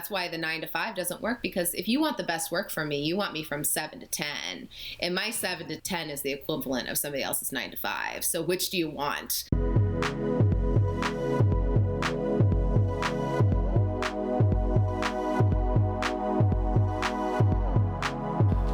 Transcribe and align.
that's 0.00 0.08
why 0.08 0.28
the 0.28 0.38
nine 0.38 0.62
to 0.62 0.66
five 0.66 0.94
doesn't 0.94 1.20
work 1.20 1.42
because 1.42 1.74
if 1.74 1.86
you 1.86 2.00
want 2.00 2.16
the 2.16 2.22
best 2.22 2.50
work 2.50 2.70
from 2.70 2.88
me, 2.88 3.02
you 3.02 3.18
want 3.18 3.34
me 3.34 3.42
from 3.42 3.62
seven 3.62 4.00
to 4.00 4.06
10. 4.06 4.26
And 4.98 5.14
my 5.14 5.28
seven 5.28 5.68
to 5.68 5.78
10 5.78 6.08
is 6.08 6.22
the 6.22 6.32
equivalent 6.32 6.88
of 6.88 6.96
somebody 6.96 7.22
else's 7.22 7.52
nine 7.52 7.70
to 7.70 7.76
five. 7.76 8.24
So 8.24 8.40
which 8.40 8.70
do 8.70 8.78
you 8.78 8.88
want? 8.88 9.44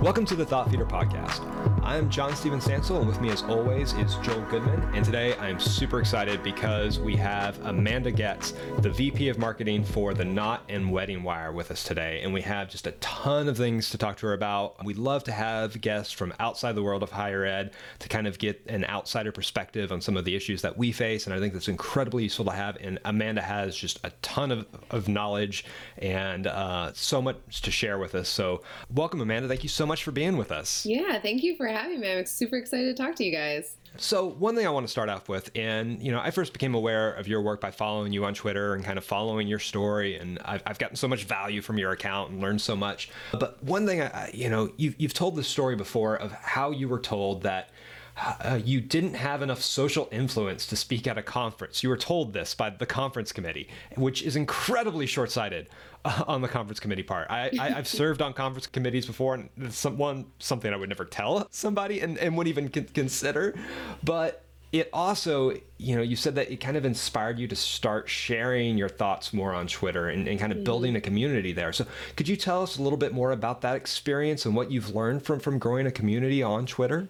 Welcome 0.01 0.27
to 0.27 0.37
the 0.37 0.47
Thought 0.47 0.71
Feeder 0.71 0.87
podcast. 0.87 1.56
I'm 1.83 2.11
Jon-Stephen 2.11 2.59
Stansel, 2.59 2.99
and 2.99 3.07
with 3.07 3.21
me, 3.21 3.31
as 3.31 3.43
always, 3.45 3.93
is 3.95 4.17
Joel 4.17 4.43
Goodman. 4.51 4.83
And 4.95 5.05
today 5.05 5.37
I'm 5.37 5.61
super 5.61 6.01
excited 6.01 6.43
because 6.43 6.99
we 6.99 7.15
have 7.17 7.65
Amanda 7.65 8.11
Goetz, 8.11 8.55
the 8.81 8.91
VP 8.91 9.29
of 9.29 9.39
Marketing 9.39 9.85
for 9.85 10.13
the 10.13 10.25
Knot 10.25 10.65
and 10.69 10.91
Wedding 10.91 11.23
Wire, 11.23 11.53
with 11.53 11.71
us 11.71 11.85
today. 11.85 12.23
And 12.23 12.35
we 12.35 12.43
have 12.43 12.69
just 12.69 12.87
a 12.87 12.93
ton 12.93 13.49
of 13.49 13.57
things 13.57 13.91
to 13.91 13.99
talk 13.99 14.17
to 14.19 14.27
her 14.27 14.33
about. 14.33 14.85
We 14.85 14.95
love 14.95 15.23
to 15.25 15.33
have 15.33 15.81
guests 15.81 16.13
from 16.13 16.35
outside 16.41 16.75
the 16.75 16.83
world 16.83 17.03
of 17.03 17.11
higher 17.11 17.45
ed 17.45 17.73
to 18.01 18.09
kind 18.09 18.27
of 18.27 18.39
get 18.39 18.61
an 18.67 18.85
outsider 18.87 19.31
perspective 19.31 19.93
on 19.93 20.01
some 20.01 20.17
of 20.17 20.25
the 20.25 20.35
issues 20.35 20.63
that 20.63 20.77
we 20.77 20.91
face. 20.91 21.27
And 21.27 21.35
I 21.35 21.39
think 21.39 21.53
that's 21.53 21.69
incredibly 21.69 22.25
useful 22.25 22.47
to 22.47 22.53
have. 22.53 22.77
And 22.81 22.99
Amanda 23.05 23.43
has 23.43 23.77
just 23.77 24.01
a 24.03 24.11
ton 24.23 24.51
of, 24.51 24.67
of 24.91 25.09
knowledge 25.09 25.65
and 25.99 26.49
uh, 26.49 26.93
so 26.95 27.23
much 27.23 27.63
to 27.63 27.71
share 27.71 27.99
with 27.99 28.15
us. 28.15 28.29
So, 28.29 28.63
welcome, 28.93 29.21
Amanda. 29.21 29.47
Thank 29.47 29.63
you 29.63 29.69
so 29.69 29.87
much 29.87 30.03
for 30.03 30.11
being 30.11 30.37
with 30.37 30.51
us. 30.51 30.85
Yeah, 30.85 31.21
thank 31.21 31.43
you 31.43 31.57
for 31.57 31.66
having 31.69 32.01
me. 32.01 32.13
I'm 32.13 32.27
super 32.27 32.57
excited 32.57 32.97
to 32.97 33.03
talk 33.03 33.15
to 33.17 33.25
you 33.25 33.33
guys. 33.33 33.77
So 33.99 34.27
one 34.27 34.55
thing 34.55 34.67
I 34.67 34.71
want 34.71 34.87
to 34.87 34.91
start 34.91 35.09
off 35.09 35.29
with, 35.29 35.51
and 35.55 36.03
you 36.03 36.13
know, 36.13 36.21
I 36.21 36.31
first 36.31 36.53
became 36.53 36.75
aware 36.75 37.15
of 37.15 37.29
your 37.29 37.41
work 37.41 37.61
by 37.61 37.71
following 37.71 38.13
you 38.13 38.25
on 38.25 38.35
Twitter 38.35 38.75
and 38.75 38.85
kind 38.85 38.99
of 38.99 39.05
following 39.05 39.49
your 39.49 39.59
story, 39.59 40.17
and 40.17 40.39
I've, 40.45 40.63
I've 40.67 40.79
gotten 40.79 40.97
so 40.97 41.09
much 41.09 41.25
value 41.25 41.63
from 41.63 41.79
your 41.79 41.93
account 41.93 42.31
and 42.31 42.41
learned 42.41 42.61
so 42.61 42.77
much. 42.77 43.11
But 43.33 43.63
one 43.63 43.87
thing, 43.87 44.03
I, 44.03 44.31
you 44.35 44.51
know, 44.51 44.71
you've 44.77 44.97
you've 44.99 45.15
told 45.15 45.37
this 45.37 45.49
story 45.49 45.77
before 45.77 46.17
of 46.17 46.33
how 46.33 46.71
you 46.71 46.89
were 46.89 47.01
told 47.01 47.43
that 47.43 47.71
uh, 48.19 48.59
you 48.63 48.81
didn't 48.81 49.15
have 49.15 49.43
enough 49.43 49.63
social 49.63 50.09
influence 50.11 50.67
to 50.67 50.77
speak 50.77 51.07
at 51.07 51.19
a 51.19 51.23
conference. 51.23 51.83
You 51.83 51.91
were 51.91 51.97
told 51.97 52.33
this 52.33 52.55
by 52.55 52.71
the 52.71 52.87
conference 52.87 53.33
committee, 53.33 53.69
which 53.97 54.23
is 54.23 54.37
incredibly 54.37 55.07
short 55.07 55.31
sighted 55.31 55.69
uh, 56.05 56.25
on 56.29 56.43
the 56.43 56.49
conference 56.49 56.81
committee 56.81 57.03
part. 57.03 57.29
I, 57.31 57.51
I, 57.59 57.71
have 57.71 57.89
served 58.03 58.23
on 58.23 58.33
conference 58.33 58.67
committees 58.67 59.07
before, 59.07 59.35
and 59.35 59.51
it's 59.59 59.79
some, 59.79 59.99
one, 59.99 60.27
something 60.39 60.73
I 60.73 60.77
would 60.77 60.89
never 60.89 61.05
tell 61.05 61.47
somebody 61.51 62.01
and, 62.01 62.19
and 62.19 62.37
wouldn't 62.37 62.57
even 62.57 62.69
consider. 62.69 63.55
But 64.03 64.45
it 64.73 64.91
also, 64.93 65.53
you 65.79 65.97
know, 65.97 66.03
you 66.03 66.17
said 66.17 66.35
that 66.35 66.51
it 66.51 66.57
kind 66.57 66.77
of 66.77 66.85
inspired 66.85 67.39
you 67.39 67.49
to 67.49 67.57
start 67.57 68.09
sharing 68.09 68.77
your 68.77 68.89
thoughts 68.89 69.33
more 69.33 69.55
on 69.55 69.67
Twitter 69.67 70.09
and, 70.09 70.27
and 70.27 70.39
kind 70.39 70.53
of 70.53 70.59
mm-hmm. 70.59 70.65
building 70.65 70.97
a 70.97 71.01
community 71.01 71.53
there. 71.53 71.73
So, 71.73 71.87
could 72.17 72.29
you 72.29 72.37
tell 72.37 72.63
us 72.63 72.77
a 72.77 72.83
little 72.83 72.99
bit 72.99 73.13
more 73.13 73.33
about 73.33 73.61
that 73.63 73.77
experience 73.77 74.45
and 74.45 74.57
what 74.57 74.71
you've 74.71 74.95
learned 74.95 75.23
from 75.23 75.41
from 75.41 75.59
growing 75.59 75.87
a 75.87 75.93
community 75.93 76.43
on 76.43 76.67
Twitter? 76.67 77.09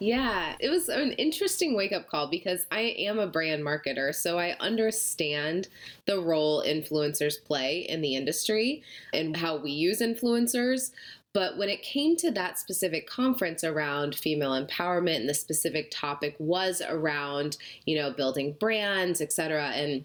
Yeah, 0.00 0.54
it 0.60 0.68
was 0.70 0.88
an 0.88 1.12
interesting 1.12 1.74
wake 1.74 1.92
up 1.92 2.06
call 2.06 2.28
because 2.28 2.66
I 2.70 2.80
am 2.98 3.18
a 3.18 3.26
brand 3.26 3.64
marketer, 3.64 4.14
so 4.14 4.38
I 4.38 4.56
understand 4.60 5.66
the 6.06 6.20
role 6.20 6.62
influencers 6.62 7.42
play 7.44 7.80
in 7.80 8.00
the 8.00 8.14
industry 8.14 8.84
and 9.12 9.36
how 9.36 9.56
we 9.56 9.72
use 9.72 10.00
influencers. 10.00 10.92
But 11.34 11.58
when 11.58 11.68
it 11.68 11.82
came 11.82 12.16
to 12.16 12.30
that 12.30 12.58
specific 12.58 13.08
conference 13.08 13.64
around 13.64 14.14
female 14.14 14.52
empowerment 14.52 15.16
and 15.16 15.28
the 15.28 15.34
specific 15.34 15.90
topic 15.90 16.36
was 16.38 16.80
around, 16.88 17.56
you 17.84 17.96
know, 17.96 18.12
building 18.12 18.52
brands, 18.60 19.20
et 19.20 19.32
cetera, 19.32 19.70
and 19.70 20.04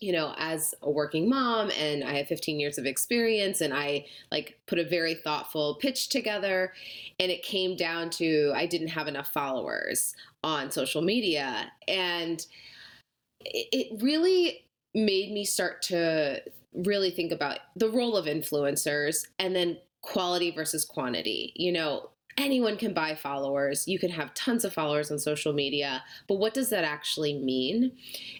you 0.00 0.12
know, 0.12 0.34
as 0.38 0.74
a 0.82 0.90
working 0.90 1.28
mom 1.28 1.70
and 1.78 2.04
I 2.04 2.14
have 2.14 2.28
15 2.28 2.58
years 2.60 2.78
of 2.78 2.86
experience 2.86 3.60
and 3.60 3.74
I 3.74 4.06
like 4.30 4.58
put 4.66 4.78
a 4.78 4.84
very 4.84 5.14
thoughtful 5.14 5.76
pitch 5.76 6.08
together 6.08 6.72
and 7.18 7.30
it 7.30 7.42
came 7.42 7.76
down 7.76 8.10
to 8.10 8.52
I 8.54 8.66
didn't 8.66 8.88
have 8.88 9.08
enough 9.08 9.32
followers 9.32 10.14
on 10.44 10.70
social 10.70 11.02
media 11.02 11.72
and 11.88 12.44
it 13.40 14.02
really 14.02 14.64
made 14.94 15.32
me 15.32 15.44
start 15.44 15.82
to 15.82 16.42
really 16.74 17.10
think 17.10 17.32
about 17.32 17.58
the 17.76 17.90
role 17.90 18.16
of 18.16 18.26
influencers 18.26 19.26
and 19.38 19.54
then 19.54 19.78
quality 20.02 20.50
versus 20.50 20.84
quantity. 20.84 21.52
You 21.56 21.72
know, 21.72 22.10
anyone 22.38 22.76
can 22.76 22.92
buy 22.92 23.14
followers. 23.14 23.88
You 23.88 23.98
can 23.98 24.10
have 24.10 24.34
tons 24.34 24.64
of 24.64 24.72
followers 24.72 25.10
on 25.10 25.18
social 25.18 25.52
media, 25.52 26.04
but 26.28 26.36
what 26.36 26.54
does 26.54 26.70
that 26.70 26.84
actually 26.84 27.38
mean? 27.38 27.92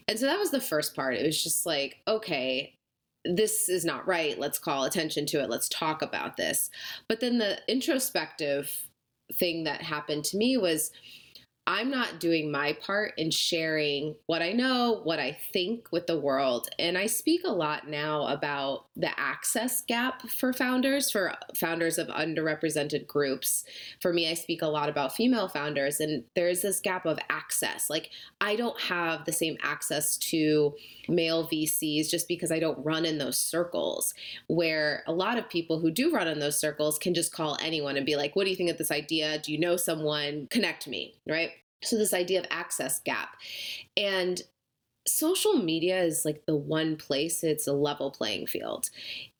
And 0.09 0.19
so 0.19 0.27
that 0.27 0.39
was 0.39 0.51
the 0.51 0.61
first 0.61 0.95
part. 0.95 1.15
It 1.15 1.25
was 1.25 1.43
just 1.43 1.67
like, 1.67 1.97
okay, 2.07 2.75
this 3.25 3.69
is 3.69 3.85
not 3.85 4.07
right. 4.07 4.39
Let's 4.39 4.59
call 4.59 4.85
attention 4.85 5.27
to 5.27 5.43
it. 5.43 5.51
Let's 5.51 5.69
talk 5.69 6.03
about 6.03 6.37
this. 6.37 6.71
But 7.09 7.21
then 7.21 7.39
the 7.39 7.59
introspective 7.69 8.89
thing 9.35 9.65
that 9.65 9.83
happened 9.83 10.25
to 10.27 10.37
me 10.37 10.57
was 10.57 10.93
I'm 11.69 11.91
not 11.91 12.21
doing 12.21 12.53
my 12.53 12.75
part 12.75 13.15
in 13.17 13.33
sharing 13.33 14.15
what 14.27 14.41
I 14.41 14.53
know, 14.53 15.01
what 15.03 15.19
I 15.19 15.37
think 15.53 15.91
with 15.91 16.07
the 16.07 16.19
world. 16.19 16.69
And 16.79 16.97
I 16.97 17.07
speak 17.07 17.43
a 17.45 17.51
lot 17.51 17.89
now 17.89 18.29
about 18.29 18.85
the 18.95 19.11
access 19.19 19.83
gap 19.83 20.29
for 20.29 20.53
founders, 20.53 21.11
for 21.11 21.35
founders 21.57 21.99
of 21.99 22.07
underrepresented 22.07 23.09
groups. 23.09 23.65
For 24.01 24.13
me, 24.13 24.31
I 24.31 24.35
speak 24.35 24.63
a 24.63 24.69
lot 24.69 24.89
about 24.89 25.17
female 25.17 25.49
founders, 25.49 25.99
and 25.99 26.23
there's 26.37 26.63
this 26.63 26.79
gap 26.79 27.05
of 27.05 27.19
access. 27.31 27.91
Like, 27.91 28.11
I 28.41 28.55
don't 28.55 28.81
have 28.81 29.25
the 29.25 29.33
same 29.33 29.57
access 29.61 30.17
to 30.19 30.73
male 31.09 31.49
VCs 31.49 32.09
just 32.09 32.29
because 32.29 32.53
I 32.53 32.61
don't 32.61 32.85
run 32.85 33.05
in 33.05 33.19
those 33.19 33.39
circles, 33.39 34.15
where 34.47 35.03
a 35.09 35.13
lot 35.13 35.37
of 35.37 35.49
people 35.49 35.81
who 35.81 35.91
do 35.91 36.13
run 36.13 36.29
in 36.29 36.39
those 36.39 36.61
circles 36.61 36.97
can 36.97 37.13
just 37.13 37.33
call 37.33 37.59
anyone 37.61 37.97
and 37.97 38.07
be 38.07 38.15
like, 38.15 38.37
What 38.37 38.45
do 38.45 38.51
you 38.51 38.57
think 38.57 38.71
of 38.71 38.79
this 38.79 38.93
idea? 38.93 39.39
Do 39.41 39.53
you 39.53 39.59
know 39.59 39.77
someone? 39.77 40.47
Connect 40.51 40.87
me, 40.87 41.15
right? 41.27 41.51
So, 41.83 41.97
this 41.97 42.15
idea 42.15 42.41
of 42.41 42.47
access 42.51 43.01
gap. 43.01 43.37
And 43.97 44.43
social 45.07 45.55
media 45.55 46.03
is 46.03 46.25
like 46.25 46.45
the 46.47 46.57
one 46.57 46.97
place 46.97 47.45
it's 47.45 47.67
a 47.67 47.73
level 47.73 48.11
playing 48.11 48.47
field. 48.47 48.91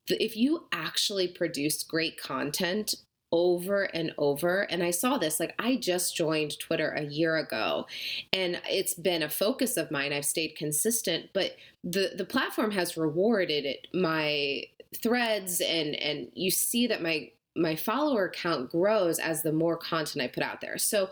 If 0.07 0.37
you 0.37 0.67
actually 0.71 1.27
produce 1.27 1.83
great 1.83 2.21
content 2.21 2.95
over 3.31 3.83
and 3.83 4.13
over 4.17 4.61
and 4.71 4.81
i 4.81 4.89
saw 4.89 5.17
this 5.17 5.37
like 5.37 5.53
i 5.59 5.75
just 5.75 6.15
joined 6.15 6.57
twitter 6.59 6.91
a 6.91 7.03
year 7.03 7.35
ago 7.35 7.85
and 8.31 8.61
it's 8.69 8.93
been 8.93 9.21
a 9.21 9.29
focus 9.29 9.75
of 9.75 9.91
mine 9.91 10.13
i've 10.13 10.25
stayed 10.25 10.55
consistent 10.55 11.25
but 11.33 11.57
the 11.83 12.11
the 12.15 12.23
platform 12.23 12.71
has 12.71 12.95
rewarded 12.95 13.65
it 13.65 13.87
my 13.93 14.63
threads 15.01 15.59
and 15.59 15.93
and 15.95 16.29
you 16.35 16.49
see 16.49 16.87
that 16.87 17.01
my 17.01 17.29
my 17.57 17.75
follower 17.75 18.29
count 18.29 18.71
grows 18.71 19.19
as 19.19 19.41
the 19.41 19.51
more 19.51 19.75
content 19.75 20.23
i 20.23 20.27
put 20.27 20.43
out 20.43 20.61
there 20.61 20.77
so 20.77 21.09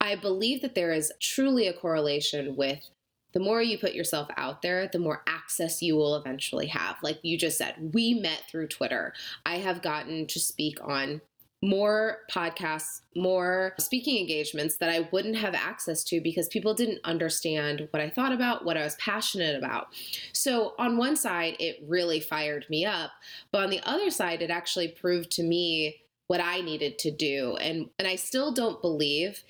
I 0.00 0.16
believe 0.16 0.62
that 0.62 0.74
there 0.74 0.92
is 0.92 1.12
truly 1.20 1.66
a 1.66 1.72
correlation 1.72 2.56
with 2.56 2.90
the 3.32 3.40
more 3.40 3.60
you 3.60 3.76
put 3.76 3.92
yourself 3.92 4.28
out 4.38 4.62
there, 4.62 4.88
the 4.88 4.98
more 4.98 5.22
access 5.26 5.82
you 5.82 5.94
will 5.94 6.16
eventually 6.16 6.68
have. 6.68 6.96
Like 7.02 7.18
you 7.22 7.36
just 7.36 7.58
said, 7.58 7.90
we 7.92 8.14
met 8.14 8.44
through 8.50 8.68
Twitter. 8.68 9.12
I 9.44 9.56
have 9.58 9.82
gotten 9.82 10.26
to 10.28 10.40
speak 10.40 10.78
on 10.82 11.20
more 11.62 12.20
podcasts, 12.30 13.02
more 13.14 13.74
speaking 13.78 14.18
engagements 14.18 14.76
that 14.76 14.88
I 14.88 15.08
wouldn't 15.10 15.36
have 15.36 15.54
access 15.54 16.04
to 16.04 16.20
because 16.20 16.48
people 16.48 16.72
didn't 16.72 17.00
understand 17.04 17.88
what 17.90 18.00
I 18.00 18.08
thought 18.08 18.32
about, 18.32 18.64
what 18.64 18.76
I 18.76 18.84
was 18.84 18.94
passionate 18.96 19.56
about. 19.56 19.88
So, 20.32 20.74
on 20.78 20.96
one 20.96 21.16
side, 21.16 21.56
it 21.58 21.84
really 21.86 22.20
fired 22.20 22.66
me 22.70 22.84
up, 22.84 23.10
but 23.52 23.62
on 23.62 23.70
the 23.70 23.80
other 23.82 24.10
side, 24.10 24.42
it 24.42 24.50
actually 24.50 24.88
proved 24.88 25.30
to 25.32 25.42
me 25.42 25.96
what 26.26 26.40
I 26.40 26.60
needed 26.60 26.98
to 27.00 27.10
do. 27.10 27.56
And 27.56 27.90
and 27.98 28.08
I 28.08 28.16
still 28.16 28.52
don't 28.52 28.80
believe 28.80 29.42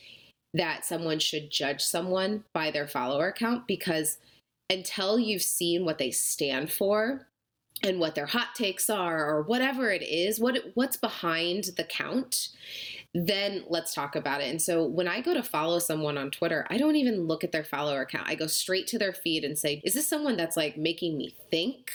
that 0.56 0.84
someone 0.84 1.18
should 1.18 1.50
judge 1.50 1.82
someone 1.82 2.44
by 2.52 2.70
their 2.70 2.86
follower 2.86 3.32
count 3.32 3.66
because 3.66 4.18
until 4.70 5.18
you've 5.18 5.42
seen 5.42 5.84
what 5.84 5.98
they 5.98 6.10
stand 6.10 6.70
for 6.70 7.28
and 7.82 8.00
what 8.00 8.14
their 8.14 8.26
hot 8.26 8.54
takes 8.54 8.88
are 8.88 9.26
or 9.26 9.42
whatever 9.42 9.90
it 9.90 10.02
is 10.02 10.40
what 10.40 10.58
what's 10.74 10.96
behind 10.96 11.64
the 11.76 11.84
count 11.84 12.48
then 13.16 13.64
let's 13.68 13.94
talk 13.94 14.14
about 14.14 14.42
it. 14.42 14.50
And 14.50 14.60
so 14.60 14.84
when 14.84 15.08
I 15.08 15.20
go 15.20 15.32
to 15.32 15.42
follow 15.42 15.78
someone 15.78 16.18
on 16.18 16.30
Twitter, 16.30 16.66
I 16.68 16.76
don't 16.76 16.96
even 16.96 17.26
look 17.26 17.44
at 17.44 17.52
their 17.52 17.64
follower 17.64 18.02
account. 18.02 18.28
I 18.28 18.34
go 18.34 18.46
straight 18.46 18.86
to 18.88 18.98
their 18.98 19.12
feed 19.14 19.44
and 19.44 19.58
say, 19.58 19.80
is 19.84 19.94
this 19.94 20.06
someone 20.06 20.36
that's 20.36 20.56
like 20.56 20.76
making 20.76 21.16
me 21.16 21.34
think? 21.50 21.92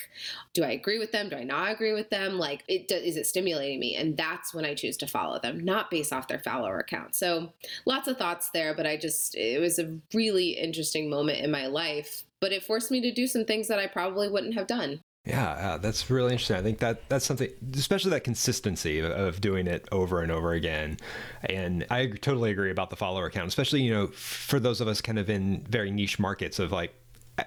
Do 0.53 0.63
I 0.63 0.71
agree 0.71 0.97
with 0.97 1.12
them? 1.12 1.29
Do 1.29 1.35
I 1.35 1.44
not 1.44 1.71
agree 1.71 1.94
with 1.94 2.09
them? 2.09 2.39
Like, 2.39 2.63
it, 2.68 2.91
is 2.91 3.18
it 3.18 3.27
stimulating 3.27 3.79
me? 3.79 3.95
And 3.95 4.18
that's 4.18 4.53
when 4.53 4.65
I 4.65 4.73
choose 4.73 4.97
to 4.97 5.07
follow 5.07 5.39
them, 5.39 5.63
not 5.63 5.91
based 5.91 6.12
off 6.12 6.27
their 6.27 6.39
follower 6.39 6.79
account. 6.79 7.13
So 7.15 7.53
lots 7.85 8.07
of 8.07 8.17
thoughts 8.17 8.50
there, 8.50 8.74
but 8.74 8.88
I 8.88 8.97
just, 8.97 9.35
it 9.35 9.59
was 9.59 9.77
a 9.77 9.97
really 10.13 10.51
interesting 10.51 11.09
moment 11.09 11.39
in 11.39 11.51
my 11.51 11.67
life. 11.67 12.24
But 12.39 12.51
it 12.51 12.63
forced 12.63 12.89
me 12.89 13.01
to 13.01 13.12
do 13.12 13.27
some 13.27 13.45
things 13.45 13.67
that 13.67 13.77
I 13.77 13.85
probably 13.85 14.27
wouldn't 14.27 14.56
have 14.56 14.65
done. 14.65 15.01
Yeah, 15.25 15.77
that's 15.79 16.09
really 16.09 16.31
interesting. 16.31 16.57
I 16.57 16.63
think 16.63 16.79
that 16.79 17.07
that's 17.07 17.25
something, 17.25 17.50
especially 17.75 18.09
that 18.12 18.23
consistency 18.23 18.97
of, 19.00 19.12
of, 19.12 19.39
doing 19.39 19.68
it 19.68 19.88
over 19.91 20.21
and 20.21 20.31
over 20.31 20.53
again. 20.53 20.97
And 21.44 21.85
I 21.91 22.07
totally 22.07 22.50
agree 22.50 22.71
about 22.71 22.89
the 22.89 22.95
follower 22.95 23.29
count, 23.29 23.47
especially 23.47 23.83
you 23.83 23.94
know 23.94 24.07
for 24.07 24.59
those 24.59 24.81
of 24.81 24.88
us 24.88 25.00
kind 25.00 25.19
of 25.19 25.29
in 25.29 25.63
very 25.69 25.91
niche 25.91 26.18
markets 26.18 26.57
of 26.57 26.71
like 26.71 26.95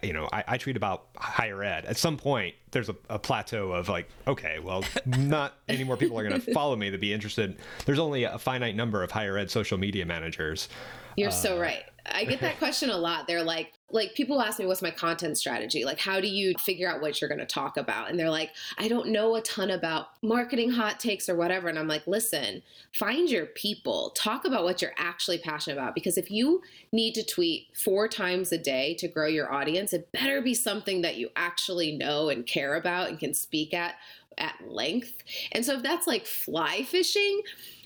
you 0.03 0.13
know, 0.13 0.29
I, 0.33 0.45
I 0.49 0.59
tweet 0.59 0.77
about 0.77 1.07
higher 1.17 1.63
ed. 1.63 1.85
At 1.85 1.97
some 1.97 2.17
point, 2.17 2.55
there's 2.71 2.89
a, 2.89 2.97
a 3.11 3.19
plateau 3.19 3.73
of 3.73 3.89
like, 3.89 4.09
okay, 4.27 4.59
well, 4.59 4.85
not 5.07 5.55
any 5.69 5.85
more 5.85 5.97
people 5.97 6.19
are 6.19 6.29
going 6.29 6.41
to 6.41 6.53
follow 6.53 6.77
me 6.77 6.91
to 6.91 6.99
be 6.99 7.13
interested. 7.13 7.57
There's 7.87 7.99
only 7.99 8.25
a 8.25 8.39
finite 8.39 8.77
number 8.77 9.03
of 9.03 9.11
higher 9.11 9.37
ed 9.37 9.51
social 9.51 9.79
media 9.79 10.07
managers. 10.07 10.69
You're 11.17 11.29
uh, 11.29 11.33
so 11.33 11.59
right. 11.59 11.85
I 12.07 12.25
get 12.25 12.41
that 12.41 12.59
question 12.59 12.91
a 12.91 12.97
lot. 12.97 13.27
They're 13.27 13.43
like, 13.43 13.73
like 13.91 14.15
people 14.15 14.43
ask 14.43 14.59
me 14.59 14.67
what's 14.67 14.83
my 14.83 14.91
content 14.91 15.39
strategy? 15.39 15.85
Like 15.85 16.01
how 16.01 16.21
do 16.21 16.27
you 16.27 16.55
figure 16.59 16.91
out 16.91 17.01
what 17.01 17.21
you're 17.21 17.29
going 17.29 17.39
to 17.39 17.47
talk 17.47 17.77
about? 17.77 18.11
And 18.11 18.19
they're 18.19 18.29
like 18.29 18.51
i 18.77 18.89
don't 18.89 19.09
know 19.09 19.37
a 19.37 19.41
ton 19.43 19.71
about 19.71 20.09
marketing 20.23 20.71
hot 20.71 20.99
takes 20.99 21.29
or 21.29 21.37
whatever. 21.37 21.69
And 21.69 21.79
i'm 21.79 21.87
like 21.87 22.07
listen 22.07 22.63
find 22.93 23.31
your 23.31 23.47
people. 23.47 24.11
Talk 24.11 24.45
about 24.45 24.65
what 24.65 24.83
you're 24.83 24.95
actually 24.99 25.39
passionate 25.39 25.79
about 25.79 25.95
because 25.95 26.19
if 26.19 26.31
you 26.31 26.63
need 26.93 27.15
to 27.15 27.25
tweet 27.25 27.69
four 27.75 28.09
times 28.09 28.53
a 28.53 28.59
day 28.59 28.95
to 28.95 29.09
grow 29.09 29.29
your 29.29 29.53
audience 29.53 29.93
it 29.93 30.11
better 30.13 30.41
be 30.41 30.55
something 30.55 31.03
that 31.03 31.17
you 31.17 31.29
actually 31.37 31.97
know 31.97 32.29
and 32.29 32.47
care 32.47 32.75
about 32.75 33.09
and 33.09 33.19
can 33.19 33.33
speak 33.33 33.73
at 33.73 33.95
at 34.37 34.55
length. 34.67 35.23
And 35.53 35.65
so 35.65 35.75
if 35.75 35.83
that's 35.83 36.09
like 36.09 36.27
fly 36.27 36.83
fishing 36.83 37.43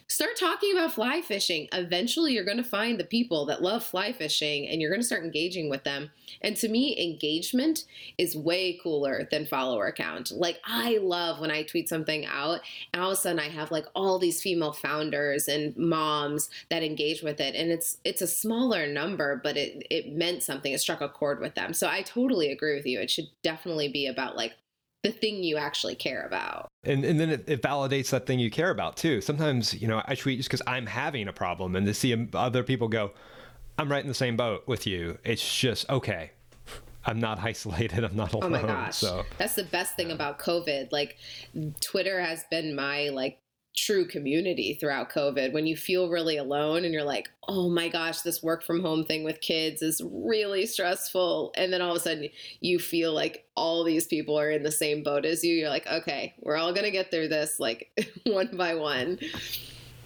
start 0.08 0.36
talking 0.36 0.72
about 0.72 0.94
fly 0.94 1.20
fishing. 1.20 1.68
Eventually, 1.72 2.32
you're 2.32 2.44
going 2.44 2.56
to 2.56 2.64
find 2.64 2.98
the 2.98 3.04
people 3.04 3.44
that 3.46 3.62
love 3.62 3.84
fly 3.84 4.10
fishing 4.12 4.66
and 4.66 4.80
you're 4.80 4.90
going 4.90 5.02
to 5.02 5.06
start 5.06 5.22
engaging 5.22 5.68
with 5.68 5.84
them. 5.84 6.10
And 6.40 6.56
to 6.56 6.68
me, 6.68 6.98
engagement 6.98 7.84
is 8.16 8.34
way 8.34 8.78
cooler 8.82 9.28
than 9.30 9.44
follower 9.44 9.92
count. 9.92 10.30
Like, 10.30 10.60
I 10.64 10.98
love 11.02 11.40
when 11.40 11.50
I 11.50 11.62
tweet 11.62 11.90
something 11.90 12.24
out 12.24 12.60
and 12.92 13.02
all 13.02 13.10
of 13.10 13.18
a 13.18 13.20
sudden 13.20 13.38
I 13.38 13.48
have 13.48 13.70
like 13.70 13.86
all 13.94 14.18
these 14.18 14.40
female 14.40 14.72
founders 14.72 15.46
and 15.46 15.76
moms 15.76 16.48
that 16.70 16.82
engage 16.82 17.22
with 17.22 17.40
it. 17.40 17.54
And 17.54 17.70
it's 17.70 17.98
it's 18.04 18.22
a 18.22 18.26
smaller 18.26 18.86
number, 18.86 19.40
but 19.42 19.56
it, 19.58 19.86
it 19.90 20.12
meant 20.12 20.42
something. 20.42 20.72
It 20.72 20.80
struck 20.80 21.02
a 21.02 21.08
chord 21.08 21.40
with 21.40 21.54
them. 21.54 21.74
So 21.74 21.86
I 21.86 22.00
totally 22.02 22.50
agree 22.50 22.74
with 22.74 22.86
you. 22.86 22.98
It 22.98 23.10
should 23.10 23.28
definitely 23.42 23.88
be 23.88 24.06
about 24.06 24.36
like 24.36 24.54
the 25.02 25.12
thing 25.12 25.42
you 25.42 25.56
actually 25.56 25.94
care 25.94 26.26
about. 26.26 26.68
And 26.84 27.04
and 27.04 27.18
then 27.20 27.30
it, 27.30 27.44
it, 27.48 27.62
validates 27.62 28.10
that 28.10 28.26
thing 28.26 28.38
you 28.38 28.50
care 28.50 28.70
about 28.70 28.96
too. 28.96 29.20
Sometimes, 29.20 29.74
you 29.74 29.88
know, 29.88 30.02
I 30.06 30.14
tweet 30.14 30.38
just 30.38 30.48
because 30.48 30.62
I'm 30.66 30.86
having 30.86 31.28
a 31.28 31.32
problem 31.32 31.76
and 31.76 31.86
to 31.86 31.94
see 31.94 32.28
other 32.34 32.62
people 32.62 32.88
go, 32.88 33.12
I'm 33.78 33.90
right 33.90 34.02
in 34.02 34.08
the 34.08 34.14
same 34.14 34.36
boat 34.36 34.66
with 34.66 34.86
you. 34.86 35.18
It's 35.24 35.58
just, 35.58 35.88
okay, 35.88 36.32
I'm 37.04 37.20
not 37.20 37.38
isolated. 37.42 38.04
I'm 38.04 38.16
not 38.16 38.32
alone. 38.32 38.44
Oh 38.44 38.48
my 38.50 38.62
gosh. 38.62 38.96
So 38.96 39.24
that's 39.38 39.54
the 39.54 39.64
best 39.64 39.94
thing 39.96 40.10
about 40.10 40.38
COVID. 40.38 40.92
Like 40.92 41.16
Twitter 41.80 42.20
has 42.20 42.44
been 42.50 42.74
my 42.74 43.10
like 43.10 43.38
true 43.78 44.06
community 44.06 44.74
throughout 44.74 45.10
COVID 45.10 45.52
when 45.52 45.66
you 45.66 45.76
feel 45.76 46.08
really 46.08 46.36
alone 46.36 46.84
and 46.84 46.92
you're 46.92 47.04
like, 47.04 47.28
oh 47.48 47.68
my 47.68 47.88
gosh, 47.88 48.22
this 48.22 48.42
work 48.42 48.62
from 48.62 48.80
home 48.80 49.04
thing 49.04 49.24
with 49.24 49.40
kids 49.40 49.82
is 49.82 50.02
really 50.04 50.66
stressful. 50.66 51.52
And 51.56 51.72
then 51.72 51.80
all 51.80 51.92
of 51.92 51.96
a 51.96 52.00
sudden 52.00 52.28
you 52.60 52.78
feel 52.78 53.12
like 53.12 53.46
all 53.54 53.84
these 53.84 54.06
people 54.06 54.38
are 54.38 54.50
in 54.50 54.62
the 54.62 54.72
same 54.72 55.02
boat 55.02 55.24
as 55.24 55.44
you. 55.44 55.54
You're 55.54 55.68
like, 55.68 55.86
okay, 55.86 56.34
we're 56.40 56.56
all 56.56 56.72
going 56.72 56.84
to 56.84 56.90
get 56.90 57.10
through 57.10 57.28
this 57.28 57.58
like 57.58 57.90
one 58.26 58.56
by 58.56 58.74
one. 58.74 59.18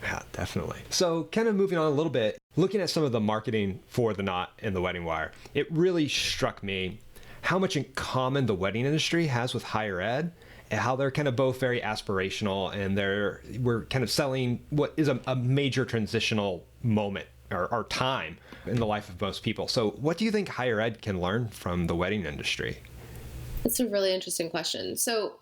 Yeah, 0.02 0.22
definitely. 0.32 0.80
So, 0.90 1.25
kind 1.30 1.46
of 1.46 1.54
moving 1.54 1.78
on 1.78 1.86
a 1.86 1.94
little 1.94 2.10
bit, 2.10 2.36
looking 2.56 2.80
at 2.80 2.90
some 2.90 3.04
of 3.04 3.12
the 3.12 3.20
marketing 3.20 3.78
for 3.86 4.12
the 4.12 4.22
knot 4.25 4.50
and 4.58 4.75
the 4.75 4.80
wedding 4.80 5.04
wire, 5.04 5.30
it 5.54 5.70
really 5.70 6.08
struck 6.08 6.60
me 6.62 6.98
how 7.42 7.58
much 7.58 7.76
in 7.76 7.84
common 7.94 8.46
the 8.46 8.54
wedding 8.54 8.84
industry 8.84 9.26
has 9.26 9.54
with 9.54 9.62
higher 9.62 10.00
ed 10.00 10.32
how 10.72 10.96
they're 10.96 11.10
kind 11.10 11.28
of 11.28 11.36
both 11.36 11.60
very 11.60 11.80
aspirational 11.80 12.74
and 12.74 12.96
they're 12.96 13.42
we're 13.60 13.84
kind 13.86 14.02
of 14.02 14.10
selling 14.10 14.60
what 14.70 14.94
is 14.96 15.08
a, 15.08 15.20
a 15.26 15.36
major 15.36 15.84
transitional 15.84 16.64
moment 16.82 17.26
or, 17.50 17.66
or, 17.72 17.84
time 17.84 18.38
in 18.66 18.76
the 18.76 18.86
life 18.86 19.08
of 19.08 19.20
most 19.20 19.42
people. 19.42 19.69
So, 19.69 19.90
what 19.90 20.16
do 20.16 20.24
you 20.24 20.30
think 20.30 20.48
higher 20.48 20.80
ed 20.80 21.02
can 21.02 21.20
learn 21.20 21.48
from 21.48 21.86
the 21.86 21.94
wedding 21.94 22.24
industry? 22.24 22.78
That's 23.62 23.80
a 23.80 23.86
really 23.86 24.14
interesting 24.14 24.50
question. 24.50 24.96
So, 24.96 25.34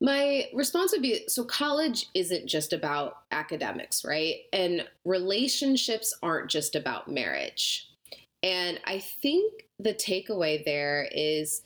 my 0.00 0.48
response 0.52 0.92
would 0.92 1.02
be 1.02 1.24
so 1.28 1.44
college 1.44 2.06
isn't 2.14 2.46
just 2.46 2.72
about 2.72 3.18
academics, 3.30 4.04
right? 4.04 4.36
And 4.52 4.86
relationships 5.04 6.16
aren't 6.22 6.50
just 6.50 6.74
about 6.74 7.08
marriage. 7.08 7.88
And 8.42 8.80
I 8.84 8.98
think 8.98 9.66
the 9.78 9.94
takeaway 9.94 10.64
there 10.64 11.08
is 11.12 11.62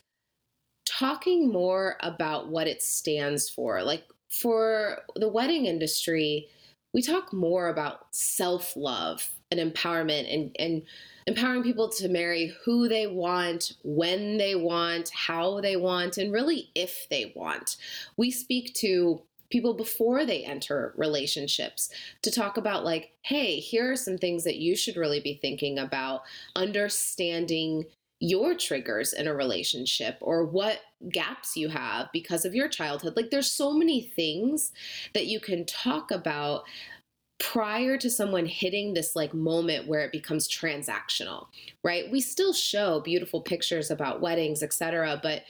talking 0.87 1.51
more 1.51 1.97
about 2.01 2.49
what 2.49 2.67
it 2.67 2.83
stands 2.83 3.51
for. 3.51 3.83
Like 3.83 4.05
for 4.31 5.03
the 5.15 5.29
wedding 5.29 5.67
industry, 5.67 6.49
we 6.95 7.03
talk 7.03 7.33
more 7.33 7.69
about 7.69 8.07
self 8.15 8.75
love 8.77 9.31
and 9.51 9.61
empowerment 9.61 10.33
and, 10.33 10.57
and 10.59 10.83
empowering 11.27 11.63
people 11.63 11.89
to 11.89 12.09
marry 12.09 12.55
who 12.65 12.89
they 12.89 13.07
want, 13.07 13.73
when 13.85 14.39
they 14.39 14.55
want, 14.55 15.11
how 15.11 15.61
they 15.61 15.77
want, 15.77 16.19
and 16.19 16.33
really 16.33 16.71
if 16.75 17.07
they 17.11 17.33
want. 17.37 17.77
We 18.17 18.31
speak 18.31 18.75
to 18.75 19.23
people 19.51 19.75
before 19.75 20.25
they 20.25 20.45
enter 20.45 20.93
relationships 20.97 21.91
to 22.23 22.33
talk 22.33 22.57
about 22.57 22.85
like 22.85 23.13
hey 23.23 23.61
here 23.61 23.93
are 23.93 23.97
some 23.97 24.19
things 24.19 24.43
that 24.43 24.57
you 24.57 24.75
should 24.75 24.97
really 24.97 25.21
be 25.21 25.39
thinking 25.41 25.79
about 25.79 26.23
understanding 26.57 27.85
your 28.21 28.55
triggers 28.55 29.13
in 29.13 29.27
a 29.27 29.35
relationship 29.35 30.17
or 30.21 30.45
what 30.45 30.81
gaps 31.11 31.57
you 31.57 31.69
have 31.69 32.09
because 32.13 32.45
of 32.45 32.55
your 32.55 32.69
childhood. 32.69 33.15
Like 33.17 33.31
there's 33.31 33.51
so 33.51 33.73
many 33.73 34.01
things 34.17 34.73
that 35.15 35.27
you 35.27 35.39
can 35.41 35.67
talk 35.67 36.11
about 36.11 36.65
prior 37.39 37.99
to 37.99 38.09
someone 38.09 38.47
hitting 38.47 38.95
this 38.95 39.15
like 39.15 39.35
moment 39.35 39.87
where 39.87 40.01
it 40.01 40.13
becomes 40.13 40.49
transactional, 40.49 41.49
right? 41.85 42.11
We 42.11 42.21
still 42.21 42.55
show 42.55 43.01
beautiful 43.01 43.43
pictures 43.43 43.91
about 43.91 44.23
weddings, 44.23 44.63
etc., 44.63 45.21
but 45.23 45.43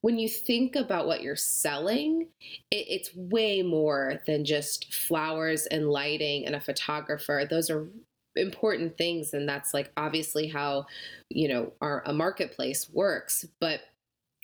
when 0.00 0.18
you 0.18 0.28
think 0.28 0.76
about 0.76 1.06
what 1.06 1.22
you're 1.22 1.34
selling, 1.34 2.28
it, 2.70 2.86
it's 2.88 3.16
way 3.16 3.62
more 3.62 4.20
than 4.26 4.44
just 4.44 4.92
flowers 4.92 5.64
and 5.64 5.88
lighting 5.88 6.44
and 6.44 6.54
a 6.54 6.60
photographer. 6.60 7.46
Those 7.48 7.70
are 7.70 7.86
important 8.36 8.96
things 8.96 9.32
and 9.32 9.48
that's 9.48 9.72
like 9.72 9.92
obviously 9.96 10.48
how 10.48 10.86
you 11.30 11.48
know 11.48 11.72
our 11.80 12.02
a 12.06 12.12
marketplace 12.12 12.88
works. 12.92 13.44
But 13.60 13.80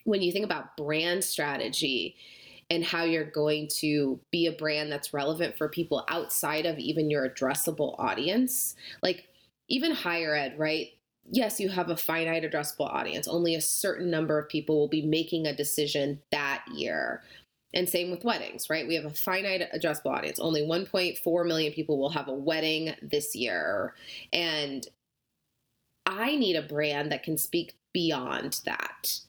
when 0.04 0.22
you 0.22 0.32
think 0.32 0.44
about 0.44 0.76
brand 0.76 1.25
strategy 1.25 2.16
and 2.70 2.84
how 2.84 3.04
you're 3.04 3.31
going 3.31 3.69
to 3.69 4.20
be 4.31 4.46
a 4.46 4.52
brand 4.52 4.90
that's 4.90 5.12
relevant 5.12 5.58
for 5.58 5.69
people 5.69 6.04
outside 6.08 6.66
of 6.66 6.78
even 6.78 7.10
your 7.10 7.28
addressable 7.28 7.96
audience 7.98 8.76
like 9.02 9.28
even 9.69 9.92
higher 9.92 10.34
ed 10.34 10.58
right? 10.58 10.88
Yes 11.31 11.60
you 11.60 11.69
have 11.69 11.90
a 11.90 11.96
finite 11.96 12.44
addressable 12.44 12.88
audience. 12.88 13.28
Only 13.28 13.54
a 13.54 13.60
certain 13.60 14.10
number 14.10 14.38
of 14.38 14.48
people 14.48 14.78
will 14.78 14.88
be 14.88 15.02
making 15.02 15.46
a 15.46 15.56
decision 15.56 16.20
that 16.31 16.64
year 16.72 17.22
and 17.72 17.88
same 17.88 18.11
with 18.11 18.25
weddings, 18.25 18.69
right? 18.69 18.87
We 18.87 18.94
have 18.94 19.05
a 19.05 19.11
finite 19.11 19.70
addressable 19.72 20.12
audience. 20.17 20.38
Only 20.38 20.62
1.4 20.62 21.47
million 21.47 21.73
people 21.73 21.99
will 21.99 22.11
have 22.11 22.28
a 22.28 22.35
wedding 22.35 22.95
this 23.02 23.35
year. 23.35 23.95
And 24.33 24.87
I 26.06 26.37
need 26.37 26.56
a 26.56 26.62
brand 26.62 27.12
that 27.12 27.23
can 27.23 27.38
speak 27.38 27.76
beyond 27.92 28.61
that. 28.64 29.21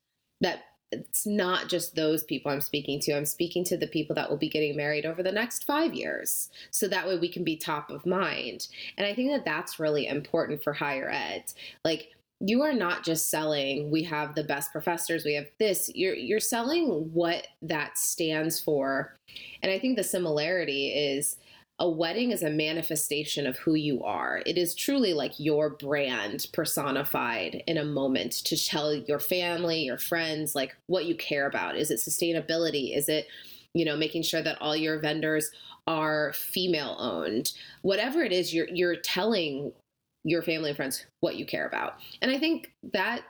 That 0.41 0.63
it's 0.91 1.25
not 1.25 1.69
just 1.69 1.95
those 1.95 2.23
people 2.23 2.51
I'm 2.51 2.61
speaking 2.61 2.99
to. 3.01 3.13
I'm 3.13 3.25
speaking 3.25 3.63
to 3.65 3.77
the 3.77 3.87
people 3.87 4.13
that 4.15 4.29
will 4.29 4.37
be 4.37 4.49
getting 4.49 4.75
married 4.75 5.05
over 5.05 5.23
the 5.23 5.31
next 5.31 5.65
five 5.65 5.93
years. 5.93 6.49
So 6.69 6.87
that 6.87 7.07
way 7.07 7.17
we 7.17 7.29
can 7.29 7.43
be 7.43 7.55
top 7.55 7.89
of 7.89 8.05
mind. 8.05 8.67
And 8.97 9.07
I 9.07 9.13
think 9.13 9.31
that 9.31 9.45
that's 9.45 9.79
really 9.79 10.07
important 10.07 10.63
for 10.63 10.73
higher 10.73 11.09
ed. 11.09 11.45
Like, 11.85 12.09
you 12.43 12.61
are 12.63 12.73
not 12.73 13.03
just 13.03 13.29
selling 13.29 13.91
we 13.91 14.03
have 14.03 14.33
the 14.33 14.43
best 14.43 14.71
professors 14.71 15.23
we 15.23 15.35
have 15.35 15.45
this 15.59 15.91
you're 15.93 16.15
you're 16.15 16.39
selling 16.39 16.87
what 17.13 17.47
that 17.61 17.97
stands 17.97 18.59
for. 18.59 19.15
And 19.61 19.71
i 19.71 19.79
think 19.79 19.95
the 19.95 20.03
similarity 20.03 20.89
is 20.89 21.37
a 21.79 21.89
wedding 21.89 22.29
is 22.29 22.43
a 22.43 22.49
manifestation 22.51 23.47
of 23.47 23.57
who 23.57 23.73
you 23.73 24.03
are. 24.03 24.43
It 24.45 24.55
is 24.55 24.75
truly 24.75 25.15
like 25.15 25.39
your 25.39 25.71
brand 25.71 26.45
personified 26.53 27.63
in 27.65 27.79
a 27.79 27.83
moment 27.83 28.33
to 28.45 28.55
tell 28.55 28.93
your 28.93 29.17
family 29.17 29.81
your 29.81 29.97
friends 29.97 30.53
like 30.53 30.75
what 30.85 31.05
you 31.05 31.15
care 31.15 31.47
about. 31.47 31.75
Is 31.75 31.89
it 31.89 31.97
sustainability? 31.97 32.95
Is 32.95 33.09
it 33.09 33.25
you 33.73 33.83
know 33.83 33.97
making 33.97 34.21
sure 34.21 34.43
that 34.43 34.61
all 34.61 34.75
your 34.75 34.99
vendors 34.99 35.49
are 35.87 36.33
female 36.33 36.95
owned 36.99 37.53
whatever 37.81 38.21
it 38.21 38.31
is 38.31 38.53
you're 38.53 38.67
you're 38.69 38.97
telling 38.97 39.71
your 40.23 40.41
family 40.41 40.69
and 40.69 40.77
friends 40.77 41.05
what 41.19 41.35
you 41.35 41.45
care 41.45 41.67
about. 41.67 41.95
And 42.21 42.31
I 42.31 42.37
think 42.37 42.71
that 42.93 43.23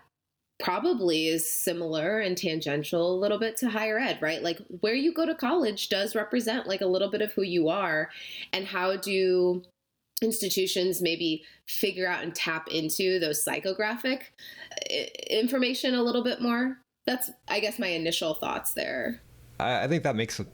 probably 0.60 1.28
is 1.28 1.52
similar 1.52 2.20
and 2.20 2.38
tangential 2.38 3.16
a 3.16 3.20
little 3.20 3.40
bit 3.40 3.58
to 3.58 3.70
higher 3.70 3.98
ed, 3.98 4.20
right? 4.22 4.44
Like 4.44 4.60
where 4.82 4.94
you 4.94 5.14
go 5.14 5.26
to 5.26 5.34
college 5.36 5.90
does 5.90 6.16
represent 6.16 6.68
like 6.68 6.82
a 6.82 6.86
little 6.86 7.10
bit 7.10 7.22
of 7.22 7.32
who 7.34 7.42
you 7.42 7.70
are 7.70 8.10
and 8.54 8.66
how 8.66 8.96
do 8.98 9.64
institutions 10.22 11.02
maybe 11.02 11.44
figure 11.68 12.08
out 12.08 12.24
and 12.24 12.36
tap 12.36 12.68
into 12.68 13.20
those 13.20 13.44
psychographic 13.44 14.22
uh, 14.92 15.06
information 15.30 15.96
a 15.96 16.04
little 16.04 16.24
bit 16.24 16.42
more. 16.42 16.78
That's 17.08 17.32
I 17.48 17.60
guess 17.60 17.80
my 17.80 17.88
initial 17.88 18.36
thoughts 18.36 18.74
there. 18.74 19.22
I 19.60 19.88
think 19.88 20.04
that 20.04 20.16
makes 20.16 20.40
a, 20.40 20.46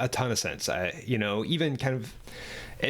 a 0.00 0.08
ton 0.08 0.32
of 0.32 0.38
sense. 0.38 0.68
I, 0.68 1.02
you 1.06 1.18
know, 1.18 1.44
even 1.44 1.76
kind 1.76 1.94
of 1.94 2.12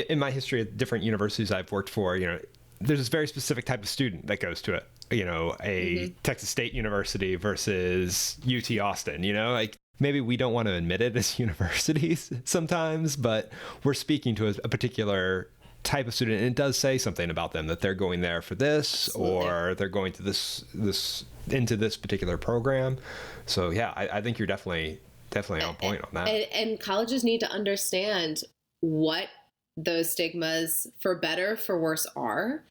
in 0.08 0.18
my 0.18 0.30
history 0.30 0.62
at 0.62 0.76
different 0.76 1.04
universities 1.04 1.52
I've 1.52 1.70
worked 1.70 1.90
for, 1.90 2.16
you 2.16 2.26
know, 2.26 2.38
there's 2.80 2.98
this 2.98 3.08
very 3.08 3.26
specific 3.26 3.64
type 3.64 3.82
of 3.82 3.88
student 3.88 4.26
that 4.26 4.40
goes 4.40 4.60
to 4.62 4.74
it 4.74 4.86
you 5.10 5.24
know, 5.24 5.56
a 5.62 5.96
mm-hmm. 5.96 6.14
Texas 6.22 6.48
State 6.48 6.74
University 6.74 7.36
versus 7.36 8.38
UT 8.46 8.78
Austin, 8.78 9.22
you 9.22 9.32
know, 9.32 9.52
like 9.52 9.76
maybe 10.00 10.20
we 10.20 10.36
don't 10.36 10.52
want 10.52 10.68
to 10.68 10.74
admit 10.74 11.00
it 11.00 11.16
as 11.16 11.38
universities 11.38 12.32
sometimes, 12.44 13.16
but 13.16 13.50
we're 13.84 13.94
speaking 13.94 14.34
to 14.36 14.48
a, 14.48 14.54
a 14.64 14.68
particular 14.68 15.48
type 15.82 16.08
of 16.08 16.14
student 16.14 16.38
and 16.38 16.48
it 16.48 16.56
does 16.56 16.76
say 16.76 16.98
something 16.98 17.30
about 17.30 17.52
them 17.52 17.68
that 17.68 17.80
they're 17.80 17.94
going 17.94 18.20
there 18.20 18.42
for 18.42 18.56
this 18.56 19.06
Absolutely. 19.06 19.48
or 19.48 19.74
they're 19.76 19.88
going 19.88 20.12
to 20.12 20.20
this 20.20 20.64
this 20.74 21.24
into 21.48 21.76
this 21.76 21.96
particular 21.96 22.36
program 22.36 22.98
so 23.44 23.70
yeah 23.70 23.92
i, 23.94 24.08
I 24.08 24.20
think 24.20 24.36
you're 24.36 24.48
definitely 24.48 24.98
definitely 25.30 25.64
on 25.64 25.76
point 25.76 26.02
on 26.02 26.08
that 26.14 26.26
and, 26.26 26.46
and 26.52 26.80
colleges 26.80 27.22
need 27.22 27.38
to 27.38 27.50
understand 27.52 28.38
what 28.80 29.28
those 29.76 30.10
stigmas 30.10 30.86
for 31.00 31.14
better 31.14 31.56
for 31.56 31.78
worse 31.78 32.06
are 32.16 32.64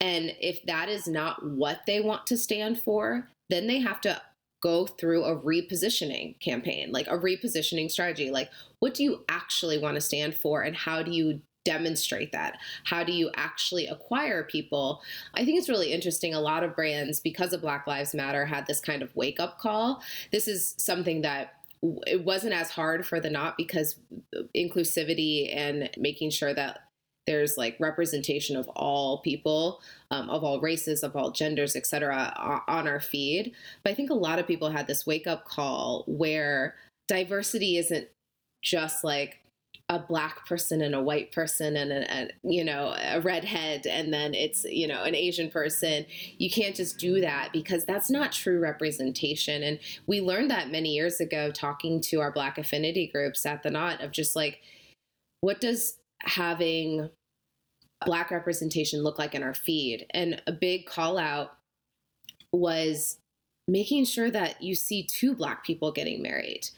and 0.00 0.34
if 0.40 0.62
that 0.64 0.88
is 0.88 1.08
not 1.08 1.44
what 1.44 1.80
they 1.86 2.00
want 2.00 2.26
to 2.26 2.36
stand 2.36 2.80
for 2.80 3.28
then 3.48 3.66
they 3.66 3.80
have 3.80 4.00
to 4.00 4.20
go 4.62 4.86
through 4.86 5.24
a 5.24 5.36
repositioning 5.40 6.38
campaign 6.40 6.92
like 6.92 7.06
a 7.06 7.18
repositioning 7.18 7.90
strategy 7.90 8.30
like 8.30 8.50
what 8.80 8.92
do 8.92 9.02
you 9.02 9.24
actually 9.28 9.78
want 9.78 9.94
to 9.94 10.00
stand 10.00 10.34
for 10.34 10.62
and 10.62 10.76
how 10.76 11.02
do 11.02 11.10
you 11.10 11.40
demonstrate 11.64 12.32
that? 12.32 12.58
How 12.84 13.04
do 13.04 13.12
you 13.12 13.30
actually 13.36 13.86
acquire 13.86 14.44
people? 14.44 15.02
I 15.34 15.44
think 15.44 15.58
it's 15.58 15.68
really 15.68 15.92
interesting. 15.92 16.34
A 16.34 16.40
lot 16.40 16.64
of 16.64 16.74
brands, 16.74 17.20
because 17.20 17.52
of 17.52 17.60
Black 17.60 17.86
Lives 17.86 18.14
Matter, 18.14 18.46
had 18.46 18.66
this 18.66 18.80
kind 18.80 19.02
of 19.02 19.14
wake 19.14 19.40
up 19.40 19.58
call. 19.58 20.02
This 20.32 20.48
is 20.48 20.74
something 20.78 21.22
that 21.22 21.54
it 22.06 22.24
wasn't 22.24 22.52
as 22.52 22.70
hard 22.70 23.06
for 23.06 23.20
the 23.20 23.30
knot 23.30 23.56
because 23.56 23.96
inclusivity 24.56 25.54
and 25.54 25.90
making 25.96 26.30
sure 26.30 26.52
that 26.52 26.80
there's 27.26 27.56
like 27.56 27.76
representation 27.78 28.56
of 28.56 28.68
all 28.70 29.18
people 29.18 29.80
um, 30.10 30.28
of 30.30 30.42
all 30.42 30.60
races 30.60 31.02
of 31.02 31.14
all 31.14 31.30
genders 31.30 31.76
etc 31.76 32.32
on 32.66 32.88
our 32.88 33.00
feed. 33.00 33.52
But 33.82 33.92
i 33.92 33.94
think 33.94 34.10
a 34.10 34.14
lot 34.14 34.38
of 34.38 34.46
people 34.46 34.70
had 34.70 34.86
this 34.86 35.06
wake 35.06 35.26
up 35.26 35.44
call 35.44 36.04
where 36.06 36.74
diversity 37.08 37.76
isn't 37.76 38.08
just 38.62 39.04
like 39.04 39.39
a 39.90 39.98
black 39.98 40.46
person 40.46 40.80
and 40.80 40.94
a 40.94 41.02
white 41.02 41.32
person 41.32 41.76
and 41.76 41.92
a, 41.92 42.14
a, 42.14 42.28
you 42.42 42.64
know 42.64 42.94
a 42.96 43.20
redhead 43.20 43.86
and 43.86 44.14
then 44.14 44.34
it's 44.34 44.64
you 44.64 44.86
know 44.86 45.02
an 45.02 45.14
asian 45.16 45.50
person 45.50 46.06
you 46.38 46.48
can't 46.48 46.76
just 46.76 46.98
do 46.98 47.20
that 47.20 47.50
because 47.52 47.84
that's 47.84 48.10
not 48.10 48.32
true 48.32 48.58
representation. 48.58 49.62
And 49.62 49.78
we 50.06 50.20
learned 50.20 50.50
that 50.50 50.70
many 50.70 50.90
years 50.90 51.20
ago 51.20 51.50
talking 51.50 52.00
to 52.02 52.20
our 52.20 52.32
black 52.32 52.58
affinity 52.58 53.06
groups 53.06 53.44
at 53.46 53.62
the 53.62 53.70
knot 53.70 54.02
of 54.02 54.12
just 54.12 54.36
like 54.36 54.60
what 55.40 55.60
does 55.60 55.98
having 56.22 57.10
black 58.04 58.30
representation 58.30 59.02
look 59.02 59.18
like 59.18 59.34
in 59.34 59.42
our 59.42 59.54
feed? 59.54 60.06
And 60.10 60.42
a 60.46 60.52
big 60.52 60.86
call 60.86 61.18
out 61.18 61.56
was 62.52 63.18
making 63.68 64.04
sure 64.04 64.30
that 64.30 64.62
you 64.62 64.74
see 64.74 65.02
two 65.04 65.34
black 65.34 65.64
people 65.64 65.92
getting 65.92 66.22
married 66.22 66.68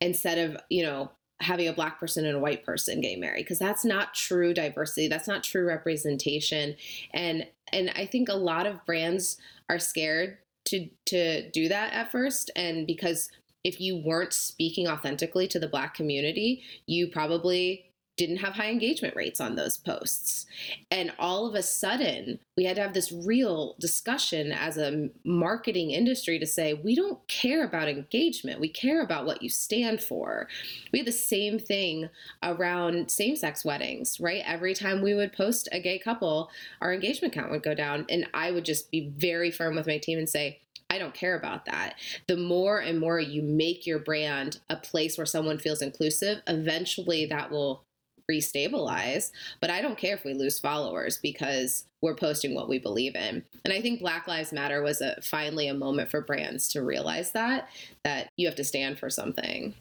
instead 0.00 0.38
of 0.38 0.56
you 0.68 0.82
know 0.82 1.10
having 1.40 1.68
a 1.68 1.72
black 1.72 1.98
person 1.98 2.26
and 2.26 2.36
a 2.36 2.40
white 2.40 2.64
person 2.64 3.00
getting 3.00 3.20
married 3.20 3.44
because 3.44 3.58
that's 3.58 3.84
not 3.84 4.14
true 4.14 4.52
diversity 4.52 5.08
that's 5.08 5.28
not 5.28 5.42
true 5.42 5.66
representation. 5.66 6.76
And 7.12 7.46
and 7.72 7.90
i 7.96 8.06
think 8.06 8.28
a 8.28 8.34
lot 8.34 8.66
of 8.66 8.84
brands 8.84 9.38
are 9.68 9.78
scared 9.78 10.38
to 10.66 10.88
to 11.06 11.50
do 11.50 11.68
that 11.68 11.92
at 11.92 12.10
first. 12.12 12.50
And 12.56 12.86
because 12.86 13.30
if 13.62 13.80
you 13.80 13.96
weren't 13.96 14.32
speaking 14.32 14.88
authentically 14.88 15.46
to 15.48 15.58
the 15.58 15.68
black 15.68 15.94
community 15.94 16.62
you 16.86 17.08
probably 17.08 17.89
didn't 18.20 18.36
have 18.36 18.52
high 18.52 18.68
engagement 18.68 19.16
rates 19.16 19.40
on 19.40 19.54
those 19.54 19.78
posts. 19.78 20.44
And 20.90 21.10
all 21.18 21.46
of 21.46 21.54
a 21.54 21.62
sudden, 21.62 22.38
we 22.54 22.64
had 22.64 22.76
to 22.76 22.82
have 22.82 22.92
this 22.92 23.10
real 23.10 23.76
discussion 23.80 24.52
as 24.52 24.76
a 24.76 25.08
marketing 25.24 25.92
industry 25.92 26.38
to 26.38 26.44
say, 26.44 26.74
we 26.74 26.94
don't 26.94 27.26
care 27.28 27.64
about 27.64 27.88
engagement. 27.88 28.60
We 28.60 28.68
care 28.68 29.02
about 29.02 29.24
what 29.24 29.40
you 29.40 29.48
stand 29.48 30.02
for. 30.02 30.48
We 30.92 30.98
had 30.98 31.08
the 31.08 31.12
same 31.12 31.58
thing 31.58 32.10
around 32.42 33.10
same 33.10 33.36
sex 33.36 33.64
weddings, 33.64 34.20
right? 34.20 34.42
Every 34.44 34.74
time 34.74 35.00
we 35.00 35.14
would 35.14 35.32
post 35.32 35.70
a 35.72 35.80
gay 35.80 35.98
couple, 35.98 36.50
our 36.82 36.92
engagement 36.92 37.32
count 37.32 37.50
would 37.50 37.62
go 37.62 37.74
down. 37.74 38.04
And 38.10 38.28
I 38.34 38.50
would 38.50 38.66
just 38.66 38.90
be 38.90 39.14
very 39.16 39.50
firm 39.50 39.76
with 39.76 39.86
my 39.86 39.96
team 39.96 40.18
and 40.18 40.28
say, 40.28 40.60
I 40.90 40.98
don't 40.98 41.14
care 41.14 41.38
about 41.38 41.64
that. 41.64 41.94
The 42.26 42.36
more 42.36 42.80
and 42.80 43.00
more 43.00 43.18
you 43.18 43.40
make 43.40 43.86
your 43.86 44.00
brand 44.00 44.60
a 44.68 44.76
place 44.76 45.16
where 45.16 45.24
someone 45.24 45.56
feels 45.56 45.80
inclusive, 45.80 46.42
eventually 46.46 47.24
that 47.26 47.50
will 47.50 47.84
restabilize. 48.30 49.30
But 49.60 49.70
I 49.70 49.80
don't 49.80 49.98
care 49.98 50.14
if 50.14 50.24
we 50.24 50.34
lose 50.34 50.58
followers 50.58 51.18
because 51.18 51.84
we're 52.00 52.14
posting 52.14 52.54
what 52.54 52.68
we 52.68 52.78
believe 52.78 53.14
in. 53.14 53.44
And 53.64 53.74
I 53.74 53.80
think 53.80 54.00
Black 54.00 54.26
Lives 54.26 54.52
Matter 54.52 54.82
was 54.82 55.00
a, 55.00 55.20
finally 55.22 55.68
a 55.68 55.74
moment 55.74 56.10
for 56.10 56.20
brands 56.20 56.68
to 56.68 56.82
realize 56.82 57.32
that 57.32 57.68
that 58.04 58.30
you 58.36 58.46
have 58.46 58.56
to 58.56 58.64
stand 58.64 58.98
for 58.98 59.10
something. 59.10 59.74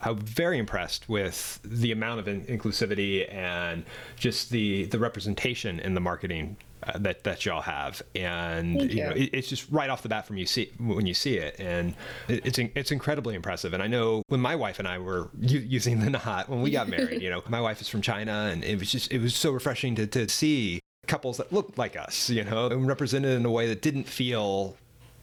I'm 0.00 0.18
very 0.18 0.58
impressed 0.58 1.08
with 1.08 1.60
the 1.64 1.92
amount 1.92 2.20
of 2.20 2.26
inclusivity 2.26 3.32
and 3.32 3.84
just 4.16 4.50
the 4.50 4.84
the 4.84 4.98
representation 4.98 5.80
in 5.80 5.94
the 5.94 6.00
marketing 6.00 6.56
uh, 6.86 6.98
that 6.98 7.24
that 7.24 7.46
y'all 7.46 7.62
have, 7.62 8.02
and 8.14 8.82
you. 8.82 8.88
you. 8.88 9.02
know 9.04 9.10
it, 9.10 9.30
it's 9.32 9.48
just 9.48 9.70
right 9.70 9.88
off 9.88 10.02
the 10.02 10.08
bat 10.08 10.26
from 10.26 10.36
you 10.36 10.46
see 10.46 10.70
when 10.78 11.06
you 11.06 11.14
see 11.14 11.38
it, 11.38 11.56
and 11.58 11.94
it, 12.28 12.44
it's 12.44 12.58
it's 12.58 12.90
incredibly 12.90 13.34
impressive. 13.34 13.72
And 13.72 13.82
I 13.82 13.86
know 13.86 14.22
when 14.28 14.40
my 14.40 14.54
wife 14.54 14.78
and 14.78 14.86
I 14.86 14.98
were 14.98 15.30
u- 15.40 15.60
using 15.60 16.00
the 16.00 16.10
knot 16.24 16.48
when 16.48 16.60
we 16.60 16.70
got 16.70 16.88
married, 16.88 17.22
you 17.22 17.30
know, 17.30 17.42
my 17.48 17.60
wife 17.60 17.80
is 17.80 17.88
from 17.88 18.02
China, 18.02 18.50
and 18.52 18.62
it 18.64 18.78
was 18.78 18.92
just 18.92 19.10
it 19.10 19.20
was 19.20 19.34
so 19.34 19.50
refreshing 19.50 19.94
to 19.94 20.06
to 20.08 20.28
see 20.28 20.80
couples 21.06 21.36
that 21.38 21.52
looked 21.52 21.78
like 21.78 21.96
us, 21.96 22.28
you 22.28 22.44
know, 22.44 22.66
and 22.66 22.86
represented 22.86 23.32
in 23.36 23.46
a 23.46 23.50
way 23.50 23.66
that 23.68 23.80
didn't 23.82 24.04
feel 24.04 24.76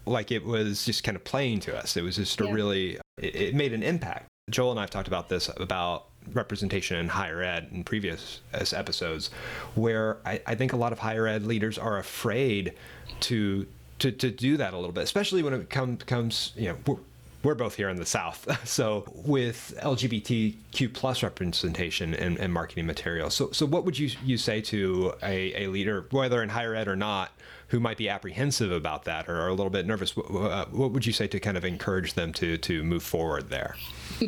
like 0.06 0.32
it 0.32 0.46
was 0.46 0.86
just 0.86 1.04
kind 1.04 1.16
of 1.16 1.24
playing 1.24 1.60
to 1.62 1.78
us. 1.78 1.96
It 1.96 2.02
was 2.04 2.16
just 2.16 2.42
a 2.42 2.52
really 2.52 2.98
it, 3.18 3.36
it 3.36 3.56
made 3.56 3.74
an 3.74 3.84
impact. 3.84 4.31
Joel 4.50 4.72
and 4.72 4.80
I 4.80 4.84
have 4.84 4.90
talked 4.90 5.08
about 5.08 5.30
this 5.30 5.50
about 5.58 6.06
representation 6.34 6.98
in 6.98 7.08
higher 7.08 7.42
ed 7.42 7.70
in 7.72 7.84
previous 7.84 8.42
episodes, 8.54 9.30
where 9.76 10.18
I, 10.26 10.42
I 10.46 10.56
think 10.56 10.74
a 10.74 10.78
lot 10.78 10.92
of 10.92 11.00
higher 11.00 11.28
ed 11.28 11.46
leaders 11.46 11.78
are 11.78 11.98
afraid 11.98 12.74
to 13.22 13.68
to, 14.00 14.12
to 14.12 14.32
do 14.32 14.58
that 14.58 14.74
a 14.74 14.78
little 14.78 14.92
bit, 14.92 15.04
especially 15.04 15.44
when 15.44 15.54
it 15.54 15.70
comes 15.70 16.04
comes 16.04 16.54
you 16.56 16.70
know 16.70 16.78
we're, 16.88 16.98
we're 17.44 17.56
both 17.56 17.76
here 17.76 17.90
in 17.90 17.98
the 17.98 18.06
South, 18.06 18.48
so 18.68 19.04
with 19.14 19.78
LGBTQ 19.82 20.94
plus 20.94 21.24
representation 21.24 22.14
and, 22.14 22.38
and 22.40 22.52
marketing 22.52 22.86
material. 22.86 23.30
So 23.30 23.52
so 23.52 23.66
what 23.66 23.86
would 23.86 23.98
you 23.98 24.10
you 24.24 24.38
say 24.38 24.62
to 24.62 25.14
a, 25.24 25.66
a 25.66 25.68
leader, 25.68 26.08
whether 26.12 26.42
in 26.42 26.50
higher 26.50 26.76
ed 26.76 26.88
or 26.88 26.96
not, 26.96 27.32
who 27.72 27.80
might 27.80 27.98
be 27.98 28.10
apprehensive 28.10 28.70
about 28.70 29.06
that 29.06 29.30
or 29.30 29.40
are 29.40 29.48
a 29.48 29.54
little 29.54 29.70
bit 29.70 29.86
nervous? 29.88 30.16
What, 30.16 30.30
uh, 30.30 30.66
what 30.72 30.92
would 30.92 31.06
you 31.06 31.14
say 31.14 31.28
to 31.28 31.40
kind 31.40 31.56
of 31.56 31.64
encourage 31.64 32.14
them 32.14 32.34
to 32.34 32.58
to 32.58 32.84
move 32.84 33.02
forward 33.02 33.50
there? 33.50 33.76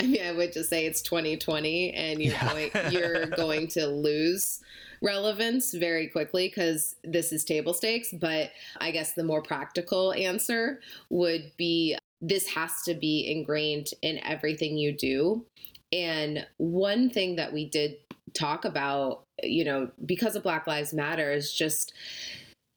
I 0.00 0.06
mean, 0.06 0.22
I 0.24 0.30
would 0.30 0.52
just 0.52 0.70
say 0.70 0.86
it's 0.86 1.02
2020 1.02 1.92
and 1.92 2.22
you're 2.22 2.32
yeah. 2.32 2.48
going 2.48 2.70
you're 2.92 3.26
going 3.36 3.66
to 3.68 3.88
lose 3.88 4.60
relevance 5.02 5.74
very 5.74 6.06
quickly 6.06 6.48
because 6.48 6.94
this 7.02 7.32
is 7.32 7.44
table 7.44 7.74
stakes. 7.74 8.12
But 8.12 8.52
I 8.80 8.92
guess 8.92 9.12
the 9.12 9.24
more 9.24 9.42
practical 9.42 10.12
answer 10.12 10.80
would 11.10 11.50
be 11.56 11.98
this 12.20 12.46
has 12.48 12.82
to 12.82 12.94
be 12.94 13.28
ingrained 13.28 13.88
in 14.02 14.18
everything 14.24 14.78
you 14.78 14.92
do. 14.92 15.44
And 15.92 16.46
one 16.58 17.10
thing 17.10 17.36
that 17.36 17.52
we 17.52 17.68
did 17.68 17.96
talk 18.34 18.64
about, 18.64 19.24
you 19.42 19.64
know, 19.64 19.90
because 20.06 20.36
of 20.36 20.44
Black 20.44 20.68
Lives 20.68 20.94
Matter 20.94 21.32
is 21.32 21.52
just 21.52 21.92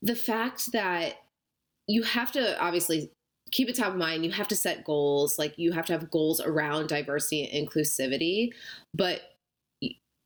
the 0.01 0.15
fact 0.15 0.71
that 0.71 1.15
you 1.87 2.03
have 2.03 2.31
to 2.31 2.59
obviously 2.59 3.11
keep 3.51 3.69
it 3.69 3.75
top 3.75 3.93
of 3.93 3.97
mind. 3.97 4.25
You 4.25 4.31
have 4.31 4.47
to 4.49 4.55
set 4.55 4.83
goals. 4.83 5.37
Like 5.37 5.57
you 5.57 5.73
have 5.73 5.85
to 5.87 5.93
have 5.93 6.09
goals 6.09 6.39
around 6.39 6.87
diversity 6.87 7.47
and 7.47 7.67
inclusivity. 7.67 8.51
But 8.93 9.21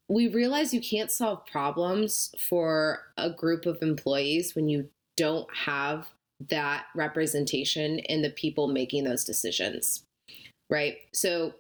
we 0.08 0.28
realize 0.28 0.74
you 0.74 0.82
can't 0.82 1.12
solve 1.12 1.46
problems 1.48 2.34
for 2.38 3.00
a 3.18 3.30
group 3.30 3.66
of 3.66 3.82
employees 3.82 4.54
when 4.54 4.70
you 4.70 4.90
don't 5.18 5.48
have 5.56 6.10
that 6.50 6.86
representation 6.94 8.00
in 8.00 8.22
the 8.22 8.30
people 8.30 8.68
making 8.68 9.04
those 9.04 9.24
decisions. 9.24 10.04
Right. 10.70 10.98
So 11.14 11.56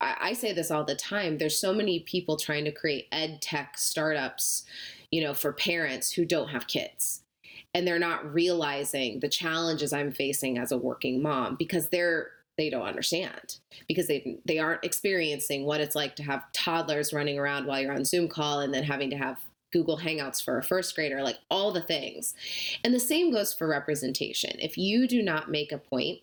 I, 0.00 0.16
I 0.20 0.32
say 0.32 0.52
this 0.52 0.72
all 0.72 0.84
the 0.84 0.96
time. 0.96 1.38
There's 1.38 1.58
so 1.58 1.72
many 1.72 2.00
people 2.00 2.36
trying 2.36 2.64
to 2.64 2.72
create 2.72 3.06
ed 3.12 3.40
tech 3.40 3.78
startups, 3.78 4.64
you 5.12 5.22
know, 5.22 5.34
for 5.34 5.52
parents 5.52 6.10
who 6.10 6.24
don't 6.24 6.48
have 6.48 6.66
kids 6.66 7.23
and 7.74 7.86
they're 7.86 7.98
not 7.98 8.32
realizing 8.32 9.20
the 9.20 9.28
challenges 9.28 9.92
I'm 9.92 10.12
facing 10.12 10.58
as 10.58 10.72
a 10.72 10.78
working 10.78 11.20
mom 11.20 11.56
because 11.56 11.88
they're 11.88 12.30
they 12.56 12.70
don't 12.70 12.86
understand 12.86 13.58
because 13.88 14.06
they 14.06 14.38
they 14.44 14.58
aren't 14.58 14.84
experiencing 14.84 15.64
what 15.64 15.80
it's 15.80 15.96
like 15.96 16.14
to 16.16 16.22
have 16.22 16.44
toddlers 16.52 17.12
running 17.12 17.38
around 17.38 17.66
while 17.66 17.80
you're 17.80 17.92
on 17.92 18.04
Zoom 18.04 18.28
call 18.28 18.60
and 18.60 18.72
then 18.72 18.84
having 18.84 19.10
to 19.10 19.16
have 19.16 19.38
Google 19.72 19.98
Hangouts 19.98 20.42
for 20.42 20.56
a 20.56 20.62
first 20.62 20.94
grader, 20.94 21.20
like 21.20 21.38
all 21.50 21.72
the 21.72 21.82
things. 21.82 22.32
And 22.84 22.94
the 22.94 23.00
same 23.00 23.32
goes 23.32 23.52
for 23.52 23.66
representation. 23.66 24.52
If 24.60 24.78
you 24.78 25.08
do 25.08 25.20
not 25.20 25.50
make 25.50 25.72
a 25.72 25.78
point 25.78 26.20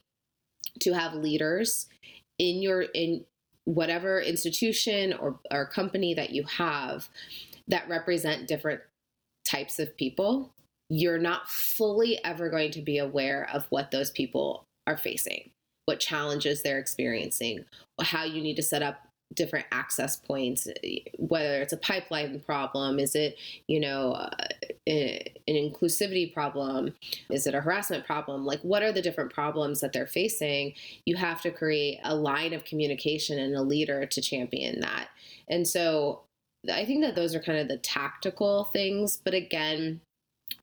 to 0.79 0.93
have 0.93 1.13
leaders 1.13 1.87
in 2.39 2.61
your 2.61 2.83
in 2.83 3.25
whatever 3.65 4.21
institution 4.21 5.13
or, 5.13 5.37
or 5.51 5.65
company 5.65 6.13
that 6.13 6.31
you 6.31 6.43
have 6.43 7.09
that 7.67 7.87
represent 7.89 8.47
different 8.47 8.81
types 9.43 9.79
of 9.79 9.95
people 9.97 10.53
you're 10.93 11.17
not 11.17 11.49
fully 11.49 12.19
ever 12.25 12.49
going 12.49 12.69
to 12.69 12.81
be 12.81 12.97
aware 12.97 13.47
of 13.53 13.65
what 13.69 13.91
those 13.91 14.11
people 14.11 14.65
are 14.85 14.97
facing, 14.97 15.49
what 15.85 16.01
challenges 16.01 16.61
they're 16.61 16.79
experiencing, 16.79 17.63
how 18.01 18.25
you 18.25 18.41
need 18.41 18.57
to 18.57 18.63
set 18.63 18.83
up 18.83 18.99
different 19.33 19.65
access 19.71 20.17
points 20.17 20.67
whether 21.17 21.61
it's 21.61 21.71
a 21.71 21.77
pipeline 21.77 22.37
problem 22.41 22.99
is 22.99 23.15
it 23.15 23.37
you 23.69 23.79
know 23.79 24.11
uh, 24.11 24.29
an 24.85 25.21
inclusivity 25.47 26.33
problem 26.33 26.93
is 27.29 27.47
it 27.47 27.55
a 27.55 27.61
harassment 27.61 28.05
problem? 28.05 28.45
Like 28.45 28.59
what 28.61 28.83
are 28.83 28.91
the 28.91 29.01
different 29.01 29.31
problems 29.31 29.79
that 29.79 29.93
they're 29.93 30.07
facing? 30.07 30.73
You 31.05 31.15
have 31.15 31.41
to 31.43 31.51
create 31.51 31.99
a 32.03 32.13
line 32.13 32.51
of 32.51 32.65
communication 32.65 33.39
and 33.39 33.55
a 33.55 33.61
leader 33.61 34.05
to 34.05 34.21
champion 34.21 34.81
that. 34.81 35.07
And 35.47 35.65
so 35.65 36.23
i 36.71 36.85
think 36.85 37.01
that 37.01 37.15
those 37.15 37.33
are 37.33 37.39
kind 37.39 37.57
of 37.57 37.67
the 37.67 37.77
tactical 37.77 38.65
things 38.65 39.19
but 39.23 39.33
again 39.33 39.99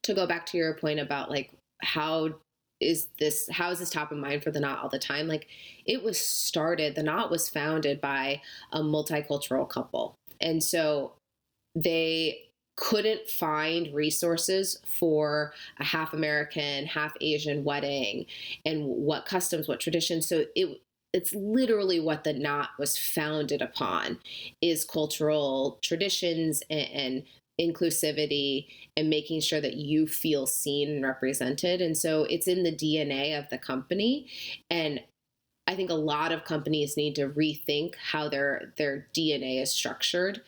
to 0.03 0.15
go 0.15 0.27
back 0.27 0.47
to 0.47 0.57
your 0.57 0.75
point 0.75 1.01
about 1.01 1.31
like 1.31 1.53
how 1.83 2.35
is 2.81 3.09
this 3.19 3.49
how 3.51 3.71
is 3.71 3.79
this 3.81 3.91
top 3.91 4.13
of 4.13 4.19
mind 4.19 4.43
for 4.43 4.51
the 4.51 4.61
knot 4.61 4.79
all 4.83 4.89
the 4.89 4.99
time? 4.99 5.27
Like 5.27 5.49
it 5.87 6.03
was 6.03 6.19
started 6.19 6.95
the 6.95 7.03
knot 7.03 7.31
was 7.31 7.49
founded 7.49 8.01
by 8.01 8.41
a 8.73 8.81
multicultural 8.81 9.69
couple. 9.69 10.15
And 10.41 10.63
so 10.63 11.13
they 11.75 12.45
couldn't 12.77 13.29
find 13.29 13.93
resources 13.93 14.79
for 14.87 15.53
a 15.81 15.85
half 15.85 16.13
american 16.13 16.87
half 16.87 17.13
asian 17.21 17.65
wedding 17.65 18.25
and 18.65 18.87
what 18.87 19.27
customs 19.27 19.67
what 19.67 19.81
traditions. 19.81 20.29
So 20.29 20.45
it 20.55 20.81
it's 21.13 21.35
literally 21.35 22.01
what 22.01 22.25
the 22.25 22.33
knot 22.33 22.71
was 22.79 22.99
founded 22.99 23.63
upon 23.63 24.19
is 24.61 24.85
cultural 24.85 25.79
traditions 25.83 26.63
and, 26.71 26.89
and 26.91 27.23
inclusivity 27.61 28.67
and 28.97 29.11
making 29.11 29.41
sure 29.41 29.61
that 29.61 29.75
you 29.75 30.07
feel 30.07 30.47
seen 30.47 30.91
and 30.91 31.05
represented. 31.05 31.81
And 31.81 31.97
so 31.97 32.25
it's 32.25 32.49
in 32.49 32.63
the 32.63 32.75
DNA 32.75 33.39
of 33.39 33.49
the 33.49 33.59
company. 33.59 34.29
And 34.71 35.01
I 35.67 35.77
think 35.77 35.91
a 35.91 35.95
lot 35.95 36.33
of 36.33 36.45
companies 36.45 36.97
need 36.97 37.15
to 37.17 37.29
rethink 37.29 37.95
how 37.97 38.31
their 38.31 38.73
their 38.79 39.07
DNA 39.15 39.61
is 39.61 39.71
structured. 39.71 40.41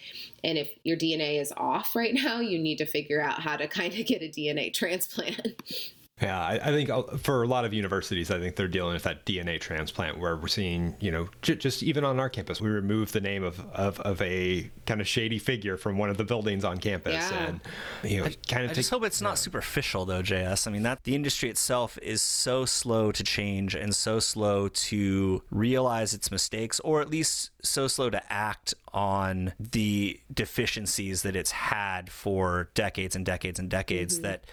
And 0.42 0.56
if 0.56 0.70
your 0.82 0.96
DNA 0.96 1.40
is 1.40 1.52
off 1.56 1.94
right 1.94 2.14
now, 2.24 2.40
you 2.40 2.58
need 2.58 2.78
to 2.78 2.86
figure 2.86 3.20
out 3.20 3.40
how 3.40 3.56
to 3.56 3.68
kind 3.68 3.92
of 3.92 4.06
get 4.06 4.22
a 4.22 4.28
DNA 4.28 4.72
transplant. 4.72 5.62
Yeah, 6.20 6.38
I, 6.38 6.54
I, 6.62 6.70
think 6.72 6.90
uh, 6.90 7.02
for 7.16 7.42
a 7.42 7.46
lot 7.46 7.64
of 7.64 7.72
universities, 7.72 8.30
I 8.30 8.38
think 8.38 8.56
they're 8.56 8.68
dealing 8.68 8.92
with 8.92 9.04
that 9.04 9.24
DNA 9.24 9.58
transplant 9.58 10.18
where 10.18 10.36
we're 10.36 10.48
seeing, 10.48 10.94
you 11.00 11.10
know, 11.10 11.28
j- 11.40 11.56
just 11.56 11.82
even 11.82 12.04
on 12.04 12.20
our 12.20 12.28
campus, 12.28 12.60
we 12.60 12.68
removed 12.68 13.14
the 13.14 13.22
name 13.22 13.42
of, 13.42 13.58
of, 13.70 13.98
of, 14.00 14.20
a 14.20 14.70
kind 14.84 15.00
of 15.00 15.08
shady 15.08 15.38
figure 15.38 15.78
from 15.78 15.96
one 15.96 16.10
of 16.10 16.18
the 16.18 16.24
buildings 16.24 16.62
on 16.62 16.78
campus. 16.78 17.14
Yeah. 17.14 17.46
And, 17.46 17.60
you 18.04 18.18
know, 18.18 18.26
I, 18.26 18.36
kind 18.48 18.64
of 18.64 18.72
I 18.72 18.74
just 18.74 18.90
hope 18.90 19.04
it's 19.04 19.22
not 19.22 19.38
superficial, 19.38 20.04
though, 20.04 20.22
JS. 20.22 20.66
I 20.66 20.70
mean, 20.70 20.82
that 20.82 21.04
the 21.04 21.14
industry 21.14 21.48
itself 21.48 21.98
is 22.02 22.20
so 22.20 22.66
slow 22.66 23.12
to 23.12 23.24
change 23.24 23.74
and 23.74 23.96
so 23.96 24.20
slow 24.20 24.68
to 24.68 25.42
realize 25.50 26.12
its 26.12 26.30
mistakes, 26.30 26.80
or 26.80 27.00
at 27.00 27.08
least 27.08 27.50
so 27.62 27.88
slow 27.88 28.10
to 28.10 28.32
act 28.32 28.74
on 28.92 29.54
the 29.58 30.20
deficiencies 30.32 31.22
that 31.22 31.34
it's 31.34 31.52
had 31.52 32.10
for 32.10 32.68
decades 32.74 33.16
and 33.16 33.24
decades 33.24 33.58
and 33.58 33.70
decades 33.70 34.14
mm-hmm. 34.16 34.24
that 34.24 34.44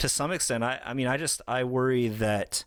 to 0.00 0.08
some 0.08 0.32
extent, 0.32 0.64
I, 0.64 0.80
I 0.84 0.94
mean, 0.94 1.06
I 1.06 1.16
just 1.16 1.40
I 1.46 1.64
worry 1.64 2.08
that 2.08 2.64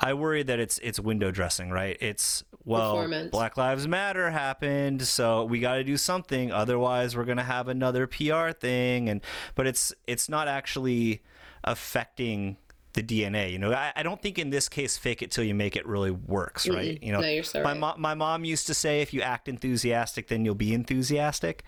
I 0.00 0.14
worry 0.14 0.42
that 0.42 0.58
it's 0.58 0.78
it's 0.78 0.98
window 0.98 1.30
dressing, 1.30 1.70
right? 1.70 1.96
It's 2.00 2.42
well, 2.64 3.06
Black 3.30 3.56
Lives 3.56 3.86
Matter 3.86 4.30
happened, 4.30 5.02
so 5.02 5.44
we 5.44 5.60
got 5.60 5.74
to 5.74 5.84
do 5.84 5.96
something. 5.96 6.50
Otherwise, 6.50 7.16
we're 7.16 7.24
gonna 7.24 7.44
have 7.44 7.68
another 7.68 8.06
PR 8.06 8.50
thing, 8.50 9.08
and 9.08 9.20
but 9.54 9.66
it's 9.66 9.92
it's 10.06 10.28
not 10.28 10.48
actually 10.48 11.22
affecting 11.62 12.56
the 12.94 13.02
DNA. 13.02 13.52
You 13.52 13.58
know, 13.58 13.72
I, 13.72 13.92
I 13.94 14.02
don't 14.02 14.20
think 14.20 14.38
in 14.38 14.50
this 14.50 14.68
case, 14.68 14.96
fake 14.96 15.20
it 15.22 15.30
till 15.30 15.44
you 15.44 15.54
make 15.54 15.76
it 15.76 15.86
really 15.86 16.10
works, 16.10 16.68
right? 16.68 16.94
Mm-hmm. 16.94 17.04
You 17.04 17.12
know, 17.12 17.20
no, 17.20 17.42
so 17.42 17.62
my 17.62 17.72
right. 17.72 17.78
mo- 17.78 17.94
my 17.98 18.14
mom 18.14 18.44
used 18.44 18.66
to 18.68 18.74
say, 18.74 19.02
if 19.02 19.12
you 19.12 19.20
act 19.20 19.48
enthusiastic, 19.48 20.28
then 20.28 20.44
you'll 20.44 20.54
be 20.54 20.72
enthusiastic 20.72 21.64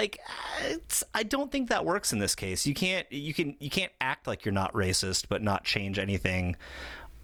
like 0.00 0.18
eh, 0.64 0.76
I 1.14 1.22
don't 1.22 1.52
think 1.52 1.68
that 1.68 1.84
works 1.84 2.12
in 2.12 2.18
this 2.18 2.34
case. 2.34 2.66
You 2.66 2.74
can't 2.74 3.10
you 3.12 3.34
can 3.34 3.56
you 3.60 3.70
can't 3.70 3.92
act 4.00 4.26
like 4.26 4.44
you're 4.44 4.52
not 4.52 4.72
racist 4.72 5.26
but 5.28 5.42
not 5.42 5.64
change 5.64 5.98
anything 5.98 6.56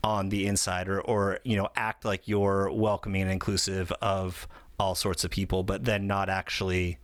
on 0.04 0.28
the 0.28 0.46
inside 0.46 0.88
or 0.88 1.00
or 1.00 1.38
you 1.42 1.56
know 1.56 1.68
act 1.74 2.04
like 2.04 2.28
you're 2.28 2.70
welcoming 2.70 3.22
and 3.22 3.30
inclusive 3.30 3.90
of 4.02 4.46
all 4.78 4.94
sorts 4.94 5.24
of 5.24 5.30
people 5.30 5.62
but 5.62 5.84
then 5.84 6.06
not 6.06 6.28
actually 6.28 6.98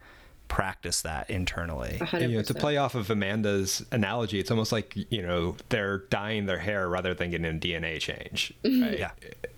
practice 0.53 1.01
that 1.01 1.31
internally. 1.31 1.99
You 2.13 2.29
know, 2.29 2.43
to 2.43 2.53
play 2.53 2.77
off 2.77 2.95
of 2.95 3.09
Amanda's 3.09 3.83
analogy, 3.91 4.39
it's 4.39 4.51
almost 4.51 4.71
like 4.71 4.95
you 5.09 5.23
know 5.23 5.57
they're 5.71 6.01
dyeing 6.11 6.45
their 6.45 6.59
hair 6.59 6.91
rather 6.91 7.15
than 7.15 7.31
getting 7.31 7.47
a 7.47 7.59
DNA 7.59 7.99
change. 7.99 8.53
Mm-hmm. 8.63 8.83
Right? 8.83 8.99
yeah. 8.99 9.11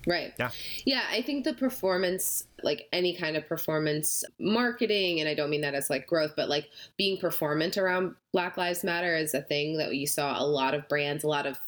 Right. 0.07 0.33
Yeah. 0.38 0.50
Yeah. 0.85 1.02
I 1.11 1.22
think 1.22 1.44
the 1.44 1.52
performance, 1.52 2.46
like 2.62 2.88
any 2.92 3.14
kind 3.14 3.37
of 3.37 3.46
performance 3.46 4.24
marketing, 4.38 5.20
and 5.20 5.28
I 5.28 5.35
don't 5.35 5.50
mean 5.50 5.61
that 5.61 5.74
as 5.74 5.90
like 5.90 6.07
growth, 6.07 6.33
but 6.37 6.48
like 6.48 6.68
being 6.96 7.18
performant 7.18 7.76
around 7.76 8.14
Black 8.33 8.57
Lives 8.57 8.83
Matter 8.83 9.16
is 9.16 9.35
a 9.35 9.42
thing 9.42 9.76
that 9.78 9.94
you 9.94 10.07
saw 10.07 10.40
a 10.40 10.46
lot 10.46 10.74
of 10.74 10.88
brands, 10.88 11.22
a 11.22 11.28
lot 11.28 11.46
of 11.46 11.59